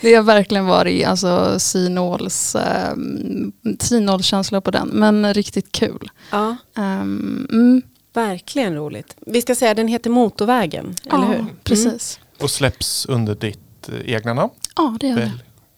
Det 0.00 0.14
har 0.14 0.22
verkligen 0.22 0.66
varit 0.66 1.06
alltså 1.06 1.58
synåls, 1.60 2.56
um, 2.94 3.52
synålskänsla 3.80 4.60
på 4.60 4.70
den, 4.70 4.88
men 4.88 5.34
riktigt 5.34 5.72
kul. 5.72 6.10
Ja, 6.30 6.56
Um, 6.76 7.46
mm, 7.50 7.82
verkligen 8.14 8.74
roligt. 8.74 9.16
Vi 9.26 9.42
ska 9.42 9.54
säga 9.54 9.74
den 9.74 9.88
heter 9.88 10.10
Motorvägen, 10.10 10.94
eller 11.06 11.26
hur? 11.26 11.34
Mm. 11.34 11.46
Precis. 11.64 12.20
Och 12.40 12.50
släpps 12.50 13.06
under 13.06 13.34
ditt 13.34 13.88
eh, 13.88 14.14
egna 14.14 14.34
namn. 14.34 14.50
Ja, 14.76 14.96
det 15.00 15.06
gör 15.08 15.16
det. 15.16 15.32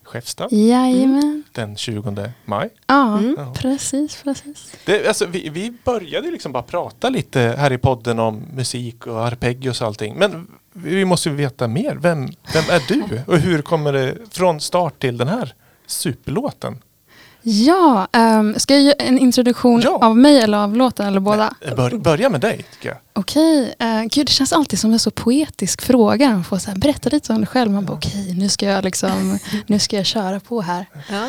Bell 0.07 0.23
Skäfstad. 0.23 0.49
Jajamän. 0.51 1.42
Den 1.53 1.77
20 1.77 2.31
maj. 2.45 2.71
Ja, 2.87 3.19
Mm. 3.19 3.35
Ja. 3.38 3.55
precis, 3.59 4.23
precis. 4.23 4.73
Det, 4.85 5.09
alltså, 5.09 5.27
vi, 5.27 5.49
vi 5.49 5.73
började 5.85 6.31
liksom 6.31 6.53
bara 6.53 6.62
prata 6.62 7.09
lite 7.11 7.40
här 7.40 7.73
i 7.73 7.79
podden 7.79 8.19
om 8.19 8.42
musik 8.55 9.07
och 9.07 9.27
arpeggios 9.27 9.81
och 9.81 9.87
allting. 9.87 10.14
Men 10.16 10.47
vi 10.73 11.05
måste 11.05 11.29
ju 11.29 11.35
veta 11.35 11.69
mer. 11.69 11.95
Vem, 11.97 12.27
vem 12.27 12.64
är 12.71 12.83
du? 12.88 13.21
Och 13.27 13.38
hur 13.38 13.62
kommer 13.62 13.92
det 13.92 14.16
från 14.31 14.61
start 14.61 14.99
till 14.99 15.16
den 15.16 15.29
här 15.29 15.55
superlåten? 15.87 16.79
Ja, 17.49 18.09
um, 18.13 18.59
ska 18.59 18.75
jag 18.75 18.83
göra 18.83 18.95
en 18.99 19.19
introduktion 19.19 19.81
Ja. 19.81 19.99
av 20.03 20.17
mig 20.17 20.41
eller 20.41 20.59
av 20.59 20.77
låten 20.77 21.07
eller 21.07 21.21
båda? 21.21 21.55
Eh, 21.61 21.75
Bör, 21.75 21.99
börja 21.99 22.29
med 22.29 22.41
dig 22.41 22.65
tycker 22.73 22.89
jag. 22.89 22.99
Okej, 23.13 23.75
uh, 23.83 24.03
gud 24.03 24.27
det 24.27 24.33
känns 24.33 24.53
alltid 24.53 24.79
som 24.79 24.93
en 24.93 24.99
så 24.99 25.11
poetisk 25.11 25.83
fråga. 25.83 26.31
Man 26.31 26.45
får 26.45 26.59
så 26.59 26.71
här, 26.71 26.79
berätta 26.79 27.09
lite 27.11 27.33
om 27.33 27.39
dig 27.39 27.47
själv. 27.47 27.71
Man 27.71 27.85
bara 27.85 27.97
okej, 27.97 28.35
nu 28.35 28.49
ska 28.49 28.67
jag 28.67 28.85
liksom, 28.85 29.39
nu 29.67 29.79
ska 29.79 29.97
jag 29.97 30.07
köra 30.07 30.41
på 30.41 30.61
här. 30.61 30.87
Ja. 31.09 31.25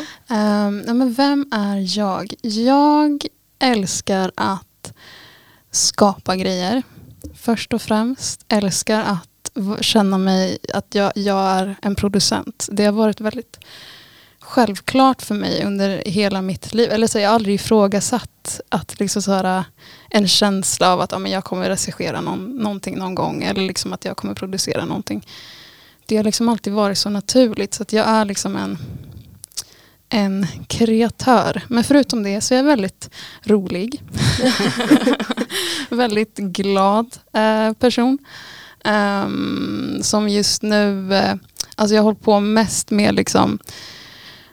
Um, 0.66 0.84
ja, 0.86 0.94
men 0.94 1.12
vem 1.12 1.46
är 1.52 1.98
jag? 1.98 2.34
Jag 2.42 3.26
älskar 3.58 4.32
att 4.34 4.92
skapa 5.70 6.36
grejer. 6.36 6.82
Först 7.36 7.72
och 7.74 7.82
främst 7.82 8.44
älskar 8.48 9.02
att 9.02 9.50
känna 9.80 10.18
mig 10.18 10.58
att 10.74 10.94
jag, 10.94 11.12
jag 11.14 11.38
är 11.50 11.76
en 11.82 11.94
producent. 11.94 12.68
Det 12.72 12.84
har 12.84 12.92
varit 12.92 13.20
väldigt 13.20 13.58
självklart 14.48 15.22
för 15.22 15.34
mig 15.34 15.64
under 15.64 16.02
hela 16.06 16.42
mitt 16.42 16.74
liv. 16.74 16.90
Eller 16.90 17.06
så 17.06 17.18
har 17.18 17.22
jag 17.22 17.32
aldrig 17.32 17.54
ifrågasatt 17.54 18.60
att 18.68 19.00
liksom 19.00 19.22
så 19.22 19.32
här, 19.32 19.58
äh, 19.58 19.64
en 20.10 20.28
känsla 20.28 20.92
av 20.92 21.00
att 21.00 21.12
ja, 21.12 21.18
men 21.18 21.32
jag 21.32 21.44
kommer 21.44 21.68
regissera 21.68 22.20
någon, 22.20 22.56
någonting 22.56 22.98
någon 22.98 23.14
gång. 23.14 23.42
Eller 23.42 23.62
liksom 23.62 23.92
att 23.92 24.04
jag 24.04 24.16
kommer 24.16 24.34
producera 24.34 24.84
någonting. 24.84 25.26
Det 26.06 26.16
har 26.16 26.24
liksom 26.24 26.48
alltid 26.48 26.72
varit 26.72 26.98
så 26.98 27.10
naturligt. 27.10 27.74
Så 27.74 27.82
att 27.82 27.92
jag 27.92 28.08
är 28.08 28.24
liksom 28.24 28.56
en 28.56 28.78
en 30.10 30.46
kreatör. 30.66 31.62
Men 31.68 31.84
förutom 31.84 32.22
det 32.22 32.40
så 32.40 32.54
är 32.54 32.58
jag 32.58 32.64
väldigt 32.64 33.10
rolig. 33.42 34.02
väldigt 35.88 36.36
glad 36.36 37.16
eh, 37.32 37.72
person. 37.72 38.18
Um, 38.84 39.98
som 40.02 40.28
just 40.28 40.62
nu, 40.62 41.14
eh, 41.14 41.34
alltså 41.76 41.94
jag 41.94 42.02
har 42.02 42.04
hållit 42.04 42.22
på 42.22 42.40
mest 42.40 42.90
med 42.90 43.14
liksom 43.14 43.58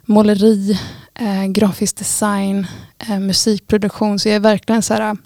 måleri, 0.06 0.80
eh, 1.14 1.46
grafisk 1.46 1.98
design, 1.98 2.68
eh, 3.00 3.20
musikproduktion. 3.20 4.20
Så 4.20 4.30
jag 4.30 4.36
är 4.36 4.40
verkligen 4.40 4.82
så 4.82 4.94
här, 4.94 5.18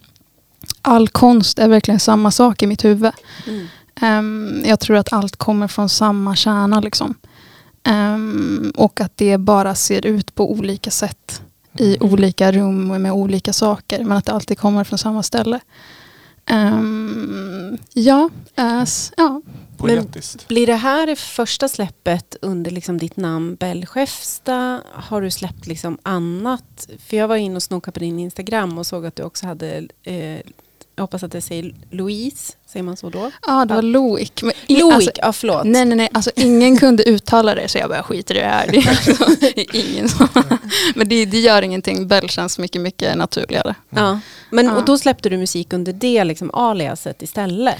all 0.82 1.08
konst 1.08 1.60
är 1.60 1.68
verkligen 1.68 2.00
samma 2.00 2.32
sak 2.32 2.64
i 2.64 2.68
mitt 2.68 2.86
huvud. 2.86 3.12
Mm. 3.48 3.68
Ehm, 4.02 4.64
jag 4.66 4.80
tror 4.80 4.98
att 4.98 5.14
allt 5.14 5.36
kommer 5.36 5.68
från 5.68 5.90
samma 5.90 6.36
kärna. 6.36 6.80
Liksom. 6.80 7.16
Ehm, 7.84 8.72
och 8.76 9.02
att 9.02 9.18
det 9.18 9.38
bara 9.38 9.76
ser 9.76 10.06
ut 10.06 10.36
på 10.36 10.52
olika 10.52 10.92
sätt 10.92 11.42
i 11.78 11.98
olika 12.00 12.52
rum 12.52 12.92
och 12.92 13.02
med 13.02 13.12
olika 13.12 13.54
saker. 13.54 14.04
Men 14.04 14.18
att 14.18 14.26
det 14.26 14.32
alltid 14.32 14.60
kommer 14.60 14.84
från 14.84 15.00
samma 15.00 15.24
ställe. 15.24 15.60
Ehm, 16.50 17.78
ja, 17.93 18.30
as, 18.56 19.14
ja, 19.18 19.41
Poetiskt. 19.80 20.47
Blir 20.47 20.68
det 20.68 20.76
här 20.76 21.16
första 21.16 21.68
släppet 21.68 22.36
under 22.41 22.72
liksom 22.72 22.97
ditt 22.97 23.18
namn 23.18 23.56
Bell 23.56 23.86
Skäfsta? 23.86 24.82
Har 24.93 25.22
du 25.22 25.32
släppt 25.32 25.68
liksom 25.68 25.97
annat? 26.04 26.89
För 27.00 27.18
jag 27.18 27.28
var 27.28 27.36
inne 27.36 27.56
och 27.56 27.64
snokade 27.64 27.93
på 27.93 28.00
din 28.00 28.20
Instagram 28.20 28.78
och 28.78 28.86
såg 28.86 29.06
att 29.06 29.16
du 29.16 29.24
också 29.24 29.47
hade, 29.47 29.88
eh, 30.04 30.39
jag 31.00 31.04
hoppas 31.04 31.24
att 31.24 31.32
det 31.32 31.41
säger 31.41 31.74
Louise, 31.91 32.54
säger 32.66 32.84
man 32.84 32.97
så 32.97 33.10
då? 33.10 33.32
ja 33.47 33.66
det 33.66 33.74
var 33.74 33.82
Loic. 33.82 34.32
Men 34.41 34.52
Loic, 34.68 34.93
alltså, 34.93 35.12
ja 35.16 35.34
förlåt. 35.34 35.64
Nej, 35.66 35.86
nej, 35.86 35.97
nej. 35.97 36.10
Alltså, 36.14 36.32
ingen 36.36 36.78
kunde 36.78 37.04
uttala 37.04 37.56
det 37.56 37.68
så 37.68 37.78
jag 37.78 37.89
bara 37.89 38.04
skiter 38.04 38.36
i 38.36 38.39
det 38.39 38.45
här. 38.45 38.68
Det 38.72 38.78
är, 38.78 38.89
alltså, 38.89 39.47
ingen 39.74 40.10
som, 40.10 40.28
men 40.95 41.10
det, 41.10 41.26
det 41.26 41.39
gör 41.39 41.62
ingenting. 41.62 42.08
Bell 42.08 42.30
känns 42.30 42.60
mycket, 42.60 42.82
mycket 42.82 43.18
naturligare. 43.18 43.76
Ja. 43.89 44.20
Men, 44.50 44.66
Ja. 44.66 44.76
Och 44.76 44.86
då 44.86 44.97
släppte 44.97 45.30
du 45.30 45.38
musik 45.38 45.74
under 45.74 45.93
det 45.93 46.24
liksom 46.24 46.52
aliaset 46.54 47.22
istället? 47.22 47.78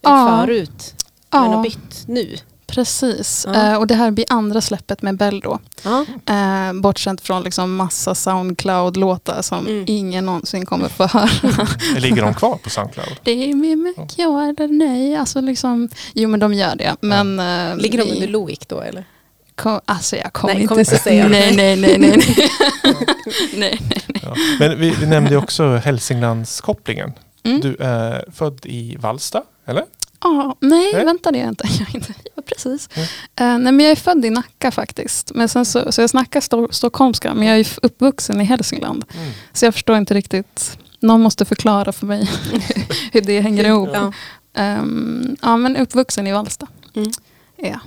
Ja. 0.00 0.42
Förut? 0.46 0.94
Men 1.32 1.42
har 1.42 1.62
bytt 1.62 2.04
nu? 2.06 2.36
Precis. 2.66 3.46
Ja. 3.52 3.72
Eh, 3.72 3.74
och 3.76 3.86
det 3.86 3.94
här 3.94 4.10
blir 4.10 4.24
andra 4.28 4.60
släppet 4.60 5.02
med 5.02 5.16
Bell 5.16 5.40
då. 5.40 5.58
Ja. 5.82 6.04
Eh, 6.34 6.72
bortsänt 6.72 7.20
från 7.20 7.42
liksom 7.42 7.76
massa 7.76 8.14
Soundcloud-låtar 8.14 9.42
som 9.42 9.66
Mm. 9.66 9.84
ingen 9.86 10.26
någonsin 10.26 10.66
kommer 10.66 10.88
få 10.88 11.06
höra. 11.06 11.28
Ligger 11.96 12.22
de 12.22 12.34
kvar 12.34 12.56
på 12.56 12.70
Soundcloud? 12.70 13.16
det 13.22 13.50
är 13.50 13.54
med 13.54 13.78
mycket 13.78 14.18
ja 14.18 14.42
eller 14.48 14.68
nej. 14.68 15.16
Alltså 15.16 15.40
liksom, 15.40 15.88
jo 16.14 16.28
men 16.28 16.40
de 16.40 16.54
gör 16.54 16.76
det. 16.76 16.96
Men, 17.00 17.38
eh, 17.40 17.76
Ligger 17.76 17.98
de 17.98 18.10
under 18.12 18.28
Loic 18.28 18.58
då 18.66 18.80
eller? 18.80 19.04
Kom, 19.54 19.80
alltså 19.84 20.16
jag 20.16 20.32
kommer 20.32 20.54
Nej, 20.54 20.62
inte, 20.62 20.74
inte 20.74 20.98
säga. 20.98 21.28
Nej, 21.28 21.56
nej, 21.56 21.76
nej, 21.76 21.98
nej. 21.98 22.10
nej. 22.16 22.50
nej, 23.56 23.80
nej. 23.80 24.20
Ja. 24.22 24.34
Men 24.58 24.80
vi, 24.80 24.90
vi 24.90 25.06
nämnde 25.06 25.36
också 25.36 25.76
Hälsinglandskopplingen. 25.76 27.12
Mm. 27.42 27.60
Du 27.60 27.76
är 27.80 28.24
född 28.34 28.60
i 28.66 28.96
Vallsta, 29.00 29.42
eller? 29.66 29.84
Ja, 30.34 30.56
nej, 30.60 30.92
Nej. 30.92 31.04
vänta 31.04 31.32
det 31.32 31.38
är 31.38 31.40
jag 31.40 31.48
inte. 31.48 31.68
Jag 31.78 31.88
är 31.88 31.96
inte 31.96 32.14
ja, 32.36 32.42
precis. 32.46 32.88
Mm. 32.94 33.08
Eh, 33.36 33.58
nej, 33.64 33.72
men 33.72 33.80
jag 33.80 33.92
är 33.92 33.96
född 33.96 34.24
i 34.24 34.30
Nacka 34.30 34.70
faktiskt. 34.70 35.32
Men 35.34 35.48
sen 35.48 35.64
så, 35.64 35.92
så 35.92 36.00
jag 36.00 36.10
snackar 36.10 36.40
sto- 36.40 36.70
stockholmska, 36.72 37.34
men 37.34 37.46
jag 37.48 37.58
är 37.60 37.68
uppvuxen 37.82 38.40
i 38.40 38.44
Hälsingland. 38.44 39.04
Mm. 39.14 39.30
Så 39.52 39.64
jag 39.64 39.74
förstår 39.74 39.96
inte 39.96 40.14
riktigt. 40.14 40.78
Någon 41.00 41.22
måste 41.22 41.44
förklara 41.44 41.92
för 41.92 42.06
mig 42.06 42.30
hur 43.12 43.20
det 43.20 43.40
hänger 43.40 43.64
ihop. 43.64 43.88
Ja. 43.92 44.12
Ehm, 44.54 45.36
ja, 45.42 45.56
men 45.56 45.76
uppvuxen 45.76 46.26
i 46.26 46.32
Vallsta. 46.32 46.66
Mm. 46.94 47.10
Ja. 47.56 47.80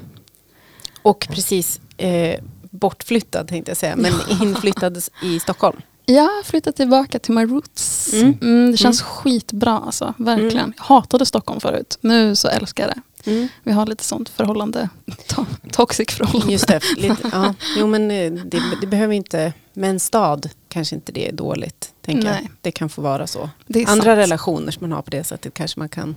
Och 1.02 1.28
precis 1.32 1.80
eh, 1.98 2.40
bortflyttad 2.72 3.48
tänkte 3.48 3.72
jag 3.72 3.78
säga, 3.78 3.96
men 3.96 4.14
inflyttad 4.42 4.98
i 5.24 5.40
Stockholm. 5.40 5.82
Jag 6.10 6.46
flyttade 6.46 6.78
tillbaka 6.78 7.20
till 7.20 7.34
my 7.34 7.46
roots. 7.46 8.14
Mm. 8.14 8.38
Mm, 8.42 8.72
det 8.72 8.78
känns 8.78 9.02
skitbra 9.02 9.80
alltså, 9.80 10.14
verkligen. 10.18 10.58
Mm. 10.58 10.74
Jag 10.78 10.84
hatade 10.84 11.26
Stockholm 11.26 11.60
förut. 11.60 11.98
Nu 12.02 12.36
så 12.36 12.48
älskar 12.48 12.84
jag 12.88 12.94
det. 12.96 13.32
Mm. 13.32 13.48
Vi 13.64 13.72
har 13.72 13.86
lite 13.86 14.04
sånt 14.04 14.30
förhållande. 14.30 14.90
To 15.28 15.46
toxic 15.72 16.10
förhållande. 16.10 16.54
Just 16.54 16.68
det, 16.68 16.82
lite, 16.98 17.30
ja. 17.32 17.54
Jo 17.78 17.88
men 17.88 18.12
eh, 18.12 18.32
det, 18.32 18.62
det 18.82 18.88
behöver 18.88 19.14
inte, 19.14 19.54
med 19.74 19.90
en 19.90 20.00
stad 20.00 20.50
kanske 20.70 20.96
inte 20.96 21.12
det 21.12 21.28
är 21.28 21.32
dåligt. 21.34 21.94
Tänker 22.02 22.28
jag. 22.28 22.34
Nej. 22.34 22.50
Det 22.62 22.72
kan 22.72 22.90
få 22.90 23.02
vara 23.02 23.28
så. 23.28 23.50
Andra 23.68 23.86
sant. 23.86 24.06
relationer 24.06 24.72
som 24.72 24.82
man 24.82 24.92
har 24.92 25.02
på 25.02 25.12
det 25.12 25.24
sättet 25.24 25.54
kanske 25.54 25.80
man 25.80 25.90
kan 25.90 26.16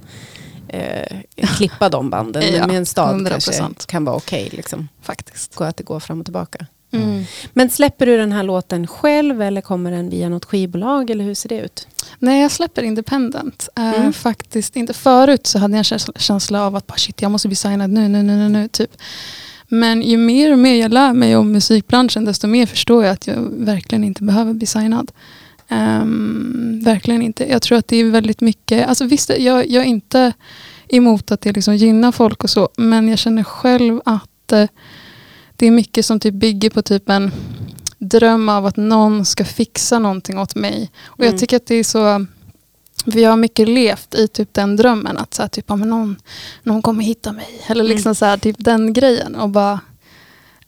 eh, 0.69 1.19
klippa 1.57 1.89
de 1.89 2.11
banden. 2.11 2.43
Ja, 2.53 2.59
Men 2.59 2.69
med 2.69 2.77
en 2.77 2.87
stad 2.87 3.27
100%. 3.27 3.29
kanske 3.29 3.87
kan 3.87 4.05
vara 4.05 4.17
okej. 4.17 4.49
liksom. 4.53 4.89
Faktiskt. 5.03 5.55
Gå 5.55 5.65
att 5.65 5.77
det 5.77 5.85
går 5.85 6.01
fram 6.01 6.21
och 6.21 6.27
tillbaka. 6.27 6.67
Mm. 6.93 7.25
Men 7.53 7.71
släpper 7.71 8.07
du 8.07 8.17
den 8.17 8.33
här 8.33 8.43
låten 8.43 8.87
själv 8.87 9.43
eller 9.43 9.61
kommer 9.61 9.91
den 9.91 10.11
via 10.11 10.29
något 10.29 10.45
skivbolag 10.45 11.11
eller 11.11 11.25
hur 11.25 11.35
ser 11.35 11.49
det 11.49 11.61
ut? 11.61 11.87
Nej, 12.19 12.43
jag 12.43 12.51
släpper 12.51 12.83
independent. 12.83 13.69
Eh, 13.77 14.01
Mm. 14.01 14.13
Faktiskt 14.13 14.77
inte. 14.77 14.95
Förut 14.95 15.47
så 15.47 15.59
hade 15.59 15.73
jag 15.77 15.79
en 15.93 15.99
känsla- 16.19 16.67
av 16.67 16.77
att 16.77 16.87
bara, 16.87 16.97
shit, 16.97 17.23
jag 17.23 17.31
måste 17.31 17.49
bli 17.49 17.57
signad 17.57 17.91
nu, 17.91 18.09
nu, 18.09 18.23
nu, 18.23 18.37
nu, 18.37 18.49
nu. 18.49 18.69
Typ. 18.69 18.91
Men 19.69 20.03
ju 20.03 20.17
mer 20.17 20.53
och 20.53 20.59
mer 20.59 20.81
jag 20.81 20.93
lär 20.93 21.13
mig 21.13 21.37
om 21.37 21.53
musikbranschen 21.53 22.25
desto 22.25 22.47
mer 22.47 22.67
förstår 22.67 23.05
jag 23.05 23.13
att 23.13 23.27
jag 23.27 23.37
verkligen 23.51 24.05
inte 24.05 24.23
behöver 24.23 24.53
bli 24.53 24.67
signad. 24.67 25.11
Ehm, 25.69 26.81
verkligen 26.85 27.23
inte. 27.23 27.51
Jag 27.51 27.63
tror 27.63 27.79
att 27.79 27.89
det 27.89 27.97
är 27.97 28.05
väldigt 28.05 28.41
mycket, 28.41 28.89
alltså 28.89 29.05
visst 29.05 29.31
jag, 29.39 29.71
jag 29.71 29.83
är 29.83 29.87
inte 29.89 30.33
emot 30.89 31.33
att 31.33 31.41
det 31.41 31.53
liksom 31.53 31.77
gynnar 31.77 32.13
folk 32.13 32.45
och 32.45 32.51
så 32.51 32.69
men 32.77 33.09
jag 33.09 33.19
känner 33.19 33.45
själv 33.45 34.01
att 34.05 34.53
eh, 34.53 34.67
det 35.63 35.67
är 35.67 35.71
mycket 35.71 36.07
som 36.07 36.21
typ 36.21 36.35
bygger 36.35 36.71
på 36.71 36.83
typ 36.83 37.09
en 37.09 37.31
dröm 37.99 38.49
av 38.49 38.67
att 38.67 38.77
någon 38.77 39.25
ska 39.25 39.45
fixa 39.45 39.99
någonting 39.99 40.39
åt 40.39 40.55
mig. 40.55 40.91
Och 41.05 41.21
Mm. 41.21 41.31
jag 41.33 41.41
tycker 41.41 41.57
att 41.57 41.67
det 41.67 41.75
är 41.75 41.85
så 41.85 42.27
vi 43.07 43.25
har 43.25 43.37
mycket 43.37 43.69
levt 43.69 44.15
i 44.15 44.29
typ 44.29 44.55
den 44.55 44.77
drömmen 44.77 45.19
att 45.19 45.35
så 45.35 45.43
här, 45.43 45.49
typ, 45.49 45.69
men 45.69 45.81
någon, 45.89 46.17
någon 46.63 46.83
kommer 46.83 47.05
hitta 47.05 47.33
mig. 47.33 47.49
Eller 47.67 47.85
liksom 47.85 48.09
Mm. 48.09 48.15
så 48.15 48.25
här, 48.25 48.37
typ 48.37 48.57
den 48.59 48.93
grejen. 48.93 49.35
Och 49.37 49.49
bara, 49.49 49.81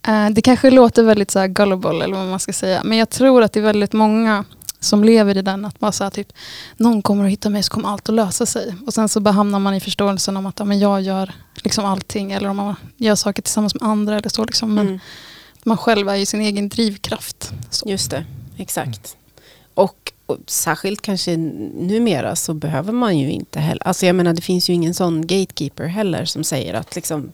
Eh, 0.08 0.30
det 0.30 0.42
kanske 0.42 0.70
låter 0.70 1.02
väldigt 1.02 1.30
så 1.30 1.38
här 1.38 1.48
gullible 1.48 2.04
eller 2.04 2.16
vad 2.16 2.26
man 2.26 2.40
ska 2.40 2.52
säga. 2.52 2.80
Men 2.84 2.98
jag 2.98 3.10
tror 3.10 3.42
att 3.42 3.52
det 3.52 3.60
är 3.60 3.64
väldigt 3.64 3.92
många 3.92 4.44
som 4.84 5.04
lever 5.04 5.36
i 5.36 5.42
den 5.42 5.64
att 5.64 5.78
bara 5.78 5.92
så 5.92 6.04
här, 6.04 6.10
typ, 6.10 6.32
någon 6.76 7.02
kommer 7.02 7.24
att 7.24 7.30
hitta 7.30 7.50
mig 7.50 7.62
så 7.62 7.70
kommer 7.72 7.88
allt 7.88 8.08
att 8.08 8.14
lösa 8.14 8.46
sig. 8.46 8.74
Och 8.86 8.94
sen 8.94 9.08
så 9.08 9.20
bara 9.20 9.30
hamnar 9.32 9.58
man 9.58 9.74
i 9.74 9.80
förståelsen 9.80 10.36
om 10.36 10.46
att 10.46 10.58
ja, 10.58 10.64
men 10.64 10.78
jag 10.78 11.02
gör 11.02 11.32
liksom 11.56 11.84
allting 11.84 12.32
eller 12.32 12.48
om 12.48 12.56
man 12.56 12.74
gör 12.96 13.14
saker 13.14 13.42
tillsammans 13.42 13.74
med 13.74 13.82
andra 13.88 14.18
eller 14.18 14.28
så. 14.28 14.44
Liksom. 14.44 14.74
Men 14.74 14.86
Mm. 14.86 15.00
man 15.64 15.76
själv 15.76 16.08
är 16.08 16.14
ju 16.16 16.26
sin 16.26 16.40
egen 16.40 16.68
drivkraft. 16.68 17.52
Så. 17.70 17.88
Just 17.90 18.10
det, 18.10 18.24
exakt. 18.56 19.16
Och, 19.74 20.12
och 20.26 20.38
särskilt 20.46 21.02
kanske 21.02 21.36
numera 21.36 22.36
så 22.36 22.54
behöver 22.54 22.92
man 22.92 23.18
ju 23.18 23.30
inte 23.30 23.60
heller, 23.60 23.86
alltså 23.86 24.06
jag 24.06 24.16
menar 24.16 24.32
det 24.32 24.42
finns 24.42 24.70
ju 24.70 24.74
ingen 24.74 24.94
sån 24.94 25.26
gatekeeper 25.26 25.84
heller 25.86 26.24
som 26.24 26.44
säger 26.44 26.74
att 26.74 26.94
liksom 26.96 27.32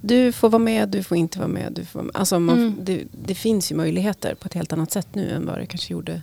du 0.00 0.32
får 0.32 0.48
vara 0.50 0.62
med, 0.62 0.88
du 0.88 1.02
får 1.02 1.16
inte 1.16 1.38
vara 1.38 1.48
med. 1.48 1.72
Du 1.72 1.84
får 1.84 1.98
vara 1.98 2.04
med. 2.06 2.16
Alltså 2.16 2.38
man, 2.40 2.56
Mm. 2.58 2.74
det, 2.82 3.02
det 3.26 3.34
finns 3.34 3.72
ju 3.72 3.76
möjligheter 3.76 4.34
på 4.34 4.46
ett 4.46 4.54
helt 4.54 4.72
annat 4.72 4.92
sätt 4.92 5.08
nu 5.12 5.30
än 5.30 5.46
vad 5.46 5.58
det 5.58 5.66
kanske 5.66 5.92
gjorde. 5.92 6.22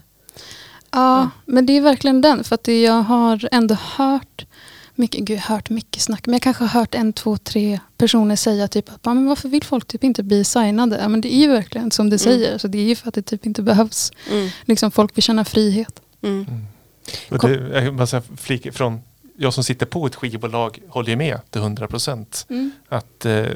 Ja, 0.90 1.30
men 1.46 1.66
det 1.66 1.76
är 1.76 1.80
verkligen 1.80 2.20
den. 2.20 2.44
För 2.44 2.54
att 2.54 2.68
jag 2.68 3.02
har 3.02 3.48
ändå 3.52 3.76
hört 3.96 4.46
mycket, 4.94 5.20
gud, 5.20 5.38
hört 5.38 5.70
mycket 5.70 6.02
snack. 6.02 6.26
Men 6.26 6.32
jag 6.32 6.42
kanske 6.42 6.64
har 6.64 6.80
hört 6.80 6.94
en, 6.94 7.12
två, 7.12 7.36
tre 7.36 7.80
personer 7.96 8.36
säga 8.36 8.68
typ 8.68 8.88
att 8.88 8.98
"Ja, 9.02 9.14
men 9.14 9.26
varför 9.26 9.48
vill 9.48 9.62
folk 9.64 9.86
typ 9.88 10.04
inte 10.04 10.22
bli 10.22 10.44
signade? 10.44 10.98
Ja, 11.02 11.08
men 11.08 11.20
det 11.20 11.34
är 11.34 11.38
ju 11.38 11.48
verkligen 11.48 11.90
som 11.90 12.10
du 12.10 12.18
säger. 12.18 12.58
Så 12.58 12.68
det 12.68 12.78
är 12.78 12.84
ju 12.84 12.96
för 12.96 13.08
att 13.08 13.14
det 13.14 13.22
typ 13.22 13.46
inte 13.46 13.62
behövs. 13.62 14.12
Liksom 14.64 14.90
folk 14.90 15.16
vill 15.16 15.22
känna 15.24 15.44
frihet. 15.44 16.00
Mm. 16.22 16.46
Kom- 17.28 17.50
det, 17.52 17.84
jag 17.84 17.94
bara 17.96 18.06
säga 18.06 18.22
flika 18.36 18.72
från, 18.72 19.00
jag 19.36 19.54
som 19.54 19.64
sitter 19.64 19.86
på 19.86 20.06
ett 20.06 20.14
skivbolag 20.14 20.78
håller 20.88 21.10
ju 21.10 21.16
med 21.16 21.40
till 21.50 21.60
100 21.60 21.86
procent. 21.88 22.46
Att 22.88 23.24
eh, 23.24 23.46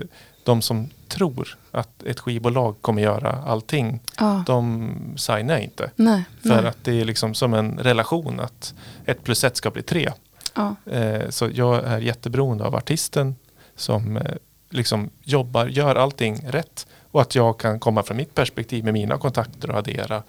de 0.49 0.63
som 0.63 0.89
tror 1.09 1.59
att 1.71 2.03
ett 2.03 2.21
skivbolag 2.21 2.77
kommer 2.81 3.03
göra 3.03 3.43
allting, 3.47 4.01
Ja, 4.19 4.43
de 4.47 4.93
signar 5.17 5.59
inte. 5.59 5.91
nej. 5.97 6.25
För 6.43 6.49
nej. 6.49 6.67
att 6.67 6.85
det 6.85 7.01
är 7.01 7.05
liksom 7.05 7.35
som 7.35 7.55
en 7.55 7.79
relation 7.79 8.41
att 8.41 8.75
ett 9.05 9.25
plus 9.25 9.45
ett 9.45 9.57
ska 9.57 9.71
bli 9.71 9.83
tre. 9.83 10.11
Ja. 10.55 10.75
Eh, 10.93 11.29
så 11.31 11.49
jag 11.55 11.85
är 11.85 11.99
jätteberoende 11.99 12.65
av 12.65 12.75
artisten 12.75 13.37
som 13.77 14.17
eh, 14.17 14.23
liksom 14.71 15.11
jobbar, 15.23 15.67
gör 15.67 15.95
allting 15.95 16.45
rätt. 16.49 16.87
Och 17.11 17.21
att 17.23 17.35
jag 17.35 17.59
kan 17.59 17.81
komma 17.81 18.03
från 18.03 18.17
mitt 18.17 18.35
perspektiv 18.35 18.85
med 18.85 18.93
mina 18.93 19.19
kontakter 19.19 19.71
och 19.71 19.79
addera 19.79 20.23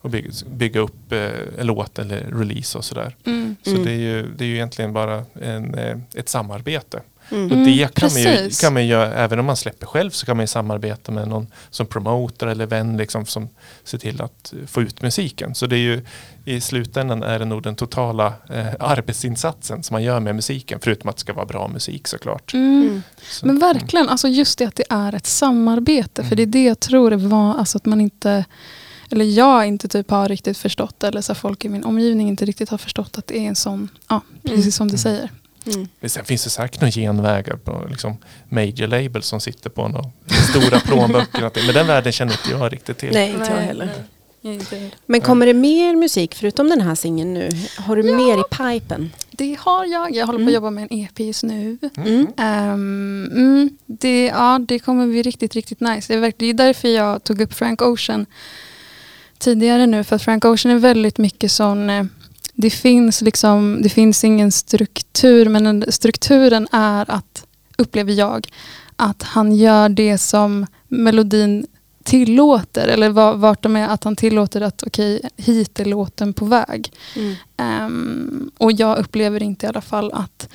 och 0.00 0.10
bygga, 0.10 0.30
bygga 0.46 0.80
upp 0.80 1.12
eh, 1.12 1.20
en 1.58 1.66
låt 1.66 1.98
eller 1.98 2.20
release 2.20 2.78
och 2.78 2.84
sådär. 2.84 3.16
Mm. 3.26 3.39
Så 3.62 3.70
Mm. 3.70 3.84
det, 3.84 3.90
är 3.90 3.98
ju, 3.98 4.26
det 4.36 4.44
är 4.44 4.48
ju 4.48 4.54
egentligen 4.54 4.92
bara 4.92 5.24
en, 5.40 5.74
eh, 5.74 5.96
ett 6.14 6.28
samarbete. 6.28 7.00
Mm. 7.32 7.50
Och 7.52 7.66
det 7.66 7.94
kan 7.94 8.10
man, 8.12 8.22
ju, 8.22 8.50
kan 8.60 8.72
man 8.74 8.86
göra, 8.86 9.14
även 9.14 9.38
om 9.38 9.46
man 9.46 9.56
släpper 9.56 9.86
själv 9.86 10.10
så 10.10 10.26
kan 10.26 10.36
man 10.36 10.42
ju 10.42 10.46
samarbeta 10.46 11.12
med 11.12 11.28
någon 11.28 11.46
som 11.70 11.86
promoter 11.86 12.46
eller 12.46 12.66
vän 12.66 12.96
liksom, 12.96 13.26
som 13.26 13.48
ser 13.84 13.98
till 13.98 14.22
att 14.22 14.52
få 14.66 14.82
ut 14.82 15.02
musiken. 15.02 15.54
Så 15.54 15.66
det 15.66 15.76
är 15.76 15.78
ju 15.78 16.02
i 16.44 16.60
slutändan 16.60 17.22
är 17.22 17.38
det 17.38 17.44
nog 17.44 17.62
den 17.62 17.74
totala 17.74 18.32
eh, 18.50 18.66
arbetsinsatsen 18.80 19.82
som 19.82 19.94
man 19.94 20.02
gör 20.02 20.20
med 20.20 20.34
musiken, 20.34 20.78
förutom 20.82 21.10
att 21.10 21.16
det 21.16 21.20
ska 21.20 21.32
vara 21.32 21.46
bra 21.46 21.68
musik 21.68 22.08
såklart. 22.08 22.54
Mm. 22.54 22.82
Mm. 22.82 23.02
Så, 23.22 23.46
Men 23.46 23.58
verkligen, 23.58 24.08
alltså 24.08 24.28
just 24.28 24.58
det 24.58 24.64
att 24.64 24.76
det 24.76 24.84
är 24.90 25.14
ett 25.14 25.26
samarbete. 25.26 26.24
För 26.24 26.36
det 26.36 26.42
är 26.42 26.46
det 26.46 26.64
jag 26.64 26.80
tror 26.80 27.10
det 27.10 27.16
var, 27.16 27.54
alltså 27.54 27.78
att 27.78 27.86
man 27.86 28.00
inte, 28.00 28.44
eller 29.10 29.24
jag 29.24 29.66
inte 29.66 29.88
typ 29.88 30.10
har 30.10 30.28
riktigt 30.28 30.58
förstått, 30.58 31.04
eller 31.04 31.20
så 31.20 31.34
folk 31.34 31.64
i 31.64 31.68
min 31.68 31.84
omgivning 31.84 32.28
inte 32.28 32.44
riktigt 32.44 32.68
har 32.68 32.78
förstått 32.78 33.18
att 33.18 33.26
det 33.26 33.38
är 33.38 33.48
en 33.48 33.56
sån, 33.56 33.88
ja 34.08 34.20
precis 34.42 34.76
som 34.76 34.88
du 34.88 34.98
säger. 34.98 35.30
Mm. 35.66 35.88
Men 36.00 36.10
sen 36.10 36.24
finns 36.24 36.44
det 36.44 36.50
säkert 36.50 36.80
några 36.80 36.90
genvägar 36.90 37.56
på 37.56 37.86
liksom, 37.90 38.16
major 38.48 38.86
label 38.86 39.22
som 39.22 39.40
sitter 39.40 39.70
på 39.70 39.88
några 39.88 40.10
stora 40.50 40.80
plånböcker. 40.80 41.50
Men 41.66 41.74
den 41.74 41.86
världen 41.86 42.12
känner 42.12 42.32
inte 42.32 42.50
jag 42.50 42.72
riktigt 42.72 42.98
till. 42.98 43.10
Nej, 43.12 43.30
inte 43.30 43.50
jag 43.50 43.60
heller. 43.60 43.90
Men 45.06 45.20
kommer 45.20 45.46
det 45.46 45.54
mer 45.54 45.96
musik 45.96 46.34
förutom 46.34 46.68
den 46.68 46.80
här 46.80 46.94
singeln 46.94 47.34
nu? 47.34 47.50
Har 47.78 47.96
du 47.96 48.02
mer 48.02 48.38
i 48.40 48.42
pipen? 48.50 49.10
Det 49.30 49.56
har 49.60 49.84
jag. 49.86 50.14
Jag 50.14 50.26
håller 50.26 50.38
på 50.38 50.42
Mm. 50.42 50.48
att 50.48 50.54
jobba 50.54 50.70
med 50.70 50.86
en 50.90 50.98
EP 50.98 51.20
just 51.20 51.42
nu. 51.42 51.78
Mm. 51.96 52.26
Mm, 52.36 53.70
det, 53.86 54.26
ja, 54.26 54.58
det 54.68 54.78
kommer 54.78 55.06
bli 55.06 55.22
riktigt, 55.22 55.54
riktigt 55.54 55.80
nice. 55.80 56.12
Det 56.12 56.16
är, 56.16 56.20
verkligen, 56.20 56.56
det 56.56 56.62
är 56.62 56.66
därför 56.66 56.88
jag 56.88 57.24
tog 57.24 57.40
upp 57.40 57.54
Frank 57.54 57.82
Ocean 57.82 58.26
tidigare 59.40 59.86
nu. 59.86 60.04
För 60.04 60.16
att 60.16 60.22
Frank 60.22 60.44
Ocean 60.44 60.74
är 60.74 60.78
väldigt 60.78 61.18
mycket 61.18 61.52
sån... 61.52 61.90
eh, 61.90 62.04
Det 62.54 62.70
finns, 62.70 63.22
liksom, 63.22 63.78
det 63.82 63.88
finns 63.88 64.24
ingen 64.24 64.52
struktur, 64.52 65.48
men 65.48 65.84
strukturen 65.88 66.68
är 66.72 67.10
att, 67.10 67.44
upplever 67.78 68.12
jag, 68.12 68.48
att 68.96 69.22
han 69.22 69.52
gör 69.56 69.88
det 69.88 70.18
som 70.18 70.66
melodin 70.88 71.66
tillåter. 72.04 72.88
Eller 72.88 73.08
va- 73.10 73.32
vart 73.34 73.62
de 73.62 73.76
är, 73.76 73.88
att 73.88 74.04
han 74.04 74.16
tillåter 74.16 74.60
att 74.60 74.82
okej, 74.86 75.20
hit 75.36 75.80
är 75.80 75.84
låten 75.84 76.32
på 76.32 76.44
väg. 76.44 76.92
Mm. 77.16 77.34
Ehm, 77.56 78.50
och 78.58 78.72
jag 78.72 78.98
upplever 78.98 79.42
inte 79.42 79.66
i 79.66 79.68
alla 79.68 79.80
fall 79.80 80.12
att 80.12 80.48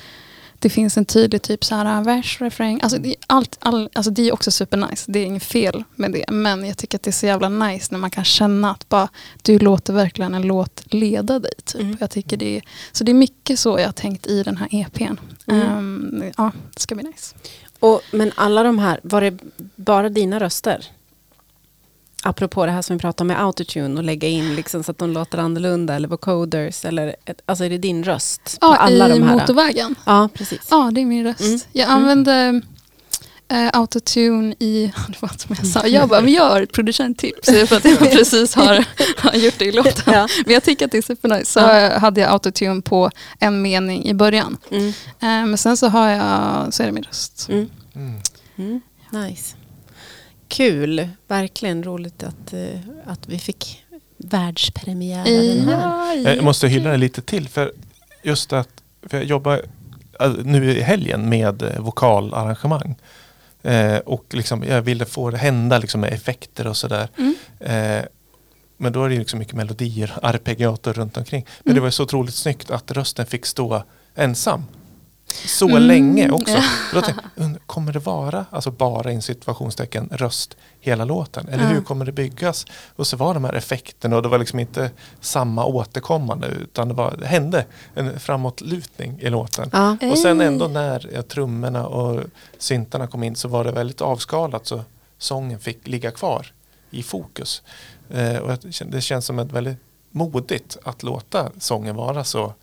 det 0.58 0.70
finns 0.70 0.96
en 0.96 1.04
tydlig 1.04 1.42
typ 1.42 1.64
så 1.64 1.74
här 1.74 2.04
vers, 2.04 2.40
refräng. 2.40 2.80
Alltså 2.82 2.98
det, 2.98 3.08
är 3.08 3.16
allt, 3.26 3.56
all, 3.60 3.88
alltså 3.92 4.10
det 4.10 4.28
är 4.28 4.32
också 4.32 4.50
supernice. 4.50 5.12
Det 5.12 5.18
är 5.18 5.24
inget 5.26 5.44
fel 5.44 5.84
med 5.96 6.12
det. 6.12 6.24
Men 6.30 6.66
jag 6.66 6.78
tycker 6.78 6.98
att 6.98 7.02
det 7.02 7.10
är 7.10 7.12
så 7.12 7.26
jävla 7.26 7.48
nice 7.48 7.88
när 7.90 7.98
man 7.98 8.10
kan 8.10 8.24
känna 8.24 8.70
att 8.70 8.88
bara, 8.88 9.08
du 9.42 9.58
låter 9.58 9.92
verkligen 9.92 10.34
en 10.34 10.42
låt 10.42 10.82
leda 10.84 11.38
dig. 11.38 11.52
Typ. 11.64 11.80
Mm. 11.80 11.96
Jag 12.00 12.10
tycker 12.10 12.36
det 12.36 12.56
är, 12.56 12.62
så 12.92 13.04
det 13.04 13.12
är 13.12 13.14
mycket 13.14 13.58
så 13.58 13.78
jag 13.78 13.86
har 13.86 13.92
tänkt 13.92 14.26
i 14.26 14.42
den 14.42 14.56
här 14.56 14.68
EPn. 14.70 15.16
Mm. 15.46 15.62
Ehm, 15.62 16.32
ja, 16.36 16.52
det 16.74 16.80
ska 16.80 16.94
bli 16.94 17.04
nice. 17.04 17.34
Och, 17.80 18.02
men 18.10 18.32
alla 18.34 18.62
de 18.62 18.78
här, 18.78 19.00
var 19.02 19.20
det 19.20 19.38
bara 19.76 20.08
dina 20.08 20.40
röster? 20.40 20.86
Apropå 22.26 22.66
det 22.66 22.72
här 22.72 22.82
som 22.82 22.96
vi 22.96 23.00
pratade 23.00 23.22
om 23.22 23.26
med 23.28 23.42
autotune 23.44 23.96
och 23.98 24.04
lägga 24.04 24.28
in 24.28 24.54
liksom 24.56 24.82
så 24.84 24.90
att 24.90 24.98
de 24.98 25.10
låter 25.10 25.38
annorlunda 25.38 25.94
eller 25.94 26.08
vocoders 26.08 26.84
eller 26.84 27.16
alltså 27.46 27.64
är 27.64 27.70
det 27.70 27.78
din 27.78 28.04
röst? 28.04 28.42
på 28.60 28.66
Ja, 28.66 28.76
alla 28.76 29.08
i 29.08 29.18
de 29.18 29.22
här? 29.22 29.34
motorvägen. 29.34 29.94
Ja, 30.06 30.28
precis. 30.34 30.60
Ja, 30.70 30.90
det 30.94 31.00
är 31.00 31.04
min 31.04 31.24
röst. 31.24 31.40
Mm. 31.40 31.60
Jag 31.72 31.88
använde 31.88 32.62
eh, 33.48 33.68
autotune 33.72 34.54
i, 34.58 34.92
det 35.08 35.22
var 35.22 35.28
som 35.28 35.56
jag 35.58 35.66
sa, 35.66 35.86
jag 35.86 36.08
bara, 36.08 36.20
men 36.20 36.32
jag 36.32 36.50
har 36.50 36.62
ett 36.62 36.72
producenttips 36.72 37.46
för 37.68 37.76
att 37.76 37.84
jag 37.84 37.98
precis 38.12 38.54
har, 38.54 38.84
har 39.16 39.34
gjort 39.34 39.58
det 39.58 39.64
i 39.64 39.72
låten. 39.72 40.14
Ja. 40.14 40.28
Men 40.44 40.54
jag 40.54 40.62
tycker 40.62 40.84
att 40.84 40.92
det 40.92 40.98
är 40.98 41.02
supernice. 41.02 41.52
Så 41.52 41.60
Ja. 41.60 41.98
hade 41.98 42.20
jag 42.20 42.30
autotune 42.30 42.82
på 42.82 43.10
en 43.40 43.62
mening 43.62 44.04
i 44.04 44.14
början. 44.14 44.56
Mm. 44.70 44.88
Eh, 44.88 44.92
men 45.20 45.58
sen 45.58 45.76
så 45.76 45.88
har 45.88 46.08
jag, 46.08 46.74
så 46.74 46.82
är 46.82 46.86
det 46.86 46.92
min 46.92 47.04
röst. 47.04 47.46
Mm. 47.48 47.70
Mm. 47.94 48.20
Mm. 48.58 48.80
Nice. 49.10 49.54
Kul, 50.56 51.08
verkligen 51.28 51.82
roligt 51.84 52.22
att, 52.22 52.52
eh, 52.52 52.80
att 53.06 53.28
vi 53.28 53.38
fick 53.38 53.84
den 55.26 55.68
här. 55.68 56.14
Ja, 56.16 56.30
Jag 56.34 56.44
måste 56.44 56.68
hylla 56.68 56.90
det 56.90 56.96
lite 56.96 57.22
till 57.22 57.48
för 57.48 57.72
just 58.22 58.52
att 58.52 58.68
för 59.02 59.16
jag 59.16 59.26
jobbar 59.26 59.62
äh, 60.20 60.32
nu 60.44 60.70
i 60.70 60.80
helgen 60.80 61.28
med 61.28 61.62
eh, 61.62 61.80
vokalarrangemang. 61.80 62.94
Eh, 63.62 63.96
och 63.96 64.24
liksom, 64.30 64.64
jag 64.64 64.82
ville 64.82 65.04
få 65.04 65.30
det 65.30 65.36
hända 65.38 65.78
liksom, 65.78 66.00
med 66.00 66.12
effekter 66.12 66.66
och 66.66 66.76
sådär. 66.76 67.08
Mm. 67.18 67.34
Eh, 67.60 68.04
men 68.76 68.92
då 68.92 69.04
är 69.04 69.08
det 69.08 69.18
liksom 69.18 69.38
mycket 69.38 69.54
melodier, 69.54 70.18
arpeggiator 70.22 70.92
runt 70.92 71.16
omkring. 71.16 71.46
Men 71.64 71.70
Mm. 71.70 71.74
det 71.74 71.80
var 71.80 71.90
så 71.90 72.02
otroligt 72.02 72.34
snyggt 72.34 72.70
att 72.70 72.90
rösten 72.90 73.26
fick 73.26 73.46
stå 73.46 73.82
ensam. 74.14 74.64
Så 75.46 75.68
Mm, 75.68 75.82
länge 75.82 76.30
också. 76.30 76.58
Då 76.94 77.00
tänkte 77.00 77.24
kommer 77.66 77.92
det 77.92 77.98
vara, 77.98 78.46
alltså 78.50 78.70
bara 78.70 79.12
i 79.12 79.22
situationstecken, 79.22 80.08
röst 80.12 80.56
hela 80.80 81.04
låten? 81.04 81.48
Eller 81.48 81.62
Ja. 81.64 81.68
hur 81.70 81.80
kommer 81.80 82.04
det 82.04 82.12
byggas? 82.12 82.66
Och 82.96 83.06
så 83.06 83.16
var 83.16 83.34
de 83.34 83.44
här 83.44 83.52
effekterna 83.52 84.16
och 84.16 84.22
det 84.22 84.28
var 84.28 84.38
liksom 84.38 84.58
inte 84.58 84.90
samma 85.20 85.64
återkommande 85.64 86.46
utan 86.48 86.88
det, 86.88 86.94
var, 86.94 87.16
det 87.20 87.26
hände 87.26 87.64
en 87.94 88.20
framåtlutning 88.20 89.18
i 89.20 89.30
låten. 89.30 89.70
Ja. 89.72 89.96
Och 90.10 90.18
sen 90.18 90.40
ändå 90.40 90.68
när 90.68 91.10
ja, 91.14 91.22
trummorna 91.22 91.86
och 91.86 92.22
syntarna 92.58 93.06
kom 93.06 93.22
in 93.22 93.36
så 93.36 93.48
var 93.48 93.64
det 93.64 93.72
väldigt 93.72 94.00
avskalat 94.00 94.66
så 94.66 94.80
sången 95.18 95.58
fick 95.60 95.86
ligga 95.88 96.10
kvar 96.10 96.52
i 96.90 97.02
fokus. 97.02 97.62
Eh, 98.10 98.36
och 98.36 98.58
det 98.86 99.00
känns 99.00 99.26
som 99.26 99.38
ett 99.38 99.52
väldigt 99.52 99.78
modigt 100.10 100.76
att 100.84 101.02
låta 101.02 101.50
sången 101.58 101.96
vara 101.96 102.24
så 102.24 102.54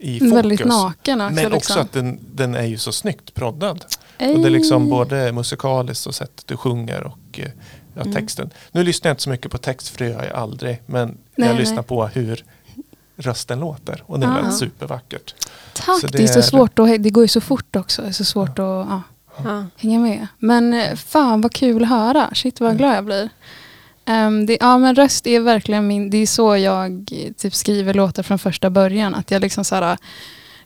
i 0.00 0.18
fokus. 0.18 0.32
Väldigt 0.34 0.64
naken 0.64 1.20
också. 1.20 1.34
Men 1.34 1.46
också 1.46 1.54
liksom. 1.54 1.80
att 1.80 1.92
den, 1.92 2.18
den 2.34 2.54
är 2.54 2.64
ju 2.64 2.78
så 2.78 2.92
snyggt 2.92 3.34
proddad. 3.34 3.84
Och 4.18 4.38
det 4.40 4.48
är 4.48 4.50
liksom 4.50 4.88
både 4.88 5.32
musikaliskt 5.32 6.06
och 6.06 6.14
sättet 6.14 6.46
du 6.46 6.56
sjunger 6.56 7.02
och 7.06 7.40
eh, 7.40 7.48
ja, 7.94 8.00
Mm. 8.02 8.14
texten. 8.14 8.50
Nu 8.72 8.84
lyssnar 8.84 9.08
jag 9.08 9.12
inte 9.12 9.22
så 9.22 9.30
mycket 9.30 9.50
på 9.50 9.58
text 9.58 9.88
för 9.88 9.98
det 10.04 10.10
gör 10.10 10.24
jag 10.24 10.34
aldrig. 10.36 10.82
Men 10.86 11.08
Nej, 11.08 11.16
jag 11.34 11.46
nej. 11.48 11.56
lyssnar 11.56 11.82
på 11.82 12.06
hur 12.06 12.44
rösten 13.16 13.60
låter. 13.60 14.02
Och 14.06 14.20
det 14.20 14.26
är 14.26 14.30
Ja. 14.30 14.36
väldigt 14.36 14.58
supervackert. 14.58 15.34
Tack, 15.72 16.00
så 16.00 16.06
det, 16.06 16.18
det 16.18 16.22
är 16.24 16.26
så 16.26 16.38
är- 16.38 16.42
svårt 16.42 16.78
att, 16.78 17.02
det 17.02 17.10
går 17.10 17.24
ju 17.24 17.28
så 17.28 17.40
fort 17.40 17.76
också. 17.76 18.02
Det 18.02 18.08
är 18.08 18.12
så 18.12 18.24
svårt 18.24 18.48
att 18.48 18.56
ja, 18.58 19.02
Ja. 19.44 19.66
hänga 19.76 19.98
med. 19.98 20.26
Men 20.38 20.74
eh, 20.74 20.94
fan 20.96 21.40
vad 21.40 21.52
kul 21.52 21.82
att 21.82 21.88
höra. 21.88 22.30
Shit 22.34 22.60
vad 22.60 22.78
glad 22.78 22.96
jag 22.96 23.04
blir. 23.04 23.28
Ehm, 24.10 24.46
det, 24.46 24.56
ja 24.60 24.78
men 24.78 24.94
röst 24.94 25.26
är 25.26 25.40
verkligen 25.40 25.86
min, 25.86 26.10
det 26.10 26.16
är 26.18 26.26
så 26.26 26.56
jag 26.56 27.08
eh, 27.12 27.32
typ 27.32 27.54
skriver 27.54 27.94
låtar 27.94 28.22
från 28.22 28.38
första 28.38 28.70
början. 28.70 29.14
Att 29.14 29.30
jag 29.30 29.42
liksom 29.42 29.64
så 29.64 29.74
här, 29.74 29.98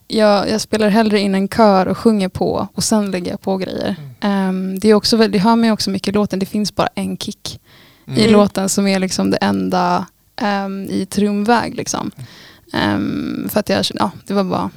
jag, 0.08 0.50
jag 0.50 0.60
spelar 0.60 0.88
hellre 0.88 1.20
in 1.20 1.34
en 1.34 1.48
kör 1.48 1.86
och 1.88 1.98
sjunger 1.98 2.28
på 2.28 2.68
och 2.74 2.84
sen 2.84 3.10
lägger 3.10 3.30
jag 3.30 3.40
på 3.40 3.56
grejer. 3.56 3.96
Ehm, 4.20 4.78
det, 4.78 4.88
är 4.88 4.94
också, 4.94 5.16
det 5.16 5.38
hör 5.38 5.56
man 5.56 5.70
också 5.70 5.90
mycket 5.90 6.08
i 6.08 6.12
låten. 6.12 6.38
Det 6.38 6.46
finns 6.46 6.74
bara 6.74 6.88
en 6.94 7.16
kick 7.16 7.60
i 8.06 8.20
Mm. 8.20 8.32
låten 8.32 8.68
som 8.68 8.86
är 8.86 8.98
liksom 8.98 9.30
det 9.30 9.36
enda 9.36 10.06
ehm, 10.40 10.84
i 10.90 11.06
trumväg. 11.06 11.74
Liksom. 11.74 12.10
Ehm, 12.72 13.48
för 13.52 13.60
att 13.60 13.68
jag, 13.68 13.84
ja, 13.94 14.10
det 14.26 14.34
var 14.34 14.44
bara, 14.44 14.70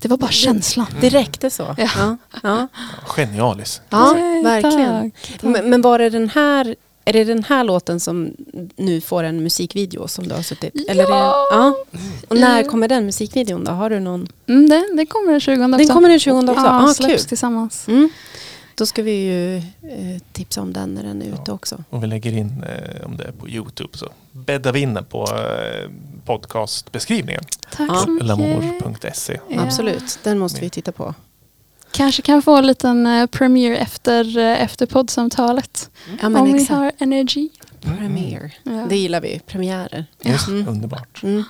det 0.00 0.08
var 0.08 0.16
bara 0.16 0.30
känslan. 0.30 0.86
Det 1.00 1.08
räckte 1.08 1.50
så. 1.50 1.74
Ja. 1.78 1.88
Ja. 1.96 2.16
Ja. 2.42 2.68
Genialiskt. 3.16 3.82
Ja, 3.90 4.14
verkligen. 4.44 5.10
tack, 5.10 5.32
tack. 5.32 5.42
Men, 5.42 5.70
men 5.70 5.82
var 5.82 5.98
det 5.98 6.10
den 6.10 6.28
här, 6.28 6.74
är 7.04 7.12
det 7.12 7.24
den 7.24 7.44
här 7.44 7.64
låten 7.64 8.00
som 8.00 8.30
nu 8.76 9.00
får 9.00 9.22
en 9.24 9.42
musikvideo 9.42 10.08
som 10.08 10.28
du 10.28 10.34
har 10.34 10.42
suttit? 10.42 10.74
Eller 10.88 11.04
är 11.04 11.08
det, 11.08 11.12
ja. 11.50 11.76
Och 12.28 12.36
när 12.36 12.62
kommer 12.62 12.88
den 12.88 13.06
musikvideon 13.06 13.64
då? 13.64 13.72
Har 13.72 13.90
du 13.90 14.00
någon? 14.00 14.28
Mm, 14.46 14.68
den, 14.68 14.96
den 14.96 15.06
kommer 15.06 15.30
den 15.32 15.40
20 15.40 15.64
också. 15.64 15.76
Den 15.78 15.88
kommer 15.88 16.08
den 16.08 16.20
20 16.20 16.38
också? 16.38 16.52
Ja, 16.54 16.84
ah, 16.90 16.94
släpps 16.94 17.22
kul. 17.22 17.28
tillsammans. 17.28 17.88
Mm. 17.88 18.08
Då 18.74 18.86
ska 18.86 19.02
vi 19.02 19.12
ju 19.12 19.56
eh, 19.56 20.22
tipsa 20.32 20.60
om 20.62 20.72
den 20.72 20.94
när 20.94 21.02
den 21.02 21.22
är 21.22 21.26
ute 21.26 21.52
också. 21.52 21.84
Och 21.90 22.02
vi 22.02 22.06
lägger 22.06 22.32
in, 22.32 22.64
eh, 22.68 23.06
om 23.06 23.16
det 23.16 23.24
är 23.24 23.32
på 23.32 23.48
Youtube, 23.48 23.98
så 23.98 24.08
bäddar 24.32 24.72
vi 24.72 24.80
in 24.80 24.94
den 24.94 25.04
på 25.04 25.22
eh, 25.22 25.90
podcastbeskrivningen. 26.26 27.42
Tack 27.72 27.90
Ja. 27.90 27.96
så 28.04 28.10
mycket. 28.10 28.26
Lamour.se. 28.28 29.40
Ja. 29.48 29.62
Absolut, 29.62 30.18
den 30.22 30.38
måste 30.38 30.60
vi 30.60 30.70
titta 30.70 30.92
på. 30.92 31.14
Kanske 31.92 32.22
kan 32.22 32.42
få 32.42 32.56
en 32.56 32.66
liten 32.66 33.06
uh, 33.06 33.26
premiere 33.26 33.76
efter, 33.76 34.38
uh, 34.38 34.62
efter 34.62 34.86
poddsamtalet. 34.86 35.90
Ja, 36.20 36.26
om 36.26 36.32
men 36.32 36.44
vi 36.44 36.50
exakt. 36.54 36.70
har 36.70 36.92
energy. 36.98 37.48
Premiere. 37.98 38.50
Ja. 38.62 38.86
Det 38.88 38.96
gillar 38.96 39.20
vi, 39.20 39.40
premiärer. 39.46 40.04
Just, 40.22 40.48
Mm. 40.48 40.68
underbart. 40.68 41.22
Mm. 41.22 41.44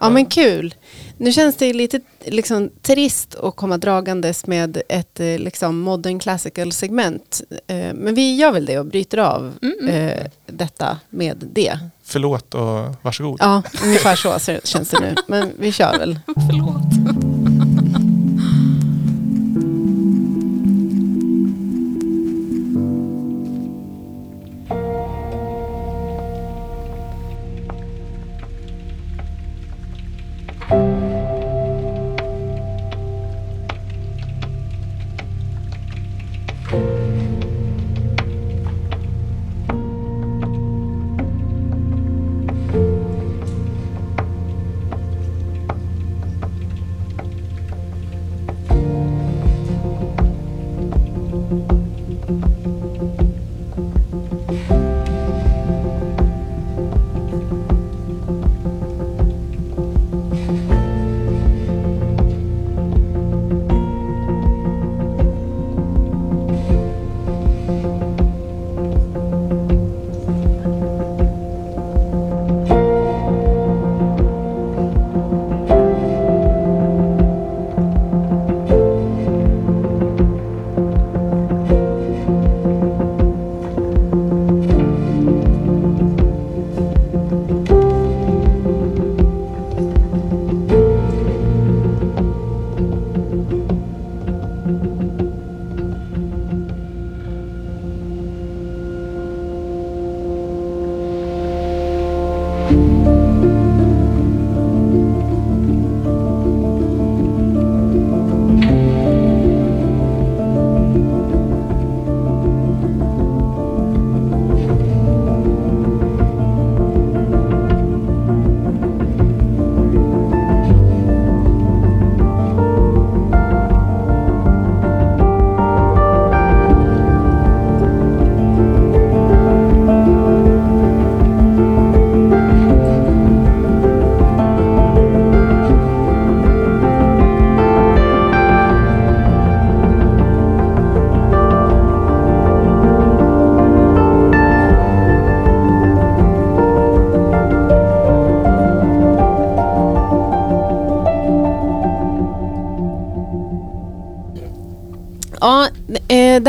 Ja 0.00 0.10
men 0.10 0.26
kul. 0.26 0.74
Nu 1.18 1.32
känns 1.32 1.56
det 1.56 1.72
lite 1.72 2.00
liksom, 2.24 2.70
trist 2.82 3.34
att 3.34 3.56
komma 3.56 3.78
dragandes 3.78 4.46
med 4.46 4.82
ett 4.88 5.20
eh, 5.20 5.38
liksom, 5.38 5.78
modern 5.80 6.18
classical 6.18 6.72
segment. 6.72 7.42
Eh, 7.66 7.76
Men 7.94 8.14
vi 8.14 8.36
gör 8.36 8.52
väl 8.52 8.66
det 8.66 8.78
och 8.78 8.86
bryter 8.86 9.18
av 9.18 9.52
Mm, 9.62 9.88
eh, 9.88 10.26
detta 10.46 10.98
med 11.10 11.48
det. 11.52 11.78
Förlåt 12.04 12.54
och 12.54 12.94
varsågod. 13.02 13.36
Ja, 13.40 13.62
ungefär 13.84 14.16
så 14.16 14.38
känns 14.64 14.88
det 14.90 15.00
nu. 15.00 15.14
Men 15.28 15.50
vi 15.58 15.72
kör 15.72 15.98
väl. 15.98 16.18
Förlåt. 16.50 17.23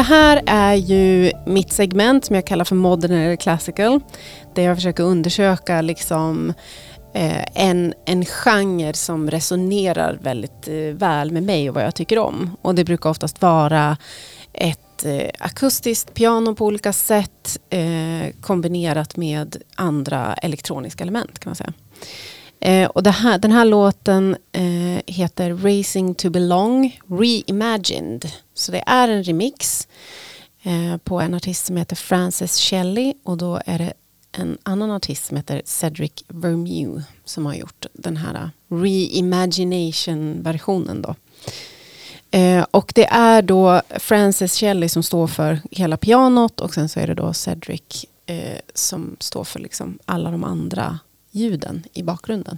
Här 0.05 0.41
är 0.45 0.73
ju 0.73 1.31
mitt 1.45 1.73
segment 1.73 2.25
som 2.25 2.35
jag 2.35 2.47
kallar 2.47 2.65
för 2.65 2.75
modern 2.75 3.11
eller 3.11 3.35
classical. 3.35 3.99
Där 4.53 4.63
jag 4.63 4.77
försöker 4.77 5.03
undersöka 5.03 5.81
liksom 5.81 6.53
eh, 7.13 7.45
en, 7.53 7.93
en 8.05 8.25
genre 8.25 8.93
som 8.93 9.31
resonerar 9.31 10.19
väldigt 10.21 10.67
eh, 10.67 10.75
väl 10.75 11.31
med 11.31 11.43
mig 11.43 11.69
och 11.69 11.75
vad 11.75 11.83
jag 11.83 11.95
tycker 11.95 12.19
om. 12.19 12.57
Och 12.61 12.75
det 12.75 12.83
brukar 12.83 13.09
oftast 13.09 13.41
vara 13.41 13.97
ett 14.53 15.05
eh, 15.05 15.29
akustiskt 15.39 16.13
piano 16.13 16.55
på 16.55 16.65
olika 16.65 16.93
sätt 16.93 17.59
eh, 17.69 18.35
kombinerat 18.41 19.17
med 19.17 19.57
andra 19.75 20.33
elektroniska 20.33 21.03
element 21.03 21.39
kan 21.39 21.49
man 21.49 21.55
säga. 21.55 21.73
Eh, 22.59 22.87
och 22.87 23.03
det 23.03 23.11
här, 23.11 23.37
den 23.37 23.51
här 23.51 23.65
låten 23.65 24.37
eh, 24.51 25.01
heter 25.07 25.53
Racing 25.53 26.15
to 26.15 26.29
Belong 26.29 26.99
Reimagined. 27.07 28.31
Så 28.53 28.71
det 28.71 28.83
är 28.87 29.07
en 29.07 29.23
remix 29.23 29.87
eh, 30.63 30.97
på 30.97 31.21
en 31.21 31.33
artist 31.33 31.65
som 31.65 31.77
heter 31.77 31.95
Frances 31.95 32.59
Shelley 32.59 33.13
och 33.23 33.37
då 33.37 33.61
är 33.65 33.79
det 33.79 33.93
en 34.31 34.57
annan 34.63 34.91
artist 34.91 35.25
som 35.25 35.37
heter 35.37 35.61
Cedric 35.65 36.11
Vermew 36.27 37.03
som 37.25 37.45
har 37.45 37.55
gjort 37.55 37.85
den 37.93 38.17
här 38.17 38.35
eh, 38.35 38.49
reimagination-versionen 38.75 41.01
då. 41.01 41.15
Eh, 42.31 42.65
och 42.71 42.91
det 42.95 43.05
är 43.05 43.41
då 43.41 43.81
Frances 43.99 44.59
Shelley 44.59 44.89
som 44.89 45.03
står 45.03 45.27
för 45.27 45.59
hela 45.71 45.97
pianot 45.97 46.59
och 46.59 46.73
sen 46.73 46.89
så 46.89 46.99
är 46.99 47.07
det 47.07 47.13
då 47.13 47.33
Cedric 47.33 48.05
eh, 48.25 48.59
som 48.73 49.15
står 49.19 49.43
för 49.43 49.59
liksom 49.59 49.99
alla 50.05 50.31
de 50.31 50.43
andra 50.43 50.99
ljuden 51.35 51.83
i 51.93 52.03
bakgrunden. 52.03 52.57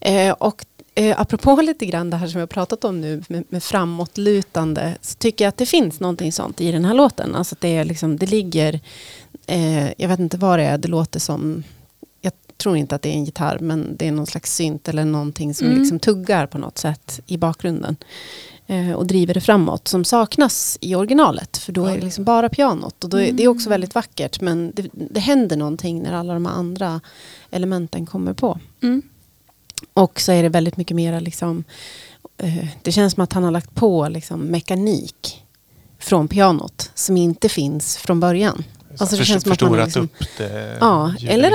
Eh, 0.00 0.32
och 0.32 0.64
eh, 0.94 1.20
apropå 1.20 1.60
lite 1.62 1.86
grann 1.86 2.10
det 2.10 2.16
här 2.16 2.26
som 2.26 2.40
jag 2.40 2.50
pratat 2.50 2.84
om 2.84 3.00
nu 3.00 3.22
med, 3.28 3.44
med 3.48 3.62
framåtlutande 3.62 4.96
så 5.00 5.14
tycker 5.14 5.44
jag 5.44 5.48
att 5.48 5.56
det 5.56 5.66
finns 5.66 6.00
någonting 6.00 6.32
sånt 6.32 6.60
i 6.60 6.72
den 6.72 6.84
här 6.84 6.94
låten. 6.94 7.34
Alltså 7.34 7.56
det, 7.60 7.76
är 7.76 7.84
liksom, 7.84 8.16
det 8.16 8.26
ligger, 8.26 8.80
eh, 9.46 9.86
jag 10.00 10.08
vet 10.08 10.20
inte 10.20 10.36
vad 10.36 10.58
det 10.58 10.64
är, 10.64 10.78
det 10.78 10.88
låter 10.88 11.20
som 11.20 11.62
jag 12.20 12.32
tror 12.56 12.76
inte 12.76 12.94
att 12.94 13.02
det 13.02 13.08
är 13.08 13.14
en 13.14 13.24
gitarr 13.24 13.58
men 13.58 13.96
det 13.96 14.08
är 14.08 14.12
någon 14.12 14.26
slags 14.26 14.54
synt 14.54 14.88
eller 14.88 15.04
någonting 15.04 15.54
som 15.54 15.66
Mm. 15.66 15.78
liksom 15.78 15.98
tuggar 15.98 16.46
på 16.46 16.58
något 16.58 16.78
sätt 16.78 17.20
i 17.26 17.36
bakgrunden 17.36 17.96
och 18.96 19.06
driver 19.06 19.34
det 19.34 19.40
framåt 19.40 19.88
som 19.88 20.04
saknas 20.04 20.78
i 20.80 20.94
originalet 20.94 21.56
för 21.56 21.72
då 21.72 21.86
är 21.86 21.94
det 21.96 22.04
liksom 22.04 22.24
bara 22.24 22.48
pianot 22.48 23.04
och 23.04 23.10
då 23.10 23.20
är, 23.20 23.32
det 23.32 23.42
är 23.44 23.48
också 23.48 23.68
väldigt 23.70 23.94
vackert 23.94 24.40
men 24.40 24.72
det, 24.74 24.88
det 24.92 25.20
händer 25.20 25.56
någonting 25.56 26.02
när 26.02 26.12
alla 26.12 26.34
de 26.34 26.46
andra 26.46 27.00
elementen 27.50 28.06
kommer 28.06 28.32
på. 28.32 28.58
Mm. 28.82 29.02
Och 29.94 30.20
så 30.20 30.32
är 30.32 30.42
det 30.42 30.48
väldigt 30.48 30.76
mycket 30.76 30.94
mera 30.96 31.20
liksom, 31.20 31.64
eh, 32.38 32.66
det 32.82 32.92
känns 32.92 33.14
som 33.14 33.22
att 33.24 33.32
han 33.32 33.44
har 33.44 33.50
lagt 33.50 33.74
på 33.74 34.08
liksom 34.08 34.40
mekanik 34.40 35.44
från 35.98 36.28
pianot 36.28 36.90
som 36.94 37.16
inte 37.16 37.48
finns 37.48 37.96
från 37.96 38.20
början. 38.20 38.64
Alltså, 38.90 39.04
det 39.04 39.16
För- 39.16 39.24
känns 39.24 39.42
som 39.42 39.52
att 39.52 39.60
man 39.60 39.76
liksom- 39.78 40.04
upp 40.04 40.28
det. 40.38 40.76
Ja, 40.80 41.14
eller. 41.28 41.50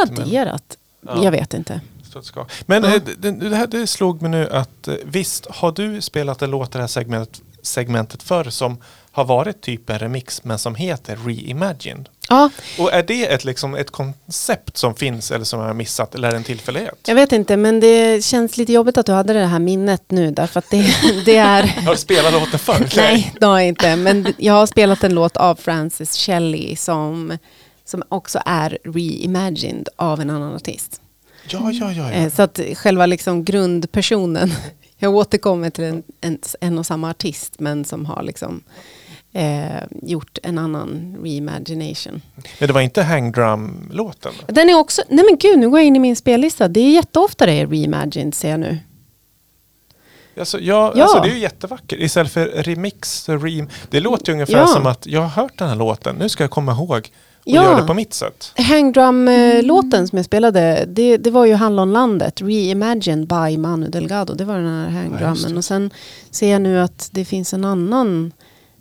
Ja. 1.02 1.24
Jag 1.24 1.32
vet 1.32 1.54
inte. 1.54 1.82
Det 2.18 2.24
ska. 2.24 2.46
Men 2.66 2.84
eh, 2.84 3.02
det, 3.18 3.32
det, 3.32 3.56
här, 3.56 3.68
det 3.68 3.88
slog 3.88 4.22
mig 4.22 4.32
nu 4.32 4.50
att 4.50 4.88
eh, 4.88 4.96
visst 5.06 5.48
har 5.50 5.72
du 5.72 6.02
spelat 6.02 6.42
en 6.42 6.52
låt 6.52 6.76
i 6.76 6.78
det 6.78 6.80
här 6.80 6.88
segmentet, 6.88 7.42
segmentet 7.62 8.24
förr 8.24 8.50
som 8.50 8.78
har 9.18 9.26
varit 9.26 9.62
typ 9.62 9.90
en 9.90 10.00
remix 10.00 10.44
men 10.44 10.60
som 10.60 10.76
heter 10.76 11.18
Reimagined. 11.26 12.10
Ja, 12.30 12.50
Och 12.80 12.94
är 12.94 13.04
det 13.04 13.26
ett, 13.26 13.46
liksom, 13.46 13.76
ett 13.76 13.92
koncept 13.92 14.78
som 14.78 14.96
finns 14.96 15.32
eller 15.32 15.46
som 15.46 15.60
jag 15.60 15.68
har 15.68 15.74
missat 15.74 16.16
eller 16.16 16.28
är 16.28 16.32
det 16.32 16.38
en 16.38 16.44
tillfällighet? 16.44 17.00
jag 17.08 17.16
vet 17.16 17.32
inte, 17.32 17.58
men 17.58 17.80
det 17.80 18.24
känns 18.24 18.58
lite 18.58 18.74
jobbigt 18.74 18.98
att 18.98 19.06
du 19.06 19.12
hade 19.12 19.34
det 19.34 19.46
här 19.46 19.60
minnet 19.60 20.04
nu 20.08 20.32
därför 20.32 20.60
att 20.60 20.70
det, 20.70 20.96
det 21.26 21.38
är... 21.38 21.64
Har 21.86 21.92
du 21.92 21.98
spelat 21.98 22.34
låten 22.34 22.60
förr? 22.60 22.90
Nej, 22.96 23.34
det 23.40 23.46
har 23.46 23.60
jag 23.60 23.68
inte. 23.68 23.96
Men 23.96 24.34
jag 24.38 24.54
har 24.54 24.66
spelat 24.66 25.04
en 25.04 25.14
låt 25.14 25.38
av 25.38 25.56
Francis 25.56 26.18
Shelley 26.18 26.76
som, 26.76 27.38
som 27.86 28.04
också 28.10 28.40
är 28.46 28.78
reimagined 28.84 29.90
av 29.96 30.22
en 30.22 30.30
annan 30.30 30.56
artist. 30.56 31.02
Ja, 31.50 31.72
ja, 31.72 31.92
ja. 31.92 31.92
ja. 31.92 32.12
Eh, 32.12 32.30
Så 32.32 32.42
att 32.42 32.60
själva 32.76 33.06
liksom 33.06 33.44
grundpersonen, 33.44 34.52
jag 34.98 35.16
återkommer 35.16 35.70
till 35.70 35.84
en, 35.84 36.04
en, 36.22 36.40
en 36.62 36.78
och 36.80 36.86
samma 36.86 37.10
artist 37.10 37.60
men 37.60 37.86
som 37.86 38.06
har 38.06 38.24
liksom 38.24 38.64
eh, 39.34 39.84
gjort 40.02 40.38
en 40.44 40.58
annan 40.58 41.18
reimagination. 41.24 42.22
Men 42.60 42.68
det 42.68 42.74
var 42.74 42.82
inte 42.82 43.04
Hang 43.04 43.32
Drum-låten? 43.32 44.34
Den 44.48 44.70
är 44.70 44.80
också, 44.80 45.02
nej 45.10 45.26
men 45.26 45.38
gud 45.38 45.60
nu 45.60 45.70
går 45.70 45.80
jag 45.80 45.86
in 45.88 45.96
i 45.96 46.00
min 46.00 46.16
spellista, 46.16 46.68
det 46.68 46.80
är 46.80 46.92
jätteofta 46.94 47.46
det 47.46 47.52
är 47.54 47.68
reimagined 47.68 48.34
ser 48.36 48.50
jag 48.50 48.60
nu. 48.60 48.78
Alltså, 50.40 50.60
ja, 50.60 50.94
Ja. 50.96 51.04
Alltså, 51.04 51.20
det 51.20 51.30
är 51.30 51.34
ju 51.34 51.40
jättevackert. 51.40 52.00
Istället 52.00 52.32
för 52.32 52.46
remix, 52.46 53.30
rem... 53.30 53.70
Det 53.90 54.00
låter 54.00 54.28
ju 54.28 54.34
ungefär 54.34 54.54
Ja. 54.58 54.68
som 54.68 54.86
att 54.86 55.06
jag 55.06 55.22
har 55.22 55.28
hört 55.44 55.58
den 55.58 55.68
här 55.70 55.76
låten, 55.76 56.16
nu 56.16 56.30
ska 56.30 56.44
jag 56.44 56.52
komma 56.52 56.72
ihåg 56.72 57.10
och 57.48 57.54
Ja. 57.56 57.64
göra 57.64 57.82
det 57.82 57.88
på 57.88 57.94
mitt 57.94 58.14
sätt. 58.14 58.52
Hangdrum-låten 58.58 60.08
som 60.08 60.18
jag 60.18 60.26
spelade, 60.26 60.86
det, 60.88 61.18
det 61.18 61.32
var 61.32 61.46
ju 61.46 61.54
Hallonlandet, 61.54 62.42
reimagined 62.42 63.28
by 63.28 63.58
Manu 63.58 63.88
Delgado. 63.90 64.34
Det 64.34 64.46
var 64.46 64.56
den 64.58 64.68
här 64.68 64.86
Ja, 64.86 64.90
hangdrummen. 65.00 65.52
det. 65.52 65.58
och 65.58 65.66
sen 65.66 65.92
ser 66.32 66.52
jag 66.52 66.62
nu 66.62 66.80
att 66.80 67.10
det 67.12 67.26
finns 67.26 67.54
en 67.54 67.66
annan 67.66 68.32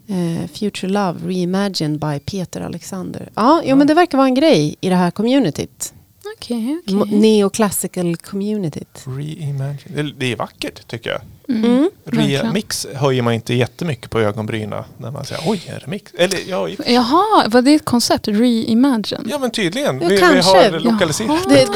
eh, 0.09 0.49
Future 0.51 0.93
Love, 0.93 1.19
reimagined 1.27 2.01
by 2.01 2.19
Peter 2.19 2.61
Alexander. 2.61 3.29
Ja, 3.35 3.63
jo, 3.65 3.77
men 3.77 3.87
det 3.87 3.95
verkar 3.95 4.19
vara 4.19 4.29
en 4.29 4.35
grej 4.35 4.77
i 4.81 4.89
det 4.89 4.95
här 4.95 5.11
communityt. 5.11 5.93
Okej. 6.37 6.81
Okay. 6.87 7.19
Neoclassical 7.19 8.17
communityt. 8.17 9.05
Reimagine. 9.07 9.79
Det, 9.95 10.03
det 10.19 10.33
är 10.33 10.37
vackert 10.37 10.87
tycker 10.87 11.11
jag. 11.11 11.21
Mm. 11.49 11.91
verkligen. 12.05 12.47
Remix 12.47 12.87
höjer 12.95 13.23
man 13.23 13.35
inte 13.35 13.55
jättemycket 13.55 14.11
på 14.11 14.21
ögonbrynen 14.21 14.85
när 14.99 15.11
man 15.11 15.25
säger 15.25 15.43
oj, 15.47 15.63
en 15.67 15.79
remix. 15.81 16.13
Eller 16.19 16.39
ja, 16.49 16.69
i- 16.69 16.77
Jaha, 16.87 17.49
var 17.49 17.63
det 17.63 17.75
ett 17.75 17.85
koncept? 17.85 18.29
Reimagine? 18.29 19.27
ja 19.31 19.39
men 19.39 19.51
tydligen. 19.51 20.01
Ja, 20.01 20.09
vi, 20.09 20.15
vi 20.15 20.21
kanske. 20.21 20.51
har 20.57 20.81
lokaliserat 20.81 21.49
Det- 21.49 21.55
det- 21.55 21.67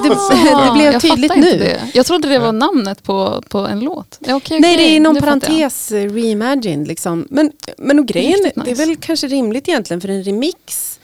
det 0.64 0.73
blev 0.75 1.01
tydligt 1.01 1.37
nu. 1.37 1.59
Det. 1.59 1.81
Jag 1.95 2.07
trodde 2.07 2.29
det 2.29 2.39
var 2.39 2.53
namnet 2.53 3.03
på, 3.03 3.43
på 3.49 3.59
en 3.59 3.81
låt. 3.81 4.18
Ja, 4.27 4.35
okej, 4.37 4.61
Nej, 4.61 4.77
det 4.77 4.83
är 4.83 4.97
inom 4.97 5.16
parentes 5.16 5.93
eh, 5.93 6.11
reimagined. 6.12 6.89
Liksom. 6.89 7.27
Men, 7.31 7.53
men 7.79 7.99
och 7.99 8.07
grejen, 8.07 8.33
Riktigt 8.33 8.55
det 8.64 8.71
är 8.71 8.75
nice. 8.75 8.87
väl 8.87 8.97
kanske 8.97 9.27
rimligt 9.27 9.68
egentligen 9.68 10.01
för 10.01 10.09
en 10.09 10.25
remix 10.25 11.00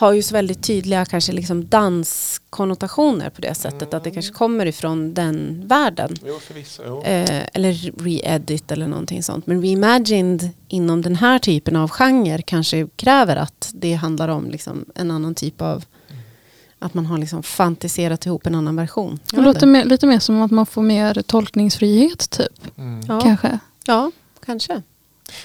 har 0.00 0.12
ju 0.12 0.22
så 0.22 0.34
väldigt 0.34 0.62
tydliga 0.62 1.04
kanske 1.04 1.32
liksom 1.32 1.68
danskonnotationer 1.68 3.30
på 3.30 3.40
det 3.40 3.54
sättet 3.54 3.94
att 3.94 4.04
det 4.04 4.10
kanske 4.10 4.32
kommer 4.32 4.66
ifrån 4.66 5.14
den 5.14 5.62
världen. 5.66 6.16
Jo, 6.26 6.38
förvisso. 6.38 6.82
Jo. 6.86 7.02
Eh, 7.02 7.42
eller 7.52 7.72
re-edit 7.72 8.72
eller 8.72 8.86
någonting 8.86 9.22
sånt. 9.22 9.46
Men 9.46 9.62
reimagined 9.62 10.50
inom 10.68 11.02
den 11.02 11.16
här 11.16 11.38
typen 11.38 11.76
av 11.76 11.90
genre 11.90 12.42
kanske 12.42 12.86
kräver 12.96 13.36
att 13.36 13.70
det 13.74 13.94
handlar 13.94 14.28
om 14.28 14.50
liksom 14.50 14.84
en 14.94 15.10
annan 15.10 15.34
typ 15.34 15.62
av 15.62 15.84
att 16.78 16.94
man 16.94 17.06
har 17.06 17.18
liksom 17.18 17.42
fantiserat 17.42 18.26
ihop 18.26 18.46
en 18.46 18.54
annan 18.54 18.76
version. 18.76 19.18
Det 19.32 19.40
låter 19.40 19.66
mer, 19.66 19.84
lite 19.84 20.06
mer 20.06 20.18
som 20.18 20.42
att 20.42 20.50
man 20.50 20.66
får 20.66 20.82
mer 20.82 21.22
tolkningsfrihet 21.22 22.30
typ. 22.30 22.78
Mm. 22.78 23.00
ja, 23.08 23.20
Kanske. 23.20 23.58
ja, 23.86 24.10
kanske. 24.46 24.82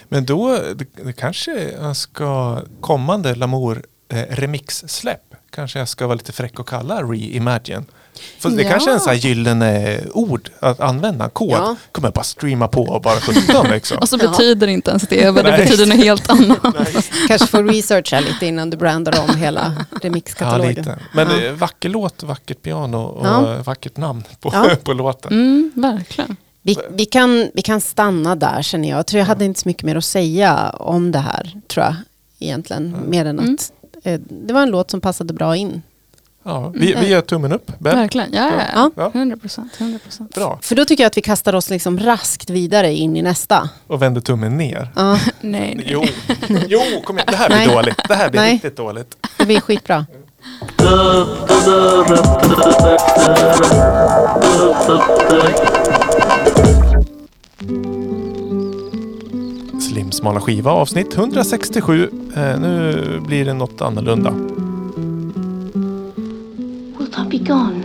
Men 0.09 0.25
då 0.25 0.57
det, 0.75 0.87
det 1.03 1.13
kanske 1.13 1.71
jag 1.71 1.97
ska 1.97 2.61
kommande 2.81 3.35
Lamour 3.35 3.85
eh, 4.09 4.17
remix-släpp 4.35 5.21
kanske 5.51 5.79
jag 5.79 5.87
ska 5.87 6.07
vara 6.07 6.15
lite 6.15 6.31
fräck 6.31 6.59
och 6.59 6.67
kalla 6.67 7.03
Reimagine. 7.03 7.85
För 8.39 8.49
det 8.49 8.63
Ja. 8.63 8.69
kanske 8.69 8.89
är 8.89 8.93
en 8.93 8.99
sån 8.99 9.09
här 9.09 9.15
gyllene 9.17 9.99
ord 10.13 10.49
att 10.59 10.79
använda, 10.79 11.29
kod. 11.29 11.51
Ja. 11.51 11.75
Kommer 11.91 12.07
jag 12.07 12.13
bara 12.13 12.23
streama 12.23 12.67
på 12.67 12.81
och 12.83 13.01
bara 13.01 13.15
17 13.21 13.67
liksom. 13.71 13.97
Och 14.01 14.09
så 14.09 14.17
Ja. 14.21 14.29
betyder 14.29 14.67
inte 14.67 14.89
ens 14.91 15.03
det, 15.07 15.31
men 15.33 15.45
det 15.45 15.51
betyder 15.51 15.85
något 15.85 15.97
helt 15.97 16.29
annat. 16.29 16.59
Kanske 17.27 17.47
får 17.47 17.63
researcha 17.63 18.19
lite 18.19 18.45
innan 18.45 18.69
du 18.69 18.77
brandar 18.77 19.19
om 19.29 19.35
hela 19.37 19.85
Ja, 19.91 19.97
remixkatalogen. 20.01 20.75
lite. 20.75 20.99
Men 21.13 21.27
Ja. 21.31 21.41
eh, 21.41 21.51
vacker 21.53 21.89
låt, 21.89 22.23
vackert 22.23 22.61
piano 22.61 22.97
och 22.97 23.25
Ja. 23.27 23.57
vackert 23.65 23.97
namn 23.97 24.23
på, 24.39 24.49
Ja. 24.53 24.69
på 24.83 24.93
låten. 24.93 25.31
Mm, 25.33 25.71
verkligen. 25.75 26.35
Vi, 26.61 26.77
vi, 26.89 27.05
kan, 27.05 27.49
vi 27.53 27.61
kan 27.61 27.81
stanna 27.81 28.35
där 28.35 28.61
känner 28.61 28.89
jag. 28.89 28.97
Jag 28.99 29.05
tror 29.07 29.19
jag 29.19 29.25
hade 29.27 29.45
inte 29.45 29.59
så 29.59 29.69
mycket 29.69 29.83
mer 29.83 29.95
att 29.95 30.05
säga 30.05 30.69
om 30.69 31.11
det 31.11 31.19
här, 31.19 31.51
tror 31.67 31.85
jag. 31.85 31.95
Egentligen, 32.39 32.97
mer 33.07 33.25
än 33.25 33.39
Mm. 33.39 33.53
att 33.53 33.59
eh, 33.61 33.74
det 34.29 34.53
var 34.53 34.61
en 34.61 34.69
låt 34.69 34.91
som 34.91 35.01
passade 35.01 35.33
bra 35.33 35.55
in. 35.55 35.81
Ja, 36.47 36.71
vi, 36.75 36.93
vi 36.99 37.07
gör 37.07 37.21
tummen 37.21 37.51
upp. 37.51 37.71
Ben. 37.79 37.95
Verkligen. 37.97 38.33
Ja, 38.33 38.51
Ja. 38.73 38.91
ja. 38.95 39.11
100 39.13 39.37
procent. 39.37 39.71
100 39.79 39.99
procent. 39.99 40.35
Bra. 40.35 40.59
För 40.61 40.75
då 40.75 40.85
tycker 40.85 41.03
jag 41.03 41.07
att 41.09 41.17
vi 41.17 41.21
kastar 41.21 41.55
oss 41.55 41.69
liksom 41.69 41.99
raskt 41.99 42.49
vidare 42.49 42.93
in 42.93 43.17
i 43.17 43.21
nästa. 43.21 43.69
Och 43.87 44.01
vänder 44.01 44.21
tummen 44.21 44.57
ner. 44.57 44.89
Ja, 44.95 45.11
Nej, 45.41 45.75
nej. 45.75 45.85
Jo, 45.87 46.05
jo 46.67 46.79
kom 47.05 47.17
igen. 47.17 47.27
det 47.31 47.37
här 47.37 47.47
blir 47.49 47.57
Nej. 47.57 47.67
dåligt. 47.67 48.01
Det 48.07 48.15
här 48.15 48.29
blir 48.29 48.41
Nej. 48.41 48.53
riktigt 48.53 48.77
dåligt. 48.77 49.15
det 49.37 49.45
blir 49.45 49.59
skitbra. 49.61 50.05
Smala 60.15 60.39
skiva 60.39 60.71
avsnitt 60.71 61.17
167. 61.17 62.09
Eh, 62.35 62.59
nu 62.59 63.19
blir 63.27 63.45
det 63.45 63.53
något 63.53 63.81
annorlunda. 63.81 64.31
Wilt 66.97 67.13
thou 67.15 67.25
be 67.29 67.37
gone? 67.37 67.81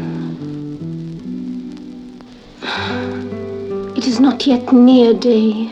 It 3.97 4.07
is 4.07 4.21
not 4.21 4.47
yet 4.47 4.73
near 4.73 5.15
day. 5.15 5.71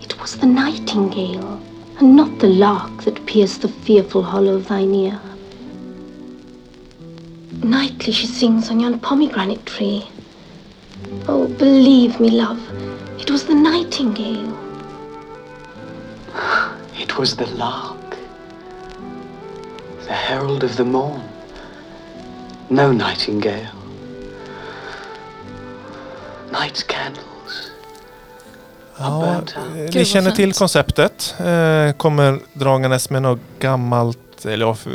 It 0.00 0.20
was 0.20 0.36
the 0.36 0.46
nightingale, 0.46 1.58
and 1.98 2.16
not 2.16 2.38
the 2.40 2.48
lark, 2.48 3.02
that 3.04 3.26
pierced 3.26 3.62
the 3.62 3.68
fearful 3.68 4.22
hollow 4.22 4.54
of 4.54 4.68
thine 4.68 4.94
ear. 4.94 5.18
Nightly 7.62 8.12
she 8.12 8.26
sings 8.26 8.70
on 8.70 8.80
yon 8.80 8.98
pomegranate 9.00 9.66
tree. 9.66 10.04
Oh, 11.28 11.48
believe 11.48 12.20
me, 12.20 12.30
love, 12.30 12.60
it 13.24 13.30
was 13.30 13.44
the 13.44 13.54
nightingale. 13.54 14.52
It 16.98 17.18
was 17.18 17.36
the 17.36 17.46
lark, 17.46 18.16
the 20.06 20.12
herald 20.12 20.62
of 20.62 20.76
the 20.76 20.84
morn. 20.84 21.22
No 22.68 22.92
nightingale. 22.92 23.70
Night's 26.50 26.82
candles. 26.82 27.70
Ja, 28.98 29.24
eh, 29.26 29.38
Gud, 29.74 29.94
ni 29.94 30.04
känner 30.04 30.30
till 30.30 30.52
konceptet. 30.52 31.34
Eh, 31.38 31.92
kommer 31.96 32.40
dragandes 32.52 33.10
med 33.10 33.22
något 33.22 33.40
gammalt, 33.58 34.44
eller 34.44 34.66
of, 34.66 34.86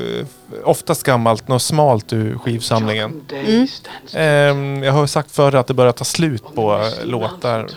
oftast 0.63 1.03
gammalt, 1.03 1.47
något 1.47 1.61
smalt 1.61 2.13
ur 2.13 2.37
skivsamlingen. 2.37 3.21
Ehm, 4.13 4.83
jag 4.83 4.93
har 4.93 5.07
sagt 5.07 5.31
förr 5.31 5.55
att 5.55 5.67
det 5.67 5.73
börjar 5.73 5.91
ta 5.91 6.05
slut 6.05 6.43
på 6.55 6.73
eh, 6.73 7.05
låtar. 7.05 7.69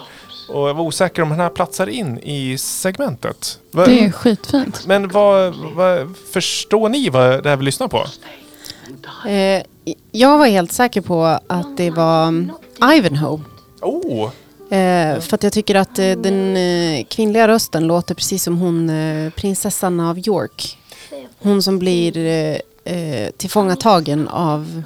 Och 0.48 0.68
jag 0.68 0.74
var 0.74 0.84
osäker 0.84 1.22
om 1.22 1.28
den 1.28 1.40
här 1.40 1.48
platsar 1.48 1.86
in 1.86 2.18
i 2.22 2.58
segmentet. 2.58 3.58
Va- 3.70 3.84
Det 3.86 4.04
är 4.04 4.10
skitfint. 4.12 4.86
Men 4.86 5.08
vad, 5.08 5.54
vad, 5.74 6.14
förstår 6.32 6.88
ni 6.88 7.08
vad 7.10 7.42
det 7.42 7.48
här 7.50 7.56
vi 7.56 7.64
lyssnar 7.64 7.88
på? 7.88 8.06
Eh, 9.28 9.62
jag 10.12 10.38
var 10.38 10.46
helt 10.46 10.72
säker 10.72 11.00
på 11.00 11.24
att 11.46 11.76
det 11.76 11.90
var 11.90 12.26
um, 12.28 12.52
Ivanhoe. 12.94 13.40
Oh, 13.80 14.30
Eh, 14.70 15.20
för 15.20 15.34
att 15.34 15.42
jag 15.42 15.52
tycker 15.52 15.74
att 15.74 15.98
eh, 15.98 16.10
den 16.12 16.56
eh, 16.56 17.04
kvinnliga 17.04 17.48
rösten 17.48 17.86
låter 17.86 18.14
precis 18.14 18.42
som 18.44 18.58
hon 18.58 18.90
eh, 18.90 19.30
prinsessan 19.30 20.00
av 20.00 20.18
York. 20.18 20.78
Hon 21.38 21.62
som 21.62 21.78
blir 21.78 22.16
eh, 22.18 22.94
eh, 22.94 23.30
tillfångatagen 23.36 24.28
av 24.28 24.82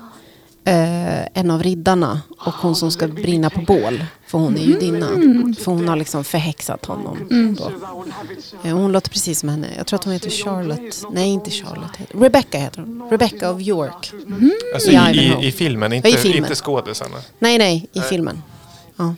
eh, 0.64 1.26
en 1.38 1.50
av 1.50 1.62
riddarna 1.62 2.20
och 2.46 2.52
hon 2.54 2.76
som 2.76 2.90
ska 2.90 3.09
brinna 3.09 3.50
på 3.50 3.61
bål. 3.61 4.04
För 4.27 4.39
hon 4.39 4.57
är 4.59 4.62
judinna. 4.62 5.07
För 5.59 5.72
hon 5.72 5.89
har 5.89 5.97
liksom 5.97 6.24
förhäxat 6.24 6.85
honom. 6.87 7.18
Då. 7.59 7.72
Eh, 8.68 8.77
hon 8.77 8.93
låter 8.93 9.11
precis 9.11 9.41
som 9.41 9.49
henne. 9.49 9.66
Jag 9.77 9.87
tror 9.87 9.99
att 9.99 10.05
hon 10.05 10.12
heter 10.12 10.31
Charlotte. 10.31 11.05
Nej, 11.12 11.29
inte 11.29 11.51
Charlotte. 11.51 11.99
Rebecca 12.11 12.59
heter 12.59 12.81
hon. 12.81 13.09
Rebecca 13.11 13.51
of 13.53 13.61
York. 13.61 14.12
alltså 14.74 14.91
I 14.91 14.95
i, 14.97 15.47
i, 15.47 15.53
filmen, 15.53 15.93
inte, 15.93 16.09
Ja, 16.09 16.14
i 16.14 16.18
filmen. 16.18 16.39
inte 16.39 16.55
skådisarna. 16.55 17.16
Nej, 17.39 17.59
nej, 17.59 17.89
i 17.93 18.01
filmen. 18.01 18.43
Ja. 18.97 19.14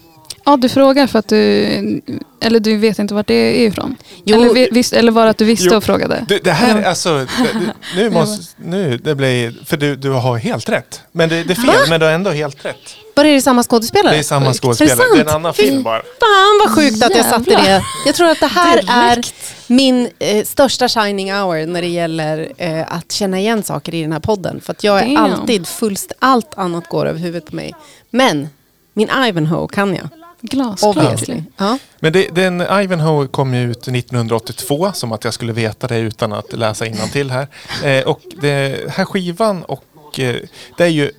Ja, 0.48 0.56
du 0.56 0.68
frågar 0.68 1.06
för 1.06 1.18
att 1.18 1.28
du 1.28 2.00
Eller 2.40 2.60
du 2.60 2.76
vet 2.76 2.98
inte 2.98 3.14
vart 3.14 3.26
det 3.26 3.34
är 3.34 3.66
ifrån? 3.66 3.96
Jo. 4.24 4.36
Eller, 4.36 4.54
vi- 4.54 4.68
visst, 4.72 4.92
eller 4.92 5.12
var 5.12 5.24
det 5.24 5.30
att 5.30 5.38
du 5.38 5.44
visste 5.44 5.68
Jo. 5.70 5.76
och 5.76 5.84
frågade? 5.84 6.24
Det, 6.28 6.38
det 6.44 6.52
här, 6.52 6.80
Ja. 6.82 6.88
alltså, 6.88 7.18
det, 7.18 7.72
nu 7.96 8.10
måste, 8.20 8.54
nu, 8.56 8.96
det 8.98 9.14
blir, 9.14 9.64
för 9.66 9.76
du, 9.76 9.96
du 9.96 10.10
har 10.10 10.36
helt 10.36 10.68
rätt. 10.68 11.00
Men 11.12 11.28
det, 11.28 11.44
det 11.44 11.52
är 11.52 11.54
fel, 11.54 11.88
men 11.90 12.00
du 12.00 12.06
har 12.06 12.12
ändå 12.12 12.30
helt 12.30 12.64
rätt. 12.64 12.76
Var 13.16 13.24
är 13.24 13.34
det 13.34 13.42
samma 13.42 13.62
skådespelare? 13.62 14.12
Det 14.14 14.18
är 14.18 14.22
samma 14.22 14.52
skådespelare, 14.54 14.94
Är 14.94 15.10
det 15.10 15.14
det 15.14 15.20
är 15.20 15.28
en 15.30 15.34
annan 15.34 15.54
Fy 15.54 15.62
film 15.62 15.82
bara. 15.82 15.98
Fan 16.02 16.60
vad 16.66 16.70
sjukt 16.76 17.04
att 17.04 17.16
jag 17.16 17.24
satte 17.26 17.50
det. 17.50 17.82
Jag 18.06 18.14
tror 18.14 18.28
att 18.30 18.40
det 18.40 18.46
här 18.46 18.72
Direkt. 18.74 19.34
är 19.68 19.72
min 19.72 20.08
eh, 20.18 20.44
största 20.44 20.88
shining 20.88 21.32
hour 21.32 21.66
när 21.66 21.82
det 21.82 21.88
gäller 21.88 22.52
eh, 22.56 22.92
att 22.96 23.12
känna 23.12 23.38
igen 23.38 23.62
saker 23.62 23.94
i 23.94 24.02
den 24.02 24.12
här 24.12 24.20
podden. 24.20 24.60
För 24.60 24.72
att 24.72 24.84
jag 24.84 24.98
är 25.02 25.14
Damn. 25.16 25.16
alltid 25.32 25.66
fullst, 25.68 26.12
allt 26.18 26.54
annat 26.58 26.88
går 26.88 27.06
över 27.06 27.20
huvudet 27.20 27.46
på 27.50 27.56
mig. 27.56 27.74
Men 28.10 28.48
min 28.94 29.08
Ivanhoe 29.28 29.68
kan 29.72 29.94
jag. 29.94 30.08
Glasklart. 30.40 31.28
Ja. 31.56 31.78
Men 32.00 32.12
det, 32.12 32.28
den 32.34 32.60
Ivanhoe 32.60 33.26
kom 33.28 33.54
ju 33.54 33.70
ut 33.70 33.88
1982, 33.88 34.92
som 34.94 35.12
att 35.12 35.24
jag 35.24 35.34
skulle 35.34 35.52
veta 35.52 35.86
det 35.86 35.98
utan 35.98 36.32
att 36.32 36.52
läsa 36.52 36.86
till 37.12 37.30
här. 37.30 37.46
Eh, 37.84 38.04
och 38.08 38.20
det 38.40 38.90
här 38.90 39.04
skivan 39.04 39.64
och 39.64 40.20
eh, 40.20 40.36
det 40.76 40.84
är 40.84 40.88
ju 40.88 41.10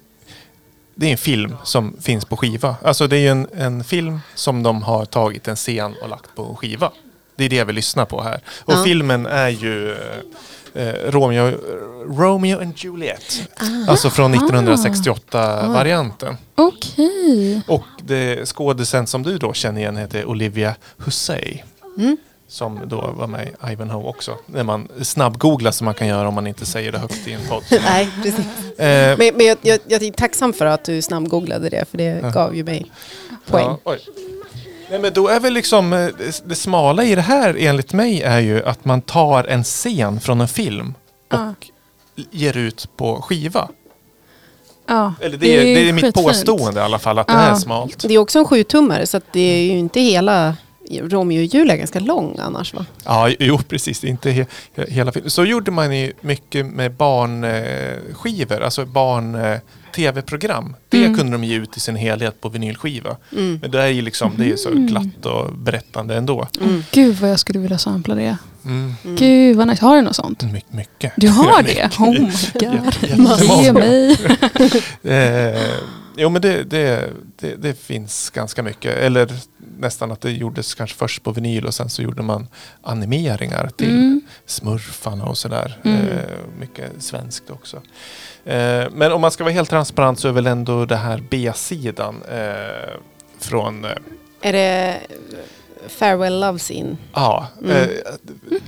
det 0.95 1.07
är 1.07 1.11
en 1.11 1.17
film 1.17 1.55
som 1.63 1.95
finns 2.01 2.26
på 2.26 2.38
skiva. 2.38 2.76
Alltså 2.84 3.07
det 3.07 3.15
är 3.17 3.20
ju 3.20 3.28
en, 3.28 3.47
en 3.57 3.84
film 3.84 4.20
som 4.36 4.63
de 4.63 4.84
har 4.84 5.05
tagit 5.05 5.47
en 5.47 5.55
scen 5.55 5.95
och 6.01 6.09
lagt 6.09 6.36
på 6.36 6.55
skiva. 6.55 6.91
Det 7.36 7.45
är 7.45 7.49
det 7.49 7.63
vi 7.63 7.74
lyssnar 7.74 8.05
på 8.05 8.22
här. 8.22 8.41
Och 8.59 8.74
Ja. 8.74 8.84
filmen 8.84 9.26
är 9.26 9.49
ju 9.49 9.91
eh, 9.91 9.97
Romeo, 11.05 11.57
Romeo 12.07 12.59
and 12.61 12.74
Juliet. 12.78 13.41
Alltså 13.88 14.09
från 14.09 14.36
1968-varianten. 14.36 16.38
Okej. 16.55 17.61
Och 17.67 17.84
det 18.03 18.49
skådisen 18.49 19.07
som 19.07 19.24
du 19.24 19.38
då 19.38 19.53
känner 19.53 19.82
igen 19.82 19.97
heter 19.97 20.26
Olivia 20.26 20.76
Hussey. 20.97 21.57
Mm. 21.97 22.17
Som 22.47 22.80
då 22.86 23.13
var 23.17 23.28
med 23.28 23.47
i 23.47 23.51
Ivanhoe 23.72 24.09
också. 24.09 24.36
När 24.45 24.63
man 24.63 24.88
snabbgooglar 25.01 25.72
som 25.72 25.86
man 25.86 25.93
kan 25.93 26.07
göra 26.07 26.28
om 26.28 26.34
man 26.34 26.47
inte 26.47 26.65
säger 26.65 26.91
det 26.91 26.97
högt 26.97 27.28
i 27.28 27.34
en 27.34 27.41
podd. 27.49 27.63
Nej, 27.72 28.09
precis. 28.24 28.45
Eh, 28.80 29.17
Men, 29.17 29.32
men 29.36 29.45
jag, 29.45 29.57
jag, 29.61 29.80
jag 29.88 30.03
är 30.03 30.11
tacksam 30.11 30.53
för 30.53 30.65
att 30.65 30.84
du 30.84 31.01
snabbgooglade 31.01 31.70
det, 31.70 31.86
för 31.91 31.97
det 31.97 32.20
Ja. 32.24 32.30
gav 32.30 32.55
ju 32.55 32.63
mig 32.63 32.91
poäng. 33.47 33.78
ja. 33.86 33.95
Nej, 34.90 35.00
men 35.00 35.14
då 35.14 35.28
är 35.28 35.40
väl 35.40 35.54
liksom 35.54 35.94
eh, 35.94 36.00
det, 36.18 36.42
det 36.46 36.56
smala 36.56 37.04
i 37.04 37.16
det 37.16 37.22
här 37.22 37.56
enligt 37.60 37.94
mig 37.94 38.22
är 38.22 38.40
ju 38.40 38.64
att 38.66 38.86
man 38.86 39.02
tar 39.02 39.44
en 39.44 39.64
scen 39.64 40.20
från 40.20 40.42
en 40.42 40.48
film 40.48 40.94
och 41.32 41.40
Ja. 41.40 41.54
ger 42.32 42.58
ut 42.58 42.90
på 42.98 43.22
skiva. 43.22 43.70
Ja, 44.88 45.14
Eller 45.22 45.38
det, 45.38 45.58
är, 45.58 45.64
det 45.64 45.90
är 45.90 45.94
mitt 45.94 46.06
skitfint. 46.06 46.26
påstående 46.28 46.80
i 46.80 46.84
alla 46.84 47.00
fall 47.00 47.20
att 47.20 47.28
det 47.28 47.34
här 47.34 47.52
är 47.52 47.56
smalt. 47.56 48.06
Det 48.08 48.14
är 48.14 48.18
också 48.18 48.40
en 48.40 48.46
sjutummare, 48.46 49.08
så 49.08 49.22
det 49.32 49.40
är 49.40 49.62
ju 49.64 49.78
inte 49.78 50.00
hela... 50.02 50.56
Romeo 50.90 51.40
och 51.40 51.46
Julia 51.46 51.74
är 51.74 51.78
ganska 51.78 52.00
lång 52.00 52.36
annars 52.40 52.74
va? 52.74 52.86
Ja, 53.06 53.30
jo 53.40 53.58
precis. 53.58 54.04
Inte 54.04 54.32
he 54.32 54.46
he- 54.76 54.90
hela 54.92 55.12
filmen. 55.12 55.30
Så 55.30 55.46
gjorde 55.46 55.72
man 55.72 55.98
ju 55.98 56.14
mycket 56.22 56.66
med 56.66 56.92
barnskivor, 56.94 58.62
alltså 58.64 58.86
barn-tv-program. 58.86 60.76
Det 60.90 60.98
Mm. 61.06 61.18
kunde 61.18 61.32
de 61.32 61.44
ge 61.44 61.56
ut 61.56 61.78
i 61.78 61.80
sin 61.80 61.96
helhet 61.96 62.42
på 62.42 62.50
vinylskiva. 62.50 63.18
Mm. 63.38 63.60
Men 63.62 63.72
det 63.72 63.82
är 63.84 63.88
ju 63.88 64.02
liksom, 64.02 64.32
det 64.38 64.52
är 64.52 64.56
så 64.56 64.70
glatt 64.72 65.26
och 65.26 65.54
berättande 65.56 66.16
ändå. 66.16 66.48
Mm. 66.62 66.84
Gud 66.92 67.16
vad 67.16 67.30
jag 67.32 67.40
skulle 67.40 67.60
vilja 67.60 67.78
sampla 67.78 68.16
det. 68.16 68.38
Mm. 68.66 68.94
Gud 69.18 69.56
vad 69.58 69.68
nice. 69.68 69.86
Har 69.86 69.96
du 69.96 70.02
något 70.02 70.16
sånt? 70.16 70.42
My 70.44 70.62
mycket. 70.70 71.14
Du 71.18 71.28
har 71.30 71.64
Mycket. 71.64 71.92
det? 71.98 72.04
Oh 72.04 72.12
my 72.12 72.20
god. 72.54 72.74
Jättemånga. 73.02 73.62
Ge 73.64 73.74
mig. 73.74 74.18
Eh, 75.04 75.62
jo 76.20 76.30
men 76.30 76.41
det, 76.41 76.63
det, 76.63 77.09
det, 77.39 77.55
det 77.55 77.74
finns 77.80 78.30
ganska 78.30 78.63
mycket. 78.63 78.97
Eller 78.97 79.30
nästan 79.80 80.11
att 80.11 80.22
det 80.22 80.32
gjordes 80.32 80.76
kanske 80.76 80.97
först 80.97 81.24
på 81.24 81.32
vinyl 81.32 81.65
och 81.65 81.74
sen 81.74 81.89
så 81.89 82.01
gjorde 82.01 82.22
man 82.24 82.47
animeringar 82.82 83.70
till 83.78 83.89
Mm. 83.89 84.22
smurfarna 84.45 85.26
och 85.26 85.38
sådär. 85.38 85.80
Mm. 85.84 86.07
Eh, 86.07 86.17
mycket 86.59 86.91
svenskt 86.99 87.49
också. 87.49 87.78
Eh, 88.45 88.86
men 88.91 89.11
om 89.11 89.22
man 89.22 89.32
ska 89.32 89.43
vara 89.43 89.53
helt 89.53 89.70
transparent 89.70 90.20
så 90.20 90.28
är 90.28 90.32
väl 90.32 90.47
ändå 90.47 90.86
det 90.86 90.95
här 90.95 91.24
B-sidan 91.30 92.24
eh, 92.32 92.89
från 93.39 93.86
eh, 93.86 93.91
Är 94.41 94.53
det 94.53 94.97
Farewell 95.90 96.40
Love 96.40 96.60
Scene? 96.60 96.98
Ja, 97.14 97.48
Mm. 97.64 97.78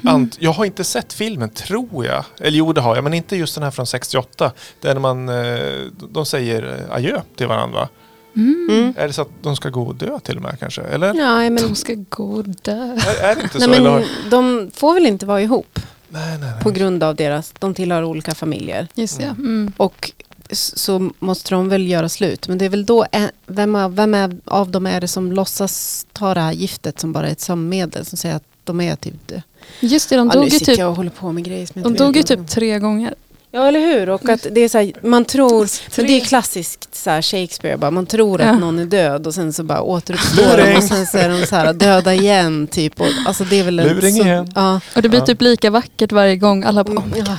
eh, 0.04 0.14
ant, 0.14 0.38
jag 0.40 0.52
har 0.52 0.66
inte 0.66 0.84
sett 0.84 1.14
filmen 1.14 1.50
tror 1.50 2.06
jag. 2.06 2.24
Eller 2.40 2.58
jo 2.58 2.74
det 2.74 2.82
har 2.82 2.96
jag, 2.96 3.04
men 3.04 3.14
inte 3.14 3.36
just 3.36 3.56
den 3.56 3.64
här 3.64 3.72
från 3.72 3.88
68. 3.88 4.52
Där 4.82 5.00
man, 5.00 5.30
eh, 5.30 5.62
de 6.10 6.26
säger 6.26 6.86
adjö 6.90 7.22
till 7.36 7.48
varandra. 7.48 7.88
Mm. 8.36 8.68
Mm. 8.72 8.94
Är 8.98 9.08
det 9.08 9.14
så 9.14 9.22
att 9.22 9.30
de 9.42 9.56
ska 9.56 9.70
gå 9.70 9.82
och 9.84 9.96
dö 9.96 10.20
till 10.20 10.36
och 10.38 10.44
med 10.44 10.60
kanske? 10.60 10.82
Eller? 10.82 11.08
Ja, 11.14 11.36
men, 11.38 11.56
De 11.56 11.76
ska 11.76 11.94
gå 12.10 12.32
och 12.34 12.46
dö. 12.48 12.72
Är, 12.94 13.24
är 13.24 13.36
det 13.36 13.42
inte 13.42 13.58
nej, 13.58 13.68
så? 13.68 13.74
eller? 13.74 13.92
men 14.00 14.30
de 14.30 14.72
får 14.74 14.94
väl 14.94 15.06
inte 15.06 15.26
vara 15.26 15.42
ihop 15.42 15.80
Nej, 16.10 16.38
nej, 16.40 16.52
nej. 16.54 16.64
på 16.64 16.72
grund 16.72 17.04
av 17.04 17.16
deras... 17.16 17.54
De 17.60 17.74
tillhör 17.74 18.04
olika 18.04 18.36
familjer. 18.36 18.88
Just 18.96 19.18
det. 19.18 19.24
Mm. 19.24 19.40
Mm. 19.46 19.74
Och 19.78 20.12
så 20.52 21.12
måste 21.20 21.56
de 21.56 21.70
väl 21.70 21.88
göra 21.88 22.10
slut. 22.10 22.48
Men 22.48 22.58
det 22.58 22.66
är 22.66 22.70
väl 22.70 22.86
då, 22.86 23.06
en- 23.12 23.32
vem, 23.48 23.76
av, 23.76 23.96
vem 23.96 24.14
är, 24.14 24.38
av 24.46 24.72
dem 24.72 24.86
är 24.88 25.02
det 25.02 25.08
som 25.08 25.32
låtsas 25.32 26.06
ta 26.14 26.34
det 26.34 26.40
här 26.40 26.52
giftet 26.52 27.00
som 27.00 27.14
bara 27.14 27.28
är 27.28 27.32
ett 27.32 27.42
sömnmedel 27.42 28.06
som 28.06 28.18
säger 28.18 28.36
att 28.36 28.44
de 28.64 28.82
är 28.82 28.96
typ 28.96 29.28
det. 29.28 29.44
Just 29.80 30.10
det, 30.10 30.16
de 30.16 30.28
Ja, 30.28 30.34
dog 30.34 30.44
ju 30.44 30.50
sitter 30.50 30.66
typ, 30.66 30.80
jag 30.80 30.90
och 30.90 30.96
håller 30.96 31.10
på 31.10 31.32
med 31.32 31.44
grejer 31.44 31.70
de 31.74 31.94
dog 31.94 32.18
ju 32.18 32.24
typ 32.24 32.48
tre 32.48 32.80
gånger. 32.80 33.16
Ja, 33.54 33.68
eller 33.68 33.80
hur? 33.80 34.10
Och 34.10 34.30
att 34.30 34.48
det 34.52 34.62
är 34.62 34.70
så 34.70 34.78
här, 34.78 34.92
man 35.02 35.26
tror, 35.26 35.68
men 35.98 36.08
det 36.08 36.14
är 36.22 36.26
klassiskt 36.26 36.96
så 36.96 37.10
här 37.10 37.22
Shakespeare, 37.22 37.78
bara, 37.78 37.92
man 37.92 38.06
tror 38.06 38.42
att 38.42 38.48
Ja. 38.48 38.54
någon 38.60 38.80
är 38.80 38.86
död 38.86 39.28
och 39.28 39.34
sen 39.34 39.54
så 39.54 39.64
bara 39.64 39.82
återuppstår 39.82 40.58
de 40.58 40.76
och 40.78 40.84
sen 40.84 41.06
så 41.06 41.18
är 41.18 41.30
de 41.30 41.46
så 41.46 41.56
här 41.56 41.74
döda 41.74 42.14
igen. 42.14 42.68
Typ. 42.68 43.02
Och, 43.02 43.08
alltså 43.26 43.44
det 43.44 43.60
är 43.60 43.64
väl 43.64 43.76
Luring 43.76 44.16
så- 44.16 44.24
igen. 44.24 44.52
Ja. 44.56 44.80
Och 44.96 45.02
det 45.02 45.10
blir 45.10 45.20
Ja. 45.20 45.26
typ 45.26 45.42
lika 45.42 45.70
vackert 45.70 46.12
varje 46.12 46.36
gång. 46.36 46.64
Alla 46.64 46.84
bara, 46.84 47.02
Mm, 47.04 47.26
ja. 47.26 47.38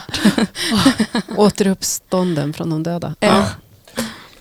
Återuppstånden 1.36 2.52
från 2.52 2.70
de 2.70 2.82
döda. 2.82 3.14
Ja. 3.20 3.44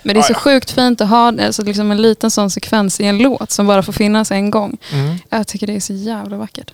Men 0.04 0.14
det 0.16 0.20
är 0.20 0.24
så 0.24 0.34
sjukt 0.34 0.72
fint 0.72 1.02
att 1.02 1.10
ha 1.10 1.28
alltså 1.46 1.64
liksom 1.64 1.92
en 1.92 2.02
liten 2.02 2.32
sån 2.32 2.50
sekvens 2.52 3.00
i 3.00 3.06
en 3.06 3.18
låt 3.18 3.52
som 3.52 3.68
bara 3.68 3.84
får 3.84 3.94
finnas 3.94 4.32
en 4.32 4.52
gång. 4.52 4.78
Mm. 4.94 5.18
Jag 5.30 5.48
tycker 5.48 5.68
det 5.68 5.76
är 5.76 5.80
så 5.80 5.94
jävla 5.94 6.38
vackert. 6.38 6.72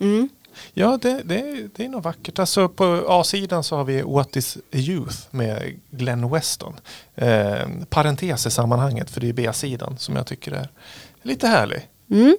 Mm. 0.00 0.28
Ja, 0.74 0.98
det, 1.02 1.22
det, 1.24 1.68
det 1.76 1.84
är 1.84 1.88
nog 1.88 2.02
vackert. 2.02 2.38
Alltså 2.38 2.68
på 2.68 3.04
A-sidan 3.08 3.64
så 3.64 3.76
har 3.76 3.84
vi 3.84 4.02
What 4.02 4.36
is 4.36 4.58
Youth 4.72 5.16
med 5.30 5.80
Glenn 5.90 6.30
Weston. 6.30 6.74
Eh, 7.14 7.68
parentes 7.88 8.46
i 8.46 8.50
sammanhanget, 8.50 9.10
för 9.10 9.20
det 9.20 9.28
är 9.28 9.32
B-sidan 9.32 9.98
som 9.98 10.16
jag 10.16 10.26
tycker 10.26 10.52
är 10.52 10.68
lite 11.22 11.46
härlig. 11.46 11.88
Mm. 12.10 12.36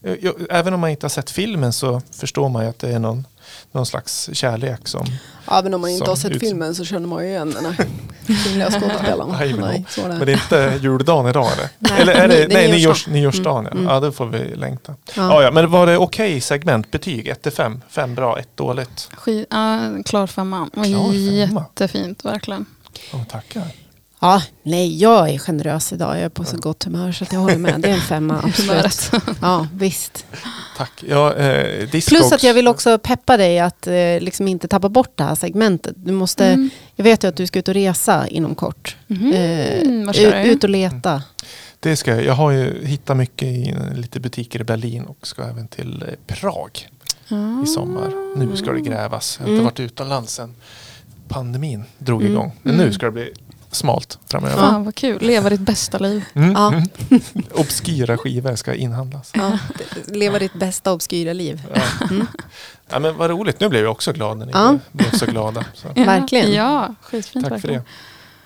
Jag, 0.00 0.22
jag, 0.22 0.34
även 0.50 0.74
om 0.74 0.80
man 0.80 0.90
inte 0.90 1.04
har 1.04 1.10
sett 1.10 1.30
filmen 1.30 1.72
så 1.72 2.02
förstår 2.10 2.48
man 2.48 2.62
ju 2.62 2.68
att 2.68 2.78
det 2.78 2.88
är 2.88 2.98
någon, 2.98 3.26
någon 3.72 3.86
slags 3.86 4.30
kärlek 4.32 4.88
som... 4.88 5.06
Även 5.50 5.74
om 5.74 5.80
man 5.80 5.90
inte 5.90 6.10
har 6.10 6.16
sett 6.16 6.32
ut- 6.32 6.40
filmen 6.40 6.74
så 6.74 6.84
känner 6.84 7.08
man 7.08 7.24
ju 7.24 7.28
igen 7.30 7.50
den 7.50 7.64
här 7.64 7.86
kvinnliga 8.26 8.70
skådespelaren. 8.70 9.28
Nej, 9.38 9.52
men- 9.52 9.60
Nej, 9.60 9.84
det. 9.96 10.02
Men 10.08 10.26
det 10.26 10.32
är 10.32 10.34
inte 10.34 10.78
juldagen 10.82 11.26
idag 11.30 11.52
eller? 11.52 11.68
Nej, 11.78 12.00
eller 12.00 12.12
är 12.12 12.28
det- 12.28 12.34
det, 12.34 12.46
det 12.46 12.54
är 12.54 12.68
nej, 12.68 12.80
nyårs, 12.80 13.06
nyårsdagen. 13.06 13.12
nyårsdagen. 13.22 13.66
Mm, 13.66 13.84
Ja. 13.84 13.94
ja, 13.94 14.00
det 14.00 14.12
får 14.12 14.26
vi 14.26 14.54
längta. 14.56 14.94
Ja. 15.06 15.12
Ja. 15.16 15.42
Ja, 15.42 15.50
men 15.50 15.70
var 15.70 15.86
det 15.86 15.98
okej 15.98 16.40
segment? 16.40 16.90
Betyg 16.90 17.28
1 17.28 17.42
till 17.42 17.52
5? 17.52 17.80
5 17.88 18.14
bra, 18.14 18.38
1 18.38 18.48
dåligt. 18.56 19.08
Sk- 19.24 19.46
ja, 19.50 20.02
klar 20.04 20.26
femma. 20.26 20.68
Klar 20.72 20.84
femma. 21.46 21.64
Jättefint 21.64 22.24
verkligen. 22.24 22.66
Oh, 23.12 23.24
tackar. 23.24 23.62
Ja, 24.22 24.42
nej, 24.62 24.98
jag 24.98 25.30
är 25.30 25.38
generös 25.38 25.92
idag. 25.92 26.16
Jag 26.16 26.22
är 26.22 26.28
på 26.28 26.44
så 26.44 26.56
gott 26.56 26.84
humör 26.84 27.12
så 27.12 27.24
att 27.24 27.32
jag 27.32 27.40
håller 27.40 27.56
med. 27.58 27.80
Det 27.80 27.88
är 27.88 27.94
en 27.94 28.00
femma, 28.08 28.40
absolut. 28.44 29.10
Ja, 29.40 29.66
visst. 29.74 30.26
Tack. 30.76 31.04
Ja, 31.08 31.34
eh, 31.34 31.86
Discogs- 31.88 32.08
Plus 32.08 32.32
att 32.32 32.42
jag 32.42 32.54
vill 32.54 32.68
också 32.68 32.98
peppa 32.98 33.36
dig 33.36 33.58
att 33.60 33.86
eh, 33.86 33.94
liksom 34.20 34.48
inte 34.48 34.68
tappa 34.68 34.88
bort 34.88 35.12
det 35.14 35.24
här 35.24 35.34
segmentet. 35.34 35.94
Du 35.96 36.12
måste, 36.12 36.46
Mm. 36.46 36.70
Jag 36.96 37.04
vet 37.04 37.24
ju 37.24 37.28
att 37.28 37.36
du 37.36 37.46
ska 37.46 37.58
ut 37.58 37.68
och 37.68 37.74
resa 37.74 38.28
inom 38.28 38.54
kort. 38.54 38.96
Mhm. 39.06 39.32
Eh, 39.32 40.12
kör 40.12 40.44
ut, 40.44 40.64
och 40.64 40.70
leta. 40.70 41.22
Det 41.80 41.96
ska 41.96 42.10
jag. 42.10 42.24
Jag 42.24 42.34
har 42.34 42.50
ju 42.50 42.86
hittat 42.86 43.16
mycket 43.16 43.48
i 43.48 43.74
lite 43.94 44.20
butiker 44.20 44.60
i 44.60 44.64
Berlin 44.64 45.04
och 45.04 45.26
ska 45.26 45.42
även 45.44 45.68
till 45.68 46.02
eh, 46.08 46.34
Prag 46.34 46.88
i 47.64 47.66
sommar. 47.66 48.36
Nu 48.38 48.56
ska 48.56 48.72
det 48.72 48.80
grävas. 48.80 49.36
Jag 49.40 49.44
har 49.46 49.50
inte 49.50 49.60
Mm. 49.60 49.64
varit 49.64 49.80
utomlands 49.80 50.32
sen 50.34 50.54
pandemin 51.28 51.84
drog 51.98 52.20
Mm. 52.20 52.32
igång. 52.32 52.52
Men 52.62 52.74
Mm. 52.74 52.86
nu 52.86 52.92
ska 52.92 53.06
det 53.06 53.12
bli 53.12 53.32
smalt 53.72 54.18
framöver. 54.26 54.56
Fan 54.56 54.84
vad 54.84 54.94
kul. 54.94 55.22
Leva 55.22 55.50
ditt 55.50 55.60
bästa 55.60 55.98
liv. 55.98 56.24
Mm. 56.34 56.52
Ja. 56.52 56.68
Mm. 56.68 56.82
Obskyra 57.54 58.18
skivor 58.18 58.54
ska 58.56 58.74
inhandlas. 58.74 59.30
Ja, 59.34 59.58
leva 60.06 60.38
ditt 60.38 60.54
bästa 60.54 60.92
obskyra 60.92 61.32
liv. 61.32 61.62
Ja. 61.74 61.82
Mm. 62.10 62.26
Ja, 62.90 62.98
men 62.98 63.16
vad 63.16 63.30
roligt. 63.30 63.60
Nu 63.60 63.68
blev 63.68 63.82
jag 63.82 63.90
också 63.92 64.12
glad 64.12 64.38
när 64.38 64.46
ni 64.46 64.52
Ja. 64.54 64.78
blev 64.92 65.10
så 65.10 65.26
glada. 65.26 65.64
Så. 65.74 65.88
Ja, 65.94 66.04
Verkligen. 66.04 66.52
Ja, 66.52 66.94
skitfint 67.02 67.44
Tack 67.44 67.48
för 67.50 67.56
verkligen. 67.68 67.82
det. 67.82 67.88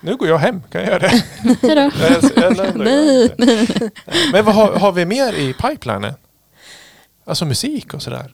Nu 0.09 0.15
går 0.15 0.27
jag 0.27 0.37
hem. 0.37 0.61
Kan 0.71 0.81
jag 0.81 0.89
göra 0.89 0.99
det? 0.99 1.23
Hejdå. 1.61 1.91
Lämnar 2.35 2.83
Nej, 2.83 3.91
Men 4.31 4.45
vad 4.45 4.55
har, 4.55 4.71
har 4.79 4.91
vi 4.91 5.05
mer 5.05 5.33
i 5.33 5.53
pipelinen? 5.53 6.13
Alltså 7.25 7.45
musik 7.45 7.93
och 7.93 8.01
sådär? 8.01 8.33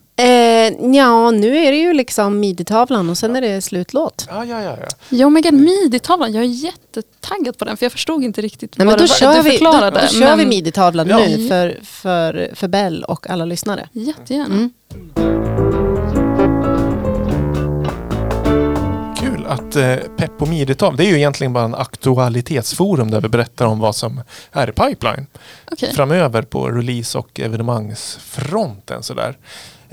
Men 0.80 0.94
ja, 0.94 1.32
nu 1.32 1.58
är 1.58 1.72
det 1.72 1.78
ju 1.78 1.94
liksom 1.94 2.40
midi-tavlan 2.40 3.10
och 3.10 3.18
sen 3.18 3.36
är 3.36 3.42
det 3.42 3.62
slutlåt. 3.62 4.28
Ja, 4.30 4.46
ja, 4.46 4.62
ja. 4.64 4.78
ja. 4.82 4.88
Ja, 5.10 5.26
oh 5.26 5.30
my 5.32 5.42
god, 5.42 5.54
midi-tavlan. 5.54 6.34
Jag 6.34 6.44
är 6.44 6.48
jättetaggad 6.48 7.58
på 7.58 7.66
den 7.66 7.78
för 7.78 7.86
jag 7.86 7.92
förstod 7.92 8.24
inte 8.24 8.42
riktigt 8.42 8.78
Nej, 8.78 8.88
vad 8.88 9.00
men 9.00 9.08
då 9.08 9.14
det 9.20 9.26
du 9.38 9.42
vi, 9.42 9.50
då, 9.50 9.52
förklarade. 9.52 10.02
då 10.02 10.08
kör 10.08 10.32
vi 10.38 10.46
men 10.46 10.50
midi-tavlan 10.50 11.08
Ja. 11.10 11.18
nu 11.18 11.48
för, 11.50 11.80
för, 11.84 12.52
för 12.56 12.68
Bell 12.68 13.04
och 13.04 13.30
alla 13.30 13.46
lyssnare. 13.46 13.90
Jättegärna. 13.92 14.56
Mm. 14.56 14.70
Kul 19.18 19.46
att 19.48 19.76
eh, 19.76 19.96
Peppo 20.18 20.46
Mirital, 20.46 20.96
det 20.98 21.06
är 21.06 21.08
ju 21.10 21.18
egentligen 21.18 21.54
bara 21.54 21.64
en 21.66 21.76
aktualitetsforum 21.76 23.12
där 23.12 23.22
vi 23.22 23.30
berättar 23.30 23.66
om 23.66 23.80
vad 23.80 23.96
som 23.96 24.22
är 24.52 24.70
i 24.70 24.72
pipeline 24.72 25.28
Okej. 25.72 25.94
framöver 25.96 26.42
på 26.42 26.68
release 26.70 27.18
och 27.18 27.40
evenemangsfronten. 27.40 29.04
Sådär. 29.04 29.38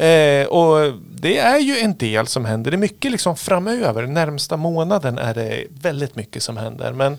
Eh, 0.01 0.47
och 0.47 0.93
det 1.15 1.39
är 1.39 1.59
ju 1.59 1.79
en 1.79 1.97
del 1.97 2.27
som 2.27 2.45
händer. 2.45 2.71
Det 2.71 2.75
är 2.75 2.79
mycket 2.79 3.13
liksom 3.13 3.37
framöver. 3.37 4.07
Närmsta 4.07 4.57
månaden 4.57 5.19
är 5.19 5.35
det 5.35 5.65
väldigt 5.71 6.17
mycket 6.17 6.43
som 6.43 6.57
händer. 6.57 6.93
Men 6.93 7.13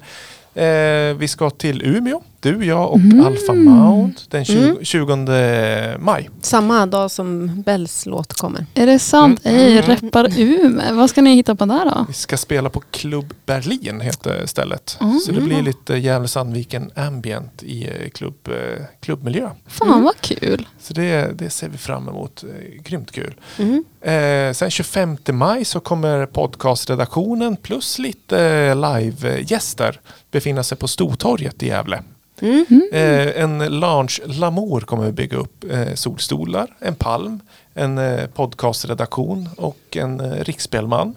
eh, 0.53 1.17
vi 1.17 1.27
ska 1.27 1.49
till 1.49 1.81
Umeå, 1.81 2.21
du, 2.41 2.65
jag 2.65 2.91
och 2.91 2.97
Mm. 2.99 3.25
Alpha 3.25 3.53
Mount 3.53 4.21
den 4.29 4.45
20, 4.45 4.57
Mm. 4.63 4.77
20 4.85 5.97
maj. 5.99 6.29
Samma 6.41 6.85
dag 6.85 7.11
som 7.11 7.61
Bells 7.61 8.05
låt 8.05 8.33
kommer. 8.33 8.65
Är 8.73 8.85
det 8.85 8.99
sant? 8.99 9.41
Mm. 9.43 9.57
Ej, 9.59 9.81
reppar 9.81 10.39
Umeå. 10.39 10.95
Vad 10.95 11.09
ska 11.09 11.21
ni 11.21 11.35
hitta 11.35 11.55
på 11.55 11.65
där 11.65 11.85
då? 11.85 12.05
Vi 12.07 12.13
ska 12.13 12.37
spela 12.37 12.69
på 12.69 12.79
Club 12.91 13.33
Berlin 13.45 14.01
heter 14.01 14.45
stället. 14.45 14.97
Mm. 15.01 15.19
Så 15.19 15.31
det 15.31 15.41
blir 15.41 15.61
lite 15.61 15.95
Gävle 15.95 16.27
Sandviken 16.27 16.91
ambient 16.95 17.63
i 17.63 17.83
eh, 17.87 18.09
klubb, 18.09 18.47
eh, 18.47 18.83
klubbmiljö. 18.99 19.49
Fan 19.67 20.03
vad 20.03 20.21
kul. 20.21 20.67
Så 20.79 20.93
det, 20.93 21.37
det 21.37 21.49
ser 21.49 21.69
vi 21.69 21.77
fram 21.77 22.07
emot. 22.09 22.43
Eh, 22.43 22.81
grymt 22.83 23.11
kul. 23.11 23.33
Mm. 23.59 23.83
Eh, 24.01 24.53
sen 24.53 24.71
25 24.71 25.17
maj 25.31 25.65
så 25.65 25.79
kommer 25.79 26.25
podcastredaktionen 26.25 27.55
plus 27.55 27.99
lite 27.99 28.73
live-gäster 28.75 29.99
befinna 30.31 30.63
sig 30.63 30.77
på 30.77 30.87
Stortorget 30.87 31.63
i 31.63 31.67
Gävle. 31.67 32.03
Mm. 32.41 32.65
Eh, 32.91 33.41
en 33.43 33.79
lounge 33.79 34.19
Lamour 34.25 34.81
kommer 34.81 35.05
vi 35.05 35.11
bygga 35.11 35.37
upp. 35.37 35.63
Eh, 35.71 35.93
solstolar, 35.95 36.75
en 36.79 36.95
palm, 36.95 37.39
en 37.73 37.97
eh, 37.97 38.27
podcastredaktion 38.27 39.49
och 39.57 39.79
en 39.97 40.19
eh, 40.19 40.43
riksspelman. 40.43 41.15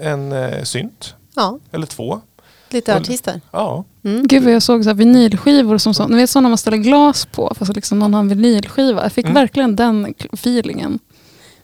En 0.00 0.32
eh, 0.32 0.62
synt, 0.62 1.14
Ja, 1.36 1.58
eller 1.72 1.86
två. 1.86 2.20
lite 2.70 2.94
Och- 2.94 3.00
artister. 3.00 3.40
Ja, 3.50 3.84
Mm. 4.04 4.26
Gud 4.26 4.42
vad 4.44 4.52
jag 4.52 4.62
såg 4.62 4.82
så 4.84 4.90
här 4.90 4.94
vinylskivor 4.94 5.78
som 5.78 5.94
så. 5.94 6.06
Ni 6.08 6.16
vet 6.16 6.30
sådana 6.30 6.48
man 6.48 6.58
ställer 6.58 6.76
glas 6.76 7.26
på 7.26 7.54
fast 7.58 7.74
liksom 7.76 7.98
någon 7.98 8.14
har 8.14 8.20
en 8.20 8.28
vinylskiva. 8.28 9.02
Jag 9.02 9.12
fick 9.12 9.24
Mm. 9.24 9.34
verkligen 9.34 9.76
den 9.76 10.14
feelingen. 10.32 10.98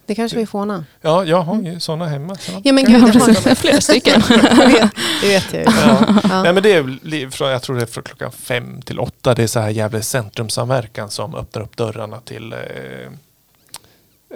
Det 0.09 0.15
kanske 0.15 0.37
vi 0.39 0.47
får 0.47 0.61
ordna. 0.61 0.85
ja 1.01 1.25
jag 1.25 1.43
har 1.43 1.63
ju 1.63 1.81
sådana 1.81 2.07
hemma. 2.07 2.35
Så. 2.37 2.53
Ja 2.65 2.73
men 2.73 2.93
Ja, 2.93 2.99
gud, 2.99 3.07
det, 3.07 3.13
precis. 3.13 3.45
har, 3.45 3.55
Flera 3.55 3.81
stycken. 3.81 4.23
det, 4.29 4.67
vet, 4.67 4.91
det 5.23 5.29
vet 5.29 5.53
jag 5.53 5.63
ju. 5.63 5.71
Ja. 5.81 6.21
Ja. 6.29 6.43
Nej, 6.43 6.53
men 6.53 6.63
det 6.63 6.73
är, 6.73 7.31
från- 7.31 7.51
jag 7.51 7.63
tror 7.63 7.77
det 7.77 7.83
är 7.83 7.87
från 7.87 8.05
klockan 8.05 8.33
fem 8.33 8.83
till 8.83 8.99
åtta. 9.01 9.35
Det 9.35 9.43
är 9.43 9.47
så 9.47 9.61
här 9.61 9.71
Gävle 9.71 10.03
centrumsamverkan 10.03 11.11
som 11.11 11.35
öppnar 11.35 11.63
upp 11.63 11.77
dörrarna 11.77 12.21
till 12.21 12.53
eh, 12.53 12.59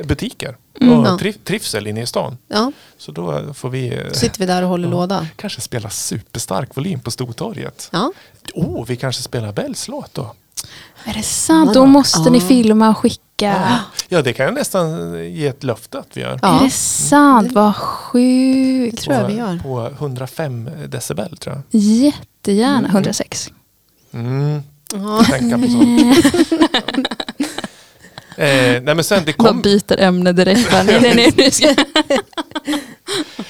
butiker 0.04 0.56
Mm. 0.80 0.98
och 1.00 1.06
Ja. 1.06 1.16
tri- 1.20 1.38
trivsel 1.44 1.86
inne 1.86 2.02
i 2.02 2.06
stan. 2.06 2.38
Ja, 2.48 2.72
Så 2.98 3.12
då 3.12 3.54
får 3.54 3.68
vi 3.70 3.94
eh, 3.98 4.10
sitter 4.12 4.38
vi 4.38 4.46
där 4.46 4.62
och 4.62 4.68
håller 4.68 4.88
Ja. 4.88 4.90
låda. 4.94 5.26
kanske 5.36 5.60
spela 5.60 5.90
superstark 5.90 6.76
volym 6.76 7.00
på 7.00 7.10
Stortorget. 7.10 7.88
Ja. 7.92 8.12
Oh, 8.54 8.86
vi 8.86 8.96
kanske 8.96 9.22
spelar 9.22 9.52
Bells 9.52 9.88
låt 9.88 10.14
då. 10.14 10.34
Är 11.04 11.14
det 11.14 11.22
sant? 11.22 11.74
Då 11.74 11.86
måste 11.86 12.30
ni 12.30 12.40
filma 12.40 12.88
och 12.90 12.98
skicka. 12.98 13.78
Ja, 14.08 14.22
det 14.22 14.32
kan 14.32 14.46
jag 14.46 14.54
nästan 14.54 15.14
ge 15.34 15.46
ett 15.46 15.64
löfte 15.64 15.98
att 15.98 16.06
vi 16.12 16.20
gör. 16.20 16.38
Ja. 16.42 16.60
Är 16.60 16.64
det 16.64 16.70
sant? 16.70 17.52
Vad 17.52 17.68
Det 17.68 17.72
sjukt. 17.72 19.02
tror 19.02 19.16
jag 19.16 19.26
vi 19.26 19.34
gör. 19.34 19.58
På 19.62 19.86
105 19.86 20.70
decibel 20.88 21.36
tror 21.36 21.56
jag. 21.70 21.80
Jättegärna. 21.80 22.88
106. 22.88 23.50
Mm. 24.12 24.62
Ja. 24.92 25.24
Tänka 25.30 25.58
på 25.58 25.64
sånt. 25.66 26.34
eh, 28.36 28.82
nej 28.82 28.94
men 28.94 29.04
sen 29.04 29.22
det 29.26 29.32
kom, 29.32 29.62
byter 29.62 30.00
ämne 30.00 30.32
direkt. 30.32 30.72
Nej, 30.72 31.00
nej, 31.14 31.32
nej, 31.36 31.50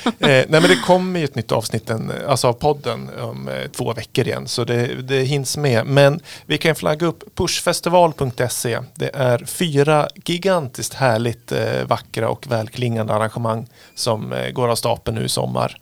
eh, 0.04 0.12
nej 0.20 0.46
men 0.48 0.62
det 0.62 0.76
kommer 0.76 1.18
ju 1.20 1.24
ett 1.24 1.34
nytt 1.34 1.52
avsnitt 1.52 1.90
en, 1.90 2.12
alltså 2.28 2.48
av 2.48 2.52
podden 2.52 3.10
om 3.20 3.48
eh, 3.48 3.70
två 3.70 3.92
veckor 3.92 4.26
igen. 4.26 4.48
Så 4.48 4.64
det, 4.64 5.02
det 5.02 5.22
hinns 5.22 5.56
med. 5.56 5.86
Men 5.86 6.20
vi 6.46 6.58
kan 6.58 6.74
flagga 6.74 7.06
upp 7.06 7.34
pushfestival.se. 7.34 8.78
Det 8.94 9.10
är 9.14 9.44
fyra 9.44 10.08
gigantiskt 10.24 10.94
härligt 10.94 11.52
eh, 11.52 11.84
vackra 11.86 12.28
och 12.28 12.46
välklingande 12.46 13.14
arrangemang 13.14 13.66
som 13.94 14.32
eh, 14.32 14.50
går 14.50 14.68
av 14.68 14.76
stapeln 14.76 15.18
nu 15.18 15.24
i 15.24 15.28
sommar. 15.28 15.80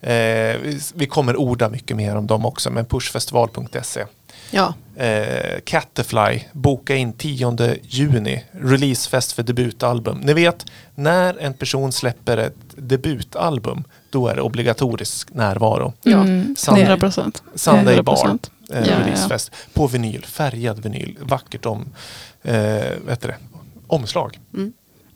Eh, 0.00 0.56
vi 0.94 1.06
kommer 1.10 1.36
orda 1.36 1.68
mycket 1.68 1.96
mer 1.96 2.16
om 2.16 2.26
dem 2.26 2.46
också, 2.46 2.70
men 2.70 2.84
pushfestival.se 2.84 4.04
ja, 4.50 4.74
Eh, 5.00 5.60
Catterfly, 5.64 6.44
boka 6.52 6.94
in 6.94 7.12
10 7.12 7.76
juni, 7.82 8.44
releasefest 8.52 9.32
för 9.32 9.42
debutalbum. 9.42 10.18
Ni 10.18 10.32
vet, 10.34 10.66
när 10.94 11.38
en 11.38 11.54
person 11.54 11.92
släpper 11.92 12.36
ett 12.36 12.54
debutalbum, 12.76 13.84
då 14.10 14.28
är 14.28 14.34
det 14.36 14.42
obligatorisk 14.42 15.34
närvaro. 15.34 15.92
Ja, 16.02 16.16
Mm, 16.20 16.56
Sandra- 16.58 16.80
100 16.82 16.96
procent. 16.96 17.42
Sunday 17.54 18.02
Bar, 18.02 18.16
100%. 18.16 18.50
eh, 18.70 18.78
Ja, 18.80 18.86
ja. 18.86 19.00
releasefest, 19.00 19.50
på 19.74 19.86
vinyl, 19.86 20.24
färgad 20.24 20.78
vinyl, 20.82 21.16
vackert 21.20 21.66
om, 21.66 21.88
eh, 22.42 22.52
det, 23.28 23.36
omslag. 23.86 24.38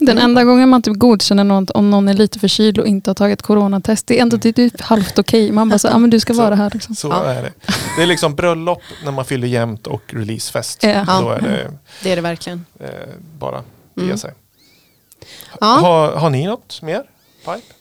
Den 0.06 0.18
enda 0.18 0.44
gången 0.44 0.68
man 0.68 0.82
typ 0.82 0.96
godkänner 0.98 1.44
någon 1.44 1.66
om 1.74 1.90
någon 1.90 2.08
är 2.08 2.14
lite 2.14 2.38
förkyld 2.38 2.78
och 2.78 2.86
inte 2.86 3.10
har 3.10 3.14
tagit 3.14 3.42
coronatest, 3.42 4.06
det 4.06 4.18
är 4.18 4.22
ändå 4.22 4.38
typ 4.38 4.80
halvt 4.80 5.18
okej. 5.18 5.52
Man 5.52 5.68
bara 5.68 5.78
så, 5.78 5.88
ah, 5.88 5.98
men 5.98 6.10
du 6.10 6.20
ska 6.20 6.34
Så- 6.34 6.42
vara 6.42 6.54
här. 6.54 6.70
Liksom. 6.74 6.94
Så 6.94 7.08
Ja. 7.08 7.24
är 7.24 7.42
det. 7.42 7.52
Det 7.96 8.02
är 8.02 8.06
liksom 8.06 8.34
bröllop 8.34 8.82
när 9.04 9.12
man 9.12 9.24
fyller 9.24 9.48
jämnt 9.48 9.86
och 9.86 10.02
releasefest. 10.14 10.82
Ja. 10.82 11.20
Då 11.22 11.30
är 11.30 11.40
det 11.40 11.72
det 12.02 12.12
är 12.12 12.16
det 12.16 12.22
verkligen. 12.22 12.64
eh, 12.80 12.86
bara 13.38 13.62
ge 13.94 14.02
Mm. 14.04 14.18
sig. 14.18 14.32
Ja. 15.60 15.66
Har, 15.66 16.12
har 16.12 16.30
ni 16.30 16.46
något 16.46 16.82
mer? 16.82 17.02
Pipe? 17.44 17.74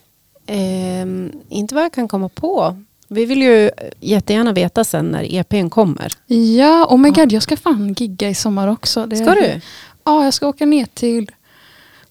Ehm, 0.48 1.32
inte 1.50 1.76
vad 1.76 1.84
jag 1.84 1.94
kan 1.94 2.08
komma 2.08 2.30
på. 2.30 2.82
Vi 3.08 3.26
vill 3.26 3.42
ju 3.42 3.72
jättegärna 4.00 4.52
veta 4.54 4.84
sen 4.84 5.06
när 5.06 5.36
EPn 5.36 5.70
kommer. 5.70 6.12
Ja, 6.58 6.86
oh 6.90 6.98
my 6.98 7.10
god, 7.10 7.32
jag 7.32 7.44
ska 7.44 7.58
fan 7.58 7.94
gigga 7.94 8.30
i 8.30 8.36
sommar 8.36 8.68
också. 8.68 9.06
Det 9.06 9.16
Ska 9.16 9.32
du? 9.36 9.62
Ja, 10.04 10.24
jag 10.24 10.34
ska 10.34 10.48
åka 10.48 10.66
ner 10.66 10.88
till 10.94 11.32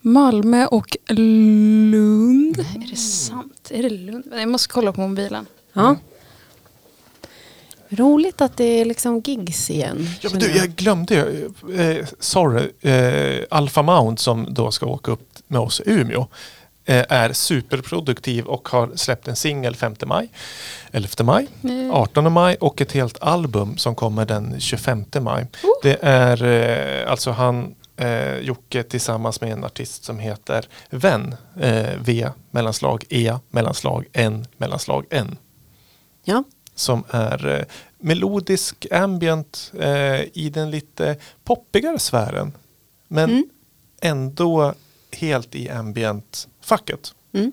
Malmö 0.00 0.66
och 0.66 0.96
Lund. 1.08 2.58
Är 2.58 2.90
det 2.90 2.96
sant? 2.96 3.70
Är 3.70 3.82
det 3.82 3.90
Lund? 3.90 4.24
Jag 4.32 4.48
måste 4.48 4.68
kolla 4.68 4.92
på 4.92 5.00
mobilen. 5.00 5.46
Ja. 5.72 5.96
Roligt 7.88 8.40
att 8.40 8.56
det 8.56 8.64
är 8.64 8.84
liksom 8.84 9.20
gigs 9.20 9.70
igen. 9.70 10.06
Ja, 10.20 10.30
men 10.30 10.40
du, 10.40 10.56
jag 10.56 10.68
glömde 10.68 11.14
ju. 11.14 11.50
Eh, 11.80 12.06
sorry. 12.20 12.70
Eh, 12.80 13.44
Alpha 13.50 13.82
Mount 13.82 14.22
som 14.22 14.46
då 14.54 14.70
ska 14.70 14.86
åka 14.86 15.10
upp 15.10 15.28
med 15.46 15.60
oss 15.60 15.80
i 15.80 15.90
Umeå 15.90 16.26
eh, 16.84 17.04
är 17.08 17.32
superproduktiv 17.32 18.44
och 18.44 18.68
har 18.68 18.90
släppt 18.94 19.28
en 19.28 19.36
singel 19.36 19.76
5 19.76 19.94
maj, 20.06 20.28
11 20.92 21.08
maj, 21.24 21.46
Mm. 21.62 21.90
18 21.90 22.32
maj 22.32 22.56
och 22.60 22.80
ett 22.80 22.92
helt 22.92 23.22
album 23.22 23.76
som 23.76 23.94
kommer 23.94 24.24
den 24.26 24.60
25 24.60 25.04
maj. 25.20 25.46
Det 25.82 25.98
är 26.02 26.44
eh, 26.44 27.10
alltså 27.10 27.30
han 27.30 27.74
eh, 28.00 28.38
Jocke 28.38 28.82
tillsammans 28.82 29.40
med 29.40 29.52
en 29.52 29.64
artist 29.64 30.04
som 30.04 30.18
heter 30.18 30.68
Vän. 30.90 31.34
Eh, 31.60 31.96
v 32.00 32.28
mellanslag 32.50 33.04
E 33.08 33.34
mellanslag 33.50 34.06
N 34.12 34.46
mellanslag 34.56 35.04
N 35.10 35.36
Ja. 36.24 36.44
som 36.74 37.04
är 37.10 37.48
eh, 37.48 37.64
melodisk 37.98 38.86
ambient 38.90 39.72
eh, 39.78 40.20
i 40.20 40.50
den 40.54 40.70
lite 40.70 41.16
poppigare 41.44 41.98
sfären. 41.98 42.52
Men 43.08 43.30
Mm. 43.30 43.48
ändå 44.00 44.74
helt 45.12 45.54
i 45.54 45.68
ambient-facket. 45.70 47.14
Mm. 47.32 47.52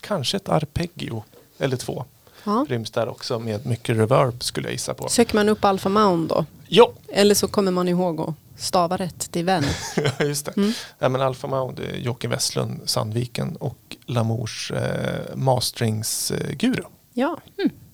Kanske 0.00 0.36
ett 0.36 0.48
arpeggio 0.48 1.24
eller 1.58 1.76
två 1.76 2.04
Ja. 2.44 2.66
ryms 2.68 2.90
där 2.90 3.08
också 3.08 3.38
med 3.38 3.66
mycket 3.66 3.96
reverb 3.96 4.42
skulle 4.42 4.66
jag 4.68 4.72
gissa 4.72 4.94
på. 4.94 5.08
Söker 5.08 5.34
man 5.34 5.48
upp 5.48 5.64
Alpha 5.64 5.88
Mound 5.88 6.28
då? 6.28 6.44
Ja, 6.68 6.92
Eller 7.08 7.34
så 7.34 7.48
kommer 7.48 7.72
man 7.72 7.88
ihåg 7.88 8.20
att 8.20 8.34
stava 8.62 8.96
rätt 8.96 9.32
till 9.32 9.44
vän. 9.44 9.64
just 10.20 10.46
det. 10.46 10.56
Mm. 10.56 10.72
Ja, 10.98 11.08
men 11.08 11.20
Alfa 11.20 11.48
eh, 11.48 11.96
Jocke 11.96 12.28
Westlund, 12.28 12.80
Sandviken 12.84 13.56
och 13.56 13.96
Lamours 14.06 14.70
eh, 14.70 15.36
masteringsguru. 15.36 16.82
Ja. 17.14 17.38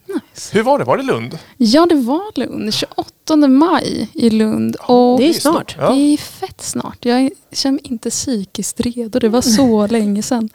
Nice. 0.08 0.50
Hur 0.52 0.62
var 0.62 0.78
det? 0.78 0.84
Var 0.84 0.96
det 0.96 1.02
Lund? 1.02 1.38
Ja, 1.56 1.86
det 1.86 1.94
var 1.94 2.38
Lund. 2.38 2.74
28 2.74 3.36
maj 3.36 4.10
i 4.14 4.30
Lund. 4.30 4.76
Och 4.76 5.18
Det 5.18 5.28
är 5.28 5.32
snart. 5.32 5.76
Ja. 5.78 5.90
Det 5.90 6.00
är 6.00 6.16
fett 6.16 6.60
snart. 6.60 7.04
Jag 7.04 7.30
känner 7.52 7.72
mig 7.72 7.82
inte 7.84 8.10
psykiskt 8.10 8.80
redo. 8.80 9.18
Det 9.18 9.28
var 9.28 9.40
så 9.40 9.86
länge 9.90 10.22
sedan. 10.22 10.48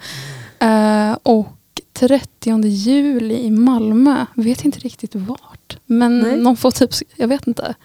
Eh, 0.59 1.17
och 1.23 1.47
30 1.93 2.63
juli 2.67 3.35
i 3.43 3.51
Malmö. 3.51 4.25
Vet 4.35 4.65
inte 4.65 4.79
riktigt 4.79 5.15
vart. 5.15 5.77
Men 5.85 6.19
Nej. 6.19 6.37
någon 6.37 6.57
får 6.57 6.71
typ, 6.71 6.89
jag 7.15 7.27
vet 7.27 7.47
inte. 7.47 7.75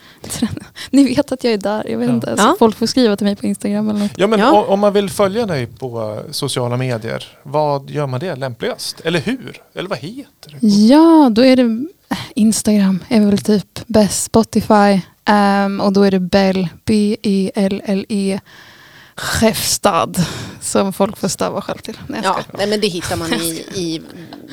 Ni 0.90 1.04
vet 1.14 1.32
att 1.32 1.44
jag 1.44 1.52
är 1.52 1.58
där, 1.58 1.90
jag 1.90 1.98
vet 1.98 2.08
Ja. 2.08 2.14
inte. 2.14 2.36
Så 2.36 2.42
Ja. 2.42 2.56
folk 2.58 2.76
får 2.76 2.86
skriva 2.86 3.16
till 3.16 3.26
mig 3.26 3.36
på 3.36 3.46
Instagram 3.46 3.88
eller 3.90 4.00
något. 4.00 4.10
Ja, 4.16 4.26
men 4.26 4.38
Ja. 4.40 4.64
om 4.68 4.80
man 4.80 4.92
vill 4.92 5.10
följa 5.10 5.46
dig 5.46 5.66
på 5.66 6.22
sociala 6.30 6.76
medier, 6.76 7.24
vad 7.42 7.90
gör 7.90 8.06
man 8.06 8.20
det 8.20 8.36
lämpligast? 8.36 9.00
Eller 9.00 9.20
hur? 9.20 9.62
Eller 9.74 9.88
vad 9.88 9.98
heter 9.98 10.50
det? 10.60 10.66
Ja, 10.66 11.28
då 11.32 11.44
är 11.44 11.56
det 11.56 11.86
eh, 12.10 12.18
Instagram 12.34 12.98
är 13.08 13.20
väl 13.26 13.38
typ 13.38 13.80
bäst. 13.86 14.22
Spotify. 14.24 15.00
ehm, 15.24 15.80
och 15.80 15.92
då 15.92 16.02
är 16.02 16.10
det 16.10 16.20
Bell, 16.20 16.68
B-E-L-L-E, 16.84 18.40
Chefstad. 19.18 20.12
Som 20.60 20.92
folk 20.92 21.16
får 21.16 21.28
stava 21.28 21.60
själv 21.60 21.78
till. 21.78 21.98
Nej, 22.06 22.20
Ja, 22.24 22.38
nej, 22.58 22.66
men 22.66 22.80
det 22.80 22.86
hittar 22.86 23.16
man 23.16 23.32
i, 23.32 23.64
i 23.74 24.02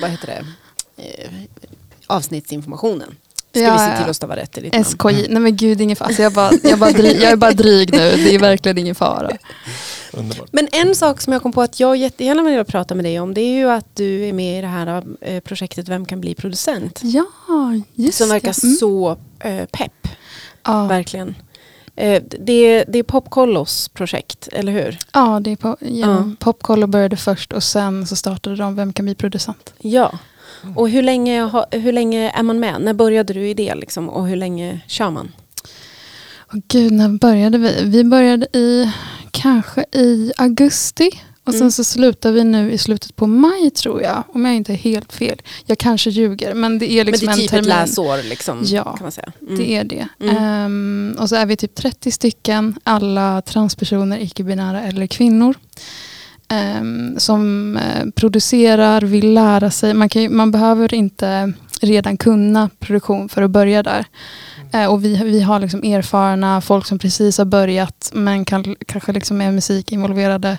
vad 0.01 0.09
heter 0.09 0.27
det, 0.27 0.43
eh, 1.03 1.29
avsnittsinformationen. 2.07 3.15
Ska 3.51 3.63
Ja, 3.63 3.73
vi 3.73 3.79
se 3.79 4.01
till 4.01 4.09
att 4.09 4.15
stava 4.15 4.35
rätt 4.35 4.57
i 4.57 4.61
ditt 4.61 4.73
namn. 4.73 4.85
SKJ, 4.85 5.27
nej 5.29 5.41
men 5.41 5.55
gud 5.55 5.81
ingen 5.81 5.95
fara. 5.95 6.07
Alltså 6.07 6.21
jag, 6.21 6.33
bara, 6.33 6.51
jag, 6.63 6.79
bara 6.79 6.91
dry, 6.91 7.11
jag 7.13 7.31
är 7.31 7.35
bara 7.35 7.51
dryg 7.51 7.91
nu, 7.91 7.97
det 8.15 8.35
är 8.35 8.39
verkligen 8.39 8.77
ingen 8.77 8.95
fara. 8.95 9.31
Underbart. 10.11 10.49
Men 10.51 10.67
en 10.71 10.95
sak 10.95 11.21
som 11.21 11.33
jag 11.33 11.41
kom 11.41 11.51
på 11.51 11.61
att 11.61 11.79
jag 11.79 11.97
jättegärna 11.97 12.43
vill 12.43 12.65
prata 12.65 12.95
med 12.95 13.05
dig 13.05 13.19
om 13.19 13.33
det 13.33 13.41
är 13.41 13.55
ju 13.55 13.69
att 13.71 13.85
du 13.95 14.25
är 14.25 14.33
med 14.33 14.57
i 14.59 14.61
det 14.61 14.67
här 14.67 15.03
eh, 15.21 15.39
projektet 15.39 15.87
Vem 15.89 16.05
kan 16.05 16.21
bli 16.21 16.35
producent? 16.35 16.99
Ja, 17.03 17.25
just 17.93 18.17
som 18.17 18.29
verkar 18.29 18.53
det. 18.53 18.63
Mm. 18.63 18.75
så 18.75 19.17
eh, 19.39 19.65
pepp, 19.65 20.07
Ja, 20.63 20.85
verkligen. 20.87 21.35
Eh, 21.95 22.23
det, 22.39 22.83
det 22.83 22.99
är 22.99 23.03
Popkollos 23.03 23.89
projekt, 23.89 24.47
eller 24.51 24.71
hur? 24.71 24.97
ja, 25.13 25.39
det 25.39 25.51
är 25.51 25.55
på, 25.55 25.77
genom 25.79 26.35
Popkollo 26.39 26.87
började 26.87 27.17
först 27.17 27.53
och 27.53 27.63
sen 27.63 28.07
så 28.07 28.15
startade 28.15 28.55
de 28.55 28.75
Vem 28.75 28.93
kan 28.93 29.05
bli 29.05 29.15
producent? 29.15 29.73
Ja. 29.77 30.19
Och 30.75 30.89
hur 30.89 31.01
länge, 31.01 31.65
hur 31.71 31.91
länge 31.91 32.29
är 32.29 32.43
man 32.43 32.59
med? 32.59 32.81
När 32.81 32.93
började 32.93 33.33
du 33.33 33.49
i 33.49 33.53
det 33.53 33.75
liksom? 33.75 34.09
Och 34.09 34.27
hur 34.27 34.35
länge 34.35 34.79
kör 34.87 35.09
man? 35.09 35.31
Åh 36.53 36.59
gud, 36.67 36.91
när 36.91 37.09
började 37.09 37.57
vi? 37.57 37.83
Vi 37.83 38.03
började 38.03 38.47
i 38.57 38.91
kanske 39.31 39.85
i 39.91 40.31
augusti. 40.37 41.09
Och 41.45 41.53
sen 41.53 41.61
Mm. 41.61 41.71
så 41.71 41.83
slutar 41.83 42.31
vi 42.31 42.43
nu 42.43 42.71
i 42.71 42.77
slutet 42.77 43.15
på 43.15 43.27
maj 43.27 43.69
tror 43.71 44.01
jag. 44.01 44.23
Om 44.33 44.45
jag 44.45 44.55
inte 44.55 44.73
är 44.73 44.77
helt 44.77 45.13
fel. 45.13 45.41
Jag 45.65 45.77
kanske 45.77 46.09
ljuger 46.09 46.53
men 46.53 46.79
det 46.79 46.91
är 46.91 47.03
liksom 47.05 47.25
Men 47.25 47.35
det 47.37 47.41
är 47.41 47.43
en 47.43 47.49
typ 47.49 47.59
ett 47.59 47.65
läsår 47.65 48.29
liksom, 48.29 48.61
Ja, 48.65 48.83
kan 48.83 48.97
man 49.01 49.11
säga. 49.11 49.31
Mm. 49.41 49.55
Det 49.57 49.75
är 49.75 49.83
det. 49.83 50.07
Mm. 50.19 50.37
Ehm, 50.37 51.15
och 51.19 51.29
så 51.29 51.35
är 51.35 51.45
vi 51.45 51.55
typ 51.57 51.75
30 51.75 52.11
stycken, 52.11 52.79
alla 52.83 53.41
transpersoner, 53.41 54.17
icke-binära 54.19 54.81
eller 54.83 55.07
kvinnor. 55.07 55.55
ehm, 56.49 57.15
som 57.19 57.77
eh, 57.77 58.05
producerar, 58.15 59.01
vill 59.01 59.33
lära 59.33 59.71
sig. 59.71 59.93
Man, 59.93 60.09
kan, 60.09 60.35
man 60.35 60.51
behöver 60.51 60.93
inte 60.93 61.53
redan 61.81 62.17
kunna 62.17 62.69
produktion 62.79 63.29
för 63.29 63.41
att 63.41 63.51
börja 63.51 63.83
där. 63.83 64.05
Eh, 64.73 64.85
och 64.91 65.05
vi, 65.05 65.15
vi 65.23 65.41
har 65.41 65.59
liksom 65.59 65.83
erfarna 65.83 66.61
folk 66.61 66.85
som 66.85 66.99
precis 66.99 67.37
har 67.37 67.45
börjat 67.45 68.11
men 68.13 68.45
kan, 68.45 68.75
kanske 68.87 69.11
liksom 69.13 69.41
är 69.41 69.51
musik 69.51 69.91
involverade 69.91 70.57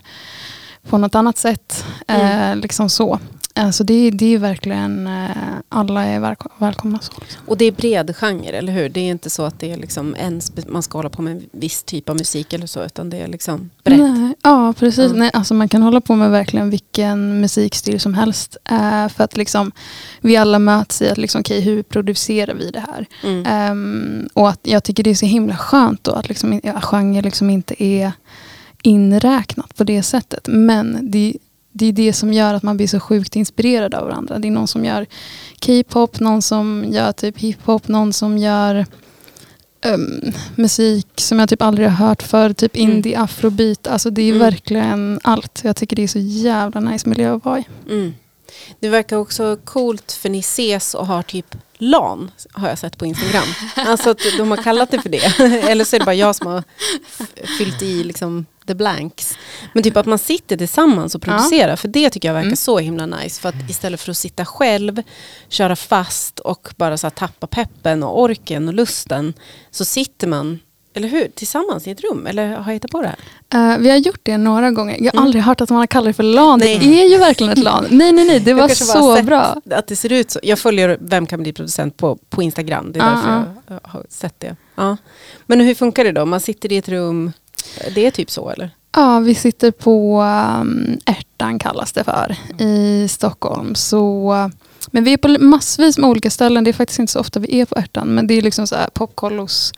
på 0.88 0.98
något 0.98 1.14
annat 1.14 1.38
sätt. 1.38 1.84
Eh, 2.06 2.56
liksom 2.56 2.88
så. 2.90 3.18
Eh, 3.54 3.70
så 3.70 3.84
det, 3.84 4.10
det 4.10 4.34
är 4.34 4.38
verkligen, 4.38 5.06
eh, 5.06 5.30
alla 5.68 6.04
är 6.04 6.20
välko- 6.20 6.50
välkomna. 6.58 6.98
Så, 7.02 7.12
liksom. 7.20 7.42
Och 7.46 7.56
det 7.56 7.64
är 7.64 7.72
bred 7.72 8.16
genre, 8.16 8.52
eller 8.58 8.72
hur? 8.72 8.88
Det 8.88 9.00
är 9.00 9.10
inte 9.10 9.30
så 9.30 9.42
att 9.44 9.60
det 9.60 9.72
är 9.72 9.76
liksom 9.76 10.14
en 10.18 10.40
man 10.68 10.82
ska 10.82 10.98
hålla 10.98 11.08
på 11.10 11.22
med 11.22 11.32
en 11.36 11.42
viss 11.52 11.82
typ 11.82 12.08
av 12.08 12.16
musik 12.16 12.52
eller 12.52 12.66
så, 12.66 12.84
utan 12.84 13.10
det 13.10 13.16
är 13.18 13.28
liksom 13.28 13.70
brett. 13.84 13.98
Nej, 13.98 14.34
ja, 14.42 14.74
precis. 14.78 15.10
Ja. 15.10 15.16
Nej, 15.18 15.30
alltså 15.32 15.54
man 15.54 15.68
kan 15.68 15.82
hålla 15.82 16.00
på 16.00 16.14
med 16.14 16.30
verkligen 16.30 16.70
vilken 16.70 17.40
musikstil 17.40 18.00
som 18.00 18.14
helst. 18.14 18.56
Eh, 18.70 19.08
för 19.08 19.24
att 19.24 19.36
liksom, 19.36 19.72
vi 20.20 20.36
alla 20.36 20.58
möts 20.58 21.02
i 21.02 21.08
att 21.08 21.18
liksom, 21.18 21.40
okej, 21.40 21.60
hur 21.60 21.82
producerar 21.82 22.54
vi 22.54 22.70
det 22.70 22.80
här? 22.92 23.06
Mm. 23.22 23.46
Ehm, 23.46 24.28
och 24.34 24.48
att 24.48 24.60
jag 24.62 24.84
tycker 24.84 25.02
det 25.02 25.10
är 25.10 25.14
så 25.14 25.26
himla 25.26 25.56
skönt 25.56 26.04
då 26.04 26.12
att 26.12 26.28
liksom, 26.28 26.60
ja, 26.64 26.80
genre 26.80 27.22
liksom 27.22 27.50
inte 27.50 27.82
är 27.84 28.12
inräknat 28.86 29.76
på 29.76 29.84
det 29.84 30.02
sättet. 30.02 30.48
Men 30.50 30.98
det, 31.10 31.34
det 31.72 31.86
är 31.86 31.92
det 31.92 32.12
som 32.12 32.32
gör 32.32 32.54
att 32.54 32.62
man 32.62 32.76
blir 32.76 32.86
så 32.86 33.00
sjukt 33.00 33.36
inspirerad 33.36 33.94
av 33.94 34.04
varandra. 34.04 34.38
Det 34.38 34.48
är 34.48 34.52
någon 34.52 34.68
som 34.68 34.84
gör 34.84 35.06
K-pop, 35.66 36.20
någon 36.20 36.42
som 36.42 36.84
gör 36.88 37.12
typ 37.12 37.38
hiphop, 37.38 37.88
någon 37.88 38.12
som 38.12 38.38
gör 38.38 38.86
ehm, 39.84 40.32
musik 40.56 41.06
som 41.16 41.38
jag 41.38 41.48
typ 41.48 41.62
aldrig 41.62 41.88
har 41.88 42.06
hört 42.06 42.22
för 42.22 42.52
typ 42.52 42.76
Mm. 42.76 42.90
indie, 42.90 43.18
afrobeat. 43.18 43.86
Alltså 43.86 44.10
det 44.10 44.22
är 44.22 44.28
Mm. 44.28 44.38
verkligen 44.38 45.20
allt. 45.22 45.60
Jag 45.64 45.76
tycker 45.76 45.96
det 45.96 46.02
är 46.02 46.08
så 46.08 46.18
jävla 46.18 46.80
nice 46.80 47.08
miljö 47.08 47.34
att 47.36 47.44
vara 47.44 47.58
i. 47.58 47.64
Mm. 47.90 48.14
Det 48.80 48.88
verkar 48.88 49.16
också 49.16 49.56
coolt 49.64 50.12
för 50.12 50.28
ni 50.28 50.38
ses 50.38 50.94
och 50.94 51.06
har 51.06 51.22
typ 51.22 51.54
LAN 51.78 52.30
har 52.52 52.68
jag 52.68 52.78
sett 52.78 52.98
på 52.98 53.06
Instagram. 53.06 53.48
Alltså 53.76 54.10
att 54.10 54.18
de 54.38 54.50
har 54.50 54.56
kallat 54.62 54.90
det 54.90 55.02
för 55.02 55.08
det. 55.08 55.38
Eller 55.70 55.84
så 55.84 55.96
är 55.96 56.00
det 56.00 56.04
bara 56.06 56.14
jag 56.14 56.36
som 56.36 56.46
har 56.46 56.64
fyllt 57.58 57.82
i 57.82 58.04
liksom 58.04 58.46
the 58.66 58.74
blanks. 58.74 59.38
Men 59.74 59.82
typ 59.82 59.96
att 59.96 60.06
man 60.06 60.18
sitter 60.18 60.56
tillsammans 60.56 61.14
och 61.14 61.22
producerar. 61.22 61.76
För 61.76 61.88
det 61.88 62.10
tycker 62.10 62.28
jag 62.28 62.34
verkar 62.34 62.46
Mm. 62.46 62.56
så 62.56 62.78
himla 62.78 63.06
nice. 63.06 63.40
För 63.40 63.48
att 63.48 63.70
istället 63.70 64.00
för 64.00 64.10
att 64.10 64.16
sitta 64.18 64.44
själv, 64.44 65.02
köra 65.48 65.76
fast 65.76 66.38
och 66.38 66.68
bara 66.76 66.96
så 66.98 67.10
tappa 67.10 67.46
peppen 67.46 68.02
och 68.02 68.20
orken 68.22 68.68
och 68.68 68.74
lusten. 68.74 69.34
Så 69.70 69.84
sitter 69.84 70.26
man, 70.26 70.58
eller 70.96 71.08
hur, 71.08 71.28
tillsammans 71.34 71.86
i 71.86 71.90
ett 71.90 72.00
rum. 72.00 72.26
Eller 72.26 72.48
har 72.48 72.66
jag 72.66 72.72
hittat 72.72 72.90
på 72.90 73.02
det 73.02 73.08
här? 73.48 73.72
Eh, 73.74 73.78
vi 73.78 73.90
har 73.90 73.96
gjort 73.96 74.20
det 74.22 74.36
några 74.38 74.70
gånger. 74.70 74.96
Jag 75.00 75.12
har 75.12 75.16
Mm. 75.16 75.24
aldrig 75.24 75.42
hört 75.44 75.60
att 75.60 75.70
man 75.70 75.78
har 75.78 75.86
kallat 75.86 76.06
det 76.08 76.12
för 76.12 76.22
LAN. 76.22 76.58
Nej. 76.58 76.78
Det 76.78 77.02
är 77.02 77.08
ju 77.08 77.18
verkligen 77.18 77.52
ett 77.52 77.58
LAN. 77.58 77.86
Nej, 77.90 78.12
nej, 78.12 78.24
nej. 78.26 78.40
Det 78.40 78.54
var 78.54 78.68
så 78.68 79.22
bra. 79.22 79.56
Att 79.70 79.86
det 79.86 79.96
ser 79.96 80.12
ut 80.12 80.30
så. 80.30 80.40
Jag 80.42 80.58
följer 80.58 80.98
Vem 81.00 81.26
kan 81.26 81.42
bli 81.42 81.52
producent 81.52 81.96
på, 81.96 82.18
på 82.30 82.42
Instagram. 82.42 82.92
Det 82.92 82.98
är 83.00 83.04
Ah, 83.04 83.14
därför 83.14 83.30
ah. 83.30 83.44
jag 83.68 83.80
har 83.90 84.04
sett 84.08 84.40
det. 84.40 84.56
Ja. 84.74 84.96
Men 85.46 85.60
hur 85.60 85.74
funkar 85.74 86.04
det 86.04 86.12
då? 86.12 86.26
Man 86.26 86.40
sitter 86.40 86.72
i 86.72 86.76
ett 86.76 86.88
rum. 86.88 87.32
Det 87.94 88.06
är 88.06 88.10
typ 88.10 88.30
så 88.30 88.50
eller? 88.50 88.70
Ja, 88.96 89.18
vi 89.20 89.34
sitter 89.34 89.70
på 89.70 90.22
um, 90.60 90.98
Ärtan 91.06 91.58
kallas 91.58 91.92
det 91.92 92.04
för 92.04 92.36
i 92.62 93.08
Stockholm. 93.08 93.74
Så, 93.74 94.32
uh, 94.34 94.48
men 94.90 95.04
vi 95.04 95.12
är 95.12 95.16
på 95.16 95.28
massvis 95.28 95.98
med 95.98 96.10
olika 96.10 96.30
ställen. 96.30 96.64
Det 96.64 96.70
är 96.70 96.72
faktiskt 96.72 96.98
inte 96.98 97.12
så 97.12 97.20
ofta 97.20 97.40
vi 97.40 97.60
är 97.60 97.64
på 97.64 97.74
Ärtan. 97.78 98.08
Men 98.14 98.26
det 98.26 98.34
är 98.34 98.42
liksom 98.42 98.66
så 98.66 98.76
här 98.76 98.88
popkollos 98.94 99.72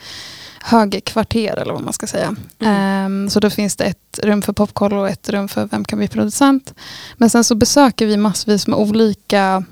högerkvarter 0.68 1.56
eller 1.56 1.72
vad 1.72 1.82
man 1.82 1.92
ska 1.92 2.06
säga. 2.06 2.36
Ehm, 2.60 3.30
så 3.30 3.40
då 3.40 3.50
finns 3.50 3.76
det 3.76 3.84
ett 3.84 4.20
rum 4.22 4.42
för 4.42 4.52
popkollo 4.52 4.96
och 5.00 5.08
ett 5.08 5.28
rum 5.28 5.48
för 5.48 5.68
Vem 5.70 5.84
kan 5.84 5.98
bli 5.98 6.08
producent. 6.08 6.74
Men 7.16 7.30
sen 7.30 7.44
så 7.44 7.54
besöker 7.54 8.06
vi 8.06 8.16
massvis 8.16 8.66
med 8.66 8.78
olika 8.78 9.64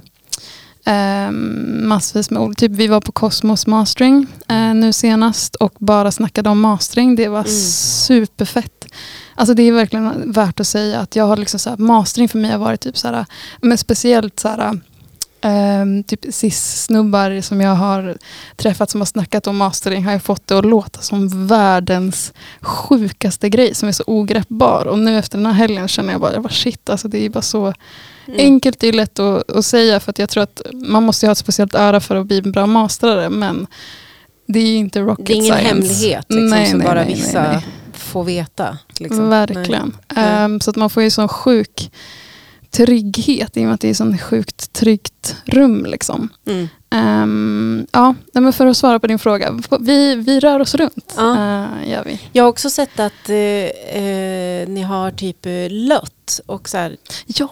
Um, 1.29 1.89
massvis 1.89 2.31
med 2.31 2.43
ord. 2.43 2.57
Typ 2.57 2.73
vi 2.73 2.87
var 2.87 3.01
på 3.01 3.13
Cosmos 3.13 3.67
Mastering 3.67 4.27
eh, 4.49 4.75
nu 4.75 4.93
senast 4.93 5.55
och 5.55 5.75
bara 5.79 6.13
snackade 6.13 6.51
om 6.51 6.61
mastering. 6.61 7.17
Det 7.17 7.29
var 7.29 7.39
Mm. 7.41 7.51
superfett. 7.51 8.85
Alltså 9.35 9.55
det 9.55 9.63
är 9.63 9.73
verkligen 9.73 10.33
värt 10.33 10.61
att 10.61 10.67
säga 10.67 11.01
att 11.01 11.17
jag 11.17 11.25
har 11.27 11.37
liksom 11.37 11.61
så 11.61 11.71
här, 11.71 11.77
mastering 11.77 12.29
för 12.29 12.39
mig 12.39 12.51
har 12.51 12.59
varit 12.59 12.81
typ 12.81 12.99
så 12.99 13.09
här, 13.09 13.27
men 13.63 13.79
speciellt 13.79 14.41
så 14.41 14.49
här, 14.49 14.81
ehm, 15.47 16.05
typ 16.05 16.21
cis-snubbar 16.31 17.41
som 17.41 17.61
jag 17.61 17.75
har 17.75 18.17
träffat 18.57 18.91
som 18.91 19.01
har 19.01 19.07
snackat 19.07 19.47
om 19.47 19.57
mastering 19.57 20.05
har 20.05 20.13
jag 20.13 20.23
fått 20.23 20.47
det 20.47 20.59
att 20.59 20.65
låta 20.67 21.01
som 21.01 21.47
världens 21.47 22.33
sjukaste 22.61 23.49
grej 23.49 23.75
som 23.75 23.89
är 23.89 23.93
så 23.93 24.05
ogreppbar. 24.07 24.87
Och 24.87 24.99
nu 24.99 25.19
efter 25.19 25.39
den 25.39 25.47
här 25.47 25.53
helgen 25.53 25.89
känner 25.89 26.13
jag 26.13 26.21
bara, 26.21 26.49
shit, 26.49 26.91
alltså 26.91 27.09
det 27.09 27.25
är 27.25 27.31
bara 27.31 27.43
så 27.43 27.73
Mm. 28.29 28.41
enkelt, 28.41 28.81
det 28.81 28.89
är 28.89 28.93
lätt 28.93 29.19
att, 29.19 29.51
att 29.51 29.65
säga 29.67 30.01
för 30.01 30.11
att 30.11 30.19
jag 30.19 30.29
tror 30.29 30.43
att 30.43 30.63
man 30.73 31.03
måste 31.03 31.27
ha 31.27 31.33
ett 31.33 31.39
speciellt 31.39 31.75
öra 31.75 32.01
för 32.01 32.17
att 32.17 32.27
bli 32.27 32.39
en 32.39 32.53
bra 32.53 32.67
mastrare 32.67 33.31
men 33.31 33.67
det 34.47 34.59
är 34.59 34.67
ju 34.67 34.77
inte 34.77 35.01
rocket 35.01 35.27
Det 35.27 35.33
är 35.33 35.37
ingen 35.37 35.55
science. 35.55 35.69
hemlighet 35.69 36.25
liksom, 36.29 36.49
Nej, 36.51 36.67
som 36.71 36.79
nej, 36.79 36.87
bara 36.87 37.05
nej, 37.05 37.15
vissa 37.15 37.63
får 37.93 38.25
veta. 38.25 38.79
Liksom. 39.01 39.29
Verkligen. 39.29 39.97
Ehm, 40.17 40.61
så 40.61 40.71
att 40.71 40.77
man 40.77 40.91
får 40.91 41.03
ju 41.03 41.11
sån 41.11 41.29
sjuk 41.29 41.91
trygghet 42.77 43.57
i 43.57 43.61
och 43.61 43.65
med 43.65 43.75
att 43.75 43.81
det 43.81 43.89
är 43.91 43.95
sån 43.95 44.19
sjukt 44.19 44.73
tryggt 44.73 45.37
rum. 45.45 45.87
Liksom. 45.87 46.29
Mm. 46.47 46.69
Ehm, 46.91 47.87
ja, 47.93 48.15
men 48.33 48.53
för 48.53 48.67
att 48.67 48.77
svara 48.77 48.99
på 48.99 49.07
din 49.07 49.19
fråga. 49.19 49.61
Vi, 49.81 50.15
vi 50.15 50.41
rör 50.41 50.61
oss 50.61 50.75
runt. 50.75 51.15
Ja. 51.17 51.33
Eh, 51.33 51.91
gör 51.91 52.05
vi. 52.05 52.21
Jag 52.33 52.45
har 52.45 52.49
också 52.49 52.71
sett 52.71 53.01
att 53.01 53.29
eh, 53.29 53.37
eh, 54.03 54.69
ni 54.69 54.83
har 54.83 55.11
typ 55.11 55.47
lött. 55.71 56.41
Och 56.47 56.69
så 56.69 56.77
här, 56.77 56.97
Ja. 57.27 57.49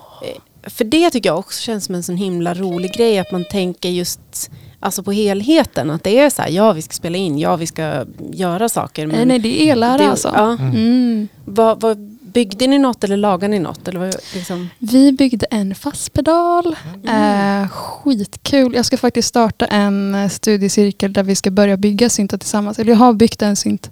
för 0.67 0.85
det 0.85 1.11
tycker 1.11 1.29
jag 1.29 1.39
också 1.39 1.61
känns 1.63 1.85
som 1.85 1.95
en 1.95 2.03
sån 2.03 2.17
himla 2.17 2.55
rolig 2.55 2.93
grej. 2.95 3.19
Att 3.19 3.33
man 3.33 3.45
tänker 3.45 3.89
just 3.89 4.51
alltså 4.81 5.03
på 5.03 5.13
helheten. 5.13 5.91
Att 5.91 6.05
det 6.05 6.19
är 6.19 6.31
så 6.31 6.43
här, 6.43 6.49
ja 6.51 6.73
vi 6.73 6.83
ska 6.83 6.93
spela 6.93 7.19
in, 7.19 7.39
ja 7.39 7.57
vi 7.57 7.67
ska 7.67 8.05
göra 8.33 8.69
saker. 8.69 9.07
Nej, 9.07 9.27
nej, 9.27 9.39
det 9.39 9.63
är 9.63 9.73
ellära 9.73 10.09
alltså. 10.11 10.33
ja, 10.35 10.51
Mm. 10.53 11.29
vad, 11.45 11.81
vad, 11.81 12.14
byggde 12.35 12.67
ni 12.67 12.79
något 12.79 13.05
eller 13.05 13.17
lagade 13.17 13.49
ni 13.49 13.59
något? 13.59 13.89
Eller 13.89 14.01
vad, 14.01 14.17
liksom? 14.35 14.71
Vi 14.79 15.13
byggde 15.13 15.47
en 15.51 15.75
fastpedal. 15.75 16.77
Mm. 17.05 17.63
Eh, 17.63 17.69
skitkul. 17.69 18.75
Jag 18.75 18.87
ska 18.87 18.97
faktiskt 18.97 19.29
starta 19.29 19.67
en 19.67 20.15
eh, 20.15 20.29
studiecirkel 20.29 21.13
där 21.13 21.23
vi 21.23 21.35
ska 21.35 21.51
börja 21.51 21.77
bygga 21.77 22.11
syntar 22.11 22.39
tillsammans. 22.39 22.79
Eller 22.79 22.93
jag 22.93 22.99
har 22.99 23.13
byggt 23.13 23.43
en 23.43 23.57
synt. 23.57 23.91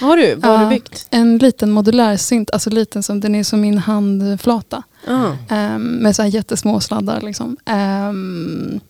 Har 0.00 0.16
du? 0.16 0.34
Vad 0.34 0.58
har 0.58 0.64
du 0.64 0.70
byggt? 0.70 1.06
En 1.10 1.38
liten 1.38 1.70
modulär 1.70 2.16
synt, 2.16 2.50
alltså 2.50 2.70
liten 2.70 3.02
som 3.02 3.20
den 3.20 3.34
är 3.34 3.44
som 3.44 3.60
min 3.60 3.78
handflata. 3.78 4.82
Ja. 5.06 5.36
Ehm, 5.50 5.82
med 5.82 6.16
så 6.16 6.22
här 6.22 6.28
jättesmå 6.28 6.80
sladdar. 6.80 7.20
Liksom. 7.20 7.56
Ehm, 7.64 8.80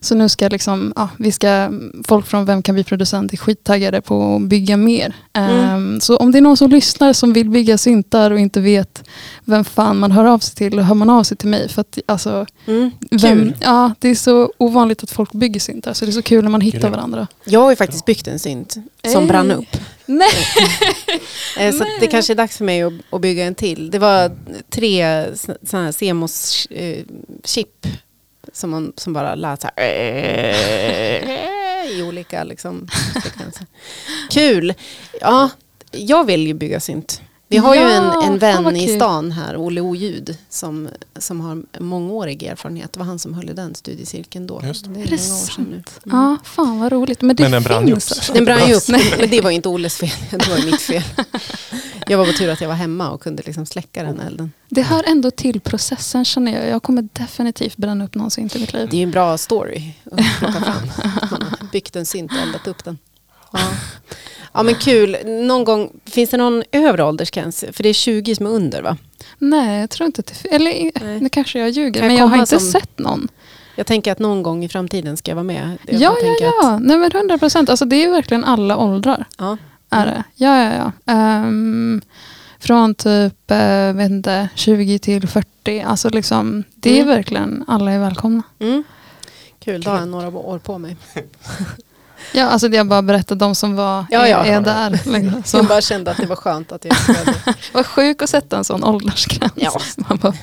så 0.00 0.14
nu 0.14 0.28
ska 0.28 0.48
liksom, 0.48 0.92
ja, 0.96 1.08
vi 1.18 1.32
ska, 1.32 1.70
folk 2.04 2.26
från 2.26 2.44
Vem 2.44 2.62
kan 2.62 2.74
bli 2.74 2.84
producent 2.84 3.32
är 3.32 3.36
skittaggade 3.36 4.00
på 4.00 4.36
att 4.36 4.42
bygga 4.42 4.76
mer. 4.76 5.14
Mm. 5.32 6.00
Så 6.00 6.16
om 6.16 6.32
det 6.32 6.38
är 6.38 6.42
någon 6.42 6.56
som 6.56 6.70
lyssnar 6.70 7.12
som 7.12 7.32
vill 7.32 7.50
bygga 7.50 7.78
syntar 7.78 8.30
och 8.30 8.38
inte 8.38 8.60
vet 8.60 9.04
vem 9.44 9.64
fan 9.64 9.98
man 9.98 10.12
hör 10.12 10.24
av 10.24 10.38
sig 10.38 10.54
till, 10.56 10.76
då 10.76 10.82
hör 10.82 10.94
man 10.94 11.10
av 11.10 11.22
sig 11.24 11.36
till 11.36 11.48
mig. 11.48 11.68
För 11.68 11.80
att, 11.80 11.98
alltså, 12.06 12.46
Mm. 12.66 12.90
vem, 13.10 13.52
ja, 13.60 13.94
det 13.98 14.08
är 14.08 14.14
så 14.14 14.52
ovanligt 14.58 15.02
att 15.02 15.10
folk 15.10 15.32
bygger 15.32 15.60
syntar 15.60 15.92
så 15.92 16.04
det 16.04 16.10
är 16.10 16.12
så 16.12 16.22
kul 16.22 16.44
när 16.44 16.50
man 16.50 16.60
hittar 16.60 16.90
varandra. 16.90 17.26
Jag 17.44 17.60
har 17.60 17.70
ju 17.70 17.76
faktiskt 17.76 18.04
byggt 18.04 18.28
en 18.28 18.38
synt 18.38 18.76
som 19.12 19.22
Ey. 19.22 19.28
brann 19.28 19.50
upp. 19.50 19.76
Nej. 20.06 20.28
Eh, 21.58 21.72
Så 21.74 21.82
att 21.82 21.88
det 22.00 22.06
kanske 22.06 22.32
är 22.32 22.34
dags 22.34 22.56
för 22.56 22.64
mig 22.64 22.82
att, 22.82 22.92
att 23.10 23.20
bygga 23.20 23.44
en 23.44 23.54
till. 23.54 23.90
Det 23.90 23.98
var 23.98 24.30
tre 24.70 25.24
sådana 25.64 25.84
här 25.84 25.92
Semos 25.92 26.66
eh, 26.66 27.04
chip 27.44 27.86
som, 28.52 28.70
man, 28.70 28.92
som 28.96 29.12
bara 29.12 29.34
lät 29.34 29.60
så 29.60 29.68
här 29.76 29.84
i 31.90 32.02
olika 32.02 32.44
liksom, 32.44 32.88
sekvenser. 33.22 33.66
Kul! 34.30 34.74
Ja, 35.20 35.50
jag 35.90 36.24
vill 36.24 36.46
ju 36.46 36.54
bygga 36.54 36.80
synt. 36.80 37.22
Vi 37.50 37.56
har 37.56 37.74
ju 37.74 37.80
Ja, 37.80 37.90
en, 37.90 38.32
en 38.32 38.40
fan 38.40 38.64
vän 38.64 38.76
i 38.76 38.96
stan 38.96 39.32
här, 39.32 39.56
Olle 39.56 39.80
Oljud, 39.80 40.36
som, 40.48 40.88
som 41.18 41.40
har 41.40 41.62
mångårig 41.80 42.42
erfarenhet. 42.42 42.92
Det 42.92 42.98
var 42.98 43.06
han 43.06 43.18
som 43.18 43.34
höll 43.34 43.50
i 43.50 43.52
den 43.52 43.74
studiecirkeln 43.74 44.46
då. 44.46 44.60
Just 44.64 44.84
det. 44.84 44.90
det 44.90 45.00
är 45.00 45.04
Är 45.04 45.10
det 45.10 45.22
många 45.28 45.42
år 45.42 45.46
sedan 45.46 45.64
nu. 45.64 45.74
Mm. 45.74 45.84
Ja, 46.04 46.36
fan 46.44 46.80
vad 46.80 46.92
roligt. 46.92 47.22
Men 47.22 47.36
det 47.36 47.42
Men 47.42 47.52
den 47.52 47.62
brann 47.62 47.88
ju 47.88 47.94
upp. 47.94 48.02
Den 48.34 48.44
brann 48.44 48.68
ju 48.68 48.74
upp, 48.74 48.88
men 49.18 49.30
det 49.30 49.40
var 49.40 49.50
ju 49.50 49.56
inte 49.56 49.68
Olles 49.68 49.96
fel, 49.96 50.10
det 50.30 50.48
var 50.48 50.58
ju 50.58 50.66
mitt 50.66 50.80
fel. 50.80 51.02
Jag 52.06 52.18
var 52.18 52.26
på 52.26 52.32
tur 52.32 52.50
att 52.50 52.60
jag 52.60 52.68
var 52.68 52.74
hemma 52.74 53.10
och 53.10 53.22
kunde 53.22 53.42
liksom 53.46 53.66
släcka 53.66 54.02
den 54.02 54.20
elden. 54.20 54.52
Det 54.68 54.82
hör 54.82 55.04
ändå 55.06 55.30
till 55.30 55.60
processen 55.60 56.24
känner 56.24 56.52
jag. 56.52 56.68
Jag 56.68 56.82
kommer 56.82 57.08
definitivt 57.12 57.76
bränna 57.76 58.04
upp 58.04 58.14
någon 58.14 58.30
synt 58.30 58.56
i 58.56 58.58
mitt 58.58 58.72
liv. 58.72 58.88
Det 58.90 58.96
är 58.96 58.98
ju 58.98 59.04
en 59.04 59.10
bra 59.10 59.38
story 59.38 59.92
att 60.04 60.38
plocka 60.38 60.60
fram. 60.60 60.90
Man 61.30 61.42
har 61.42 61.70
byggt 61.72 61.96
en 61.96 62.06
synt 62.06 62.32
och 62.32 62.38
eldat 62.38 62.66
upp 62.66 62.84
den. 62.84 62.98
Ja. 63.52 63.58
Ja 64.52 64.62
men 64.62 64.74
kul. 64.74 65.16
Någon 65.26 65.64
gång, 65.64 65.90
finns 66.04 66.30
det 66.30 66.36
någon 66.36 66.62
övre 66.72 67.04
åldersgräns? 67.04 67.64
För 67.72 67.82
det 67.82 67.88
är 67.88 67.92
20 67.92 68.34
som 68.34 68.46
är 68.46 68.50
under 68.50 68.82
va? 68.82 68.96
Nej, 69.38 69.80
jag 69.80 69.90
tror 69.90 70.06
inte 70.06 70.20
att 70.20 70.26
det 70.42 70.48
Eller 70.54 70.90
Nej. 71.04 71.20
nu 71.20 71.28
kanske 71.28 71.58
jag 71.58 71.70
ljuger. 71.70 72.00
Kan 72.00 72.02
jag 72.02 72.08
men 72.08 72.16
jag 72.16 72.26
har 72.26 72.36
inte 72.36 72.58
som- 72.60 72.80
sett 72.80 72.98
någon. 72.98 73.28
Jag 73.76 73.86
tänker 73.86 74.12
att 74.12 74.18
någon 74.18 74.42
gång 74.42 74.64
i 74.64 74.68
framtiden 74.68 75.16
ska 75.16 75.30
jag 75.30 75.36
vara 75.36 75.44
med. 75.44 75.76
Jag 75.86 76.00
Ja, 76.00 76.10
bara 76.10 76.20
ja, 76.26 76.52
ja. 76.62 76.70
Att, 76.74 76.82
Nej, 76.82 76.98
men 76.98 77.10
100 77.12 77.38
procent. 77.38 77.70
Alltså, 77.70 77.84
det 77.84 78.04
är 78.04 78.10
verkligen 78.10 78.44
alla 78.44 78.76
åldrar. 78.76 79.24
ja. 79.38 79.56
Är 79.90 80.06
det. 80.06 80.24
Ja, 80.34 80.62
ja, 80.64 80.72
ja. 81.06 81.12
Ehm, 81.12 82.00
från 82.58 82.94
typ 82.94 83.50
eh, 83.50 83.92
vet 83.92 84.10
inte, 84.10 84.48
20 84.54 84.98
till 84.98 85.28
40. 85.28 85.80
Alltså 85.86 86.08
liksom, 86.08 86.64
det 86.74 86.90
är 86.90 87.02
Mm. 87.02 87.08
verkligen 87.08 87.64
alla 87.68 87.92
är 87.92 87.98
välkomna. 87.98 88.42
Mm. 88.58 88.84
Kul, 89.60 89.80
då 89.82 89.90
har 89.90 89.98
jag 89.98 90.08
några 90.08 90.28
år 90.28 90.58
på 90.58 90.78
mig. 90.78 90.96
Ja, 92.32 92.44
alltså 92.44 92.68
jag 92.68 92.86
bara 92.88 93.02
berättar 93.02 93.36
de 93.36 93.54
som 93.54 93.76
var, 93.76 94.06
Ja, 94.10 94.28
ja. 94.28 94.44
är, 94.44 94.56
är 94.56 94.60
där. 94.60 94.90
Liksom. 94.90 95.42
Så, 95.44 95.56
Jag 95.56 95.66
bara 95.66 95.80
kände 95.80 96.10
att 96.10 96.16
det 96.16 96.26
var 96.26 96.36
skönt 96.36 96.72
att 96.72 96.84
jag 96.84 96.96
skulle... 96.96 97.34
vad 97.72 97.86
sjuk 97.86 98.22
att 98.22 98.30
sätta 98.30 98.56
en 98.56 98.64
sån 98.64 98.84
åldersgräns. 98.84 99.52
Ja. 99.56 99.80
Man 100.08 100.18
bara, 100.18 100.34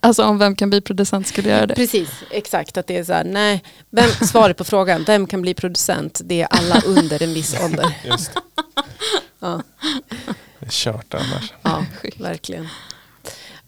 alltså 0.00 0.24
om 0.24 0.38
vem 0.38 0.56
kan 0.56 0.70
bli 0.70 0.80
producent 0.80 1.26
skulle 1.26 1.48
göra 1.48 1.66
det. 1.66 1.74
Precis, 1.74 2.08
exakt. 2.30 2.76
Att 2.76 2.86
det 2.86 2.96
är 2.96 3.04
så 3.04 3.12
här, 3.12 3.24
nej. 3.24 3.62
Vem, 3.90 4.08
svaret 4.10 4.56
på 4.56 4.64
frågan, 4.64 5.04
vem 5.06 5.26
kan 5.26 5.42
bli 5.42 5.54
producent? 5.54 6.20
Det 6.24 6.42
är 6.42 6.46
alla 6.50 6.80
under 6.86 7.22
en 7.22 7.34
viss 7.34 7.56
ålder. 7.64 7.96
Just. 8.04 8.30
Ja. 9.40 9.62
Det 10.60 10.66
är 10.66 10.70
kört 10.70 11.14
annars. 11.14 11.52
Ja, 11.62 11.84
verkligen. 12.18 12.68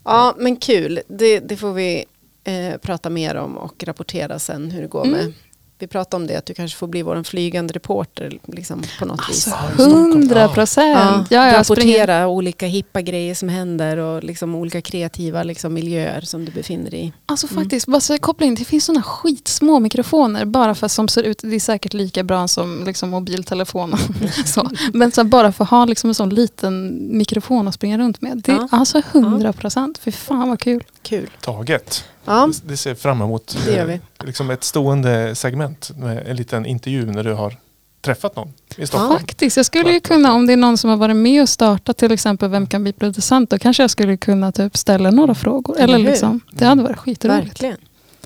Ja, 0.05 0.35
men 0.39 0.57
kul. 0.57 1.01
Det, 1.09 1.41
det 1.41 1.57
får 1.57 1.73
vi 1.73 2.05
eh, 2.45 2.77
prata 2.83 3.11
mer 3.11 3.35
om 3.35 3.57
och 3.59 3.85
rapportera 3.87 4.39
sen 4.39 4.71
hur 4.71 4.83
det 4.83 4.89
går 4.89 5.07
Mm. 5.07 5.19
med. 5.19 5.33
Vi 5.81 5.87
pratade 5.87 6.23
om 6.23 6.27
det, 6.27 6.37
att 6.37 6.47
du 6.47 6.55
kanske 6.55 6.79
får 6.79 6.87
bli 6.87 7.03
vår 7.03 7.23
flygande 7.23 7.73
reporter 7.75 8.39
liksom, 8.47 8.83
på 8.99 9.05
något 9.05 9.21
Alltså 9.29 9.51
vis. 9.51 9.87
hundra 9.87 10.49
procent. 10.49 11.27
Ja, 11.31 11.47
jag 11.53 11.67
springer. 11.67 11.99
rapportera 11.99 12.29
olika 12.29 12.67
hippa 12.67 13.01
grejer 13.03 13.35
som 13.35 13.49
händer 13.49 13.97
och 13.97 14.25
liksom 14.25 14.55
olika 14.55 14.81
kreativa 14.81 15.43
liksom, 15.43 15.75
miljöer 15.75 16.21
som 16.21 16.45
du 16.45 16.53
befinner 16.53 16.91
dig 16.91 17.01
i. 17.07 17.13
Alltså 17.27 17.47
faktiskt, 17.47 17.87
bara 17.87 18.01
så 18.01 18.17
in, 18.41 18.55
det 18.55 18.65
finns 18.65 18.85
sådana 18.85 19.03
skitsmå 19.03 19.79
mikrofoner 19.81 20.45
bara 20.45 20.75
för 20.75 20.89
som 20.89 21.09
ser 21.09 21.23
ut, 21.23 21.39
det 21.43 21.55
är 21.57 21.61
säkert 21.61 21.95
lika 21.95 22.23
bra 22.25 22.49
som 22.49 22.83
liksom, 22.87 23.11
mobiltelefon. 23.11 23.95
så. 24.47 24.71
Men 24.93 25.13
så 25.13 25.25
bara 25.25 25.53
för 25.53 25.65
att 25.65 25.71
ha 25.71 25.85
liksom, 25.85 26.11
en 26.11 26.15
sån 26.15 26.31
liten 26.31 26.99
mikrofon 27.19 27.69
att 27.69 27.75
springa 27.75 27.99
runt 27.99 28.21
med. 28.21 28.43
Det 28.45 28.53
är 28.53 28.57
Ja. 28.57 28.69
alltså 28.71 29.03
hundra 29.13 29.53
procent. 29.53 29.99
Fy 29.99 30.13
fan 30.13 30.49
vad 30.49 30.61
kul. 30.61 30.85
Kul. 31.09 31.31
Taget. 31.41 32.05
Ja, 32.25 32.51
Det 32.65 32.77
ser 32.77 32.95
fram 32.95 33.23
emot 33.23 33.57
Det 33.67 33.73
gör 33.73 33.87
vi. 33.87 34.01
Liksom 34.25 34.51
ett 34.51 34.65
stående 34.65 35.35
segment 35.35 35.91
med 35.97 36.27
en 36.27 36.37
liten 36.37 36.67
intervju 36.67 37.07
när 37.07 37.25
du 37.25 37.33
har 37.33 37.57
träffat 38.01 38.37
någon 38.37 38.53
i 38.77 38.87
Stockholm. 38.87 39.19
Faktiskt, 39.19 39.57
jag 39.57 39.67
skulle 39.67 39.93
ju 39.93 40.01
kunna, 40.01 40.33
om 40.33 40.47
det 40.47 40.53
är 40.53 40.57
någon 40.57 40.79
som 40.79 40.91
har 40.91 40.97
varit 40.97 41.17
med 41.17 41.43
och 41.43 41.49
startat 41.49 41.97
till 41.97 42.13
exempel 42.13 42.49
Vem 42.49 42.67
kan 42.67 42.83
bli 42.83 42.93
producent, 42.93 43.51
då 43.51 43.59
kanske 43.59 43.83
jag 43.83 43.91
skulle 43.91 44.17
kunna 44.17 44.53
typ 44.53 44.77
ställa 44.77 45.11
några 45.11 45.35
frågor. 45.35 45.79
Eller 45.79 45.99
liksom, 45.99 46.41
det 46.51 46.65
hade 46.65 46.83
varit 46.83 46.99
skitroligt. 46.99 47.47
verkligen. 47.47 47.77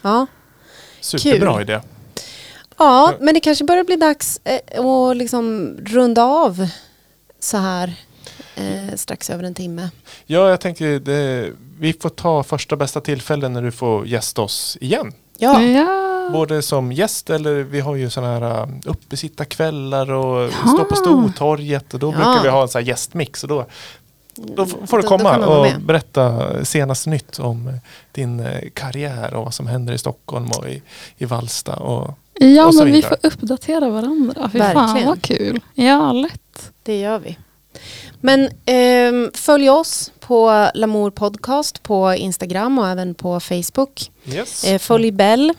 Ja. 0.02 0.26
Superbra 1.00 1.52
Kul. 1.52 1.62
idé. 1.62 1.80
ja, 2.78 3.14
men 3.20 3.34
det 3.34 3.40
kanske 3.40 3.64
börjar 3.64 3.84
bli 3.84 3.96
dags 3.96 4.40
eh, 4.44 4.84
att 4.84 5.16
liksom 5.16 5.76
runda 5.86 6.24
av 6.24 6.68
så 7.40 7.56
här 7.56 7.94
eh, 8.57 8.95
strax 8.97 9.31
över 9.31 9.45
en 9.45 9.55
timme. 9.55 9.89
Ja, 10.27 10.51
jag 10.51 10.61
tänker 10.61 11.01
det, 11.01 11.51
vi 11.79 11.93
får 11.93 12.09
ta 12.09 12.43
första 12.43 12.77
bästa 12.77 13.01
tillfällen 13.01 13.53
när 13.53 13.62
du 13.62 13.73
får 13.73 14.07
gästa 14.07 14.43
oss 14.43 14.79
igen. 14.81 15.12
Ja, 15.39 15.62
Ja. 15.62 16.09
Både 16.33 16.62
som 16.62 16.93
gäst 16.93 17.31
eller 17.31 17.55
vi 17.62 17.81
har 17.81 17.95
ju 17.97 18.11
sådana 18.11 18.33
här 18.49 18.62
uh, 18.62 18.69
uppesittarkvällar 18.85 20.11
och 20.12 20.43
Ja. 20.65 20.69
stå 20.74 20.85
på 20.85 20.97
Stortorget 20.97 21.95
och 21.95 22.01
då 22.01 22.07
Ja. 22.07 22.12
brukar 22.12 22.43
vi 22.43 22.49
ha 22.49 22.62
en 22.62 22.69
sån 22.69 22.79
här 22.83 22.89
gästmix 22.89 23.43
och 23.43 23.49
då, 23.49 23.66
då 24.35 24.66
får 24.66 24.77
du 24.79 24.87
Då- 24.87 24.97
då 25.03 25.09
komma 25.09 25.37
och 25.47 25.81
berätta 25.81 26.51
senaste 26.65 27.11
nytt 27.11 27.39
om 27.39 27.69
eh, 27.69 27.74
din 28.12 28.41
eh, 28.41 28.69
karriär 28.74 29.35
och 29.35 29.45
vad 29.45 29.55
som 29.55 29.66
händer 29.66 29.95
i 29.95 29.99
Stockholm 29.99 30.51
och 30.59 30.69
i, 30.69 30.83
i 31.19 31.24
Vallsta. 31.24 31.77
Och, 31.77 32.19
Ja, 32.35 32.66
och 32.66 32.74
så 32.74 32.85
men 32.85 32.93
vi 32.93 33.03
får 33.03 33.16
uppdatera 33.23 33.91
varandra. 33.91 34.51
Fy 34.53 34.59
fan 34.59 34.74
Verkligen. 34.74 35.09
vad 35.09 35.23
kul. 35.23 35.61
Ja, 35.74 36.12
lätt. 36.12 36.73
det 36.83 37.01
gör 37.01 37.19
vi. 37.19 37.39
Men 38.24 38.49
ehm, 38.66 39.31
följ 39.35 39.70
oss 39.70 40.12
på 40.20 40.70
Lamour 40.74 41.11
Podcast 41.11 41.82
på 41.82 42.15
Instagram 42.15 42.78
och 42.78 42.89
även 42.89 43.15
på 43.15 43.40
Facebook. 43.40 44.11
yes. 44.27 44.65
Eh, 44.65 44.78
följ 44.78 45.11
Bell 45.11 45.53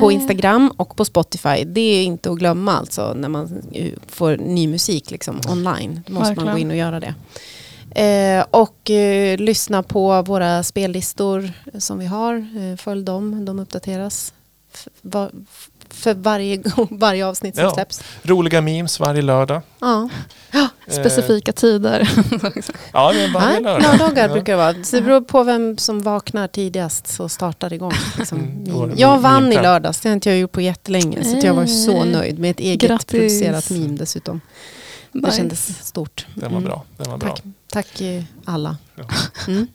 på 0.00 0.06
Nej. 0.06 0.14
Instagram 0.14 0.72
och 0.76 0.96
på 0.96 1.04
Spotify. 1.04 1.64
Det 1.64 1.80
är 1.80 2.04
inte 2.04 2.30
att 2.30 2.38
glömma 2.38 2.72
alltså 2.78 3.12
när 3.16 3.28
man 3.28 3.62
eh, 3.72 3.92
får 4.08 4.36
ny 4.36 4.68
musik 4.68 5.10
liksom, 5.10 5.40
online. 5.48 6.02
Då 6.06 6.12
måste 6.12 6.34
man 6.34 6.44
Verkligen. 6.44 6.52
gå 6.54 6.58
in 6.58 6.70
och 6.70 6.76
göra 6.76 7.00
det. 7.00 7.14
Eh, 7.90 8.44
och 8.50 8.90
eh, 8.90 9.38
lyssna 9.38 9.82
på 9.82 10.22
våra 10.22 10.62
spellistor 10.62 11.50
som 11.78 11.98
vi 11.98 12.06
har. 12.06 12.34
Eh, 12.36 12.76
följ 12.76 13.04
dem, 13.04 13.44
de 13.44 13.58
uppdateras 13.58 14.32
f- 14.74 14.88
va- 15.02 15.30
f- 15.52 15.68
för 15.90 16.14
varje, 16.14 16.62
varje 16.90 17.26
avsnitt 17.26 17.54
som 17.54 17.64
Ja. 17.64 17.70
släpps. 17.74 18.02
Roliga 18.22 18.60
memes 18.60 19.00
varje 19.00 19.22
lördag. 19.22 19.62
Ja. 19.80 20.08
Specifika 20.88 21.52
tider. 21.52 22.10
Ja, 22.92 23.12
det 23.12 23.20
är 23.24 23.32
varje 23.32 23.48
Nej, 23.52 23.62
lördag. 23.62 23.82
lördagar 23.98 24.28
Ja. 24.28 24.32
brukar 24.32 24.52
det 24.52 24.56
vara. 24.56 24.84
Så 24.84 24.96
det 24.96 25.02
beror 25.02 25.20
på 25.20 25.42
vem 25.44 25.78
som 25.78 26.02
vaknar 26.02 26.48
tidigast 26.48 27.06
så 27.06 27.28
startar 27.28 27.68
det 27.70 27.74
igång. 27.76 27.92
Liksom. 28.18 28.38
Mm, 28.38 28.82
är 28.82 28.86
det 28.86 29.00
Jag 29.00 29.18
vann 29.18 29.52
i 29.52 29.56
lördags, 29.56 30.00
det 30.00 30.08
har 30.08 30.14
inte 30.14 30.28
jag 30.30 30.38
gjort 30.38 30.52
på 30.52 30.60
jättelänge. 30.60 31.24
Så 31.24 31.36
att 31.38 31.44
jag 31.44 31.54
var 31.54 31.66
så 31.66 31.96
Eh, 31.98 32.04
nöjd 32.04 32.38
med 32.38 32.50
ett 32.50 32.60
eget 32.60 32.88
grattis. 32.90 33.04
producerat 33.06 33.70
meme 33.70 33.96
dessutom. 33.96 34.40
Det 35.12 35.20
Nice. 35.20 35.36
kändes 35.36 35.86
stort. 35.86 36.26
Den 36.34 36.42
var 36.52 36.58
Mm. 36.58 36.64
bra. 36.64 36.84
Den 36.96 37.10
var 37.10 37.18
bra. 37.18 37.28
Tack, 37.28 37.44
tack 37.72 38.00
eh, 38.00 38.22
alla. 38.44 38.76
Mm. 39.48 39.66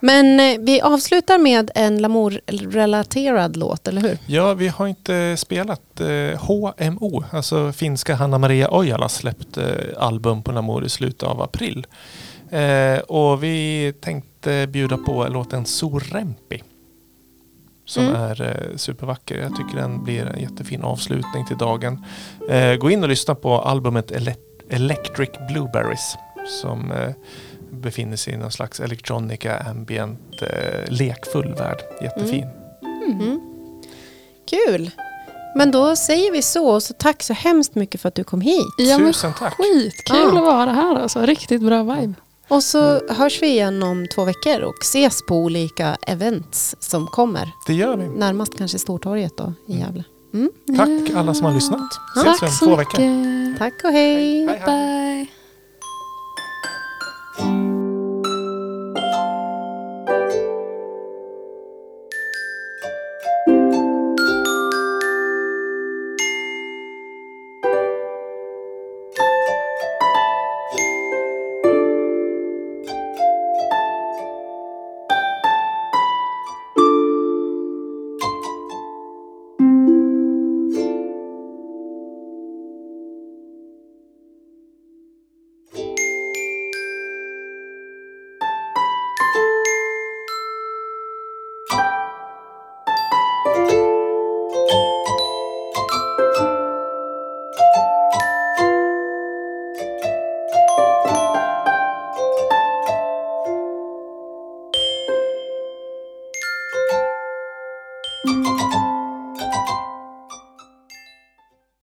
Men 0.00 0.40
eh, 0.40 0.58
vi 0.60 0.80
avslutar 0.80 1.38
med 1.38 1.70
en 1.74 1.98
Lamour-relaterad 2.02 3.56
låt, 3.56 3.88
eller 3.88 4.00
hur? 4.00 4.18
Ja, 4.26 4.54
vi 4.54 4.68
har 4.68 4.86
inte 4.86 5.36
spelat 5.36 6.00
eh, 6.00 6.40
HMO, 6.40 7.24
alltså 7.32 7.72
finska 7.72 8.14
Hanna 8.14 8.38
Maria 8.38 8.68
Ojala 8.70 9.08
släppte 9.08 9.62
eh, 9.62 10.02
album 10.04 10.42
på 10.42 10.52
Lamour 10.52 10.84
i 10.84 10.88
slutet 10.88 11.22
av 11.22 11.42
april. 11.42 11.86
Eh, 12.50 12.98
och 12.98 13.42
vi 13.44 13.92
tänkte 14.00 14.66
bjuda 14.66 14.96
på 14.96 15.26
låten 15.28 15.66
Sorempi. 15.66 16.62
Som 17.84 18.04
Mm. 18.04 18.16
är 18.22 18.42
eh, 18.42 18.76
supervacker. 18.76 19.38
Jag 19.38 19.56
tycker 19.56 19.76
den 19.76 20.04
blir 20.04 20.26
en 20.26 20.40
jättefin 20.40 20.82
avslutning 20.82 21.46
till 21.46 21.56
dagen. 21.56 22.04
Eh, 22.50 22.74
gå 22.74 22.90
in 22.90 23.02
och 23.02 23.08
lyssna 23.08 23.34
på 23.34 23.58
albumet 23.60 24.10
Ele- 24.10 24.34
Electric 24.70 25.30
Blueberries. 25.48 26.16
Som 26.62 26.92
befinner 27.80 28.16
sig 28.16 28.32
i 28.32 28.36
någon 28.36 28.52
slags 28.52 28.80
electronica 28.80 29.58
ambient 29.58 30.42
eh, 30.42 30.92
lekfull 30.92 31.54
värld. 31.54 31.78
Jättefin. 32.02 32.46
Mm. 33.08 33.40
Kul! 34.50 34.90
Men 35.56 35.70
då 35.70 35.96
säger 35.96 36.32
vi 36.32 36.42
så, 36.42 36.80
så 36.80 36.94
tack 36.94 37.22
så 37.22 37.32
hemskt 37.32 37.74
mycket 37.74 38.00
för 38.00 38.08
att 38.08 38.14
du 38.14 38.24
kom 38.24 38.40
hit. 38.40 38.74
Ja, 38.78 38.98
men 38.98 39.12
Tusen 39.12 39.32
tack. 39.38 39.54
skitkul 39.54 40.16
Ja. 40.16 40.28
att 40.38 40.44
vara 40.44 40.70
här 40.72 40.96
alltså. 40.96 41.20
Riktigt 41.20 41.62
bra 41.62 41.82
vibe. 41.82 42.14
Och 42.48 42.62
så 42.64 43.08
hörs 43.08 43.42
vi 43.42 43.46
igen 43.46 43.82
om 43.82 44.06
två 44.14 44.24
veckor 44.24 44.60
och 44.60 44.74
ses 44.82 45.26
på 45.26 45.34
olika 45.36 45.96
events 46.06 46.76
som 46.80 47.06
kommer. 47.06 47.50
Det 47.66 47.74
gör 47.74 47.96
vi. 47.96 48.08
Närmast 48.08 48.58
kanske 48.58 48.78
Stortorget 48.78 49.36
då 49.36 49.52
i 49.68 49.78
Gävle. 49.78 50.04
Tack 50.76 51.16
alla 51.16 51.34
som 51.34 51.44
har 51.46 51.52
lyssnat. 51.54 51.90
Ses 52.16 52.24
vi 52.26 52.30
om 52.30 52.36
Tack 52.38 52.52
så 52.58 52.64
två 52.66 52.76
veckor. 52.76 53.00
mycket. 53.00 53.58
Tack 53.58 53.84
och 53.84 53.90
hej! 53.90 54.46
Hej, 54.46 54.62
hej. 54.66 55.26
Bye. 55.26 55.26
Thank 57.40 57.70
you. 57.74 57.79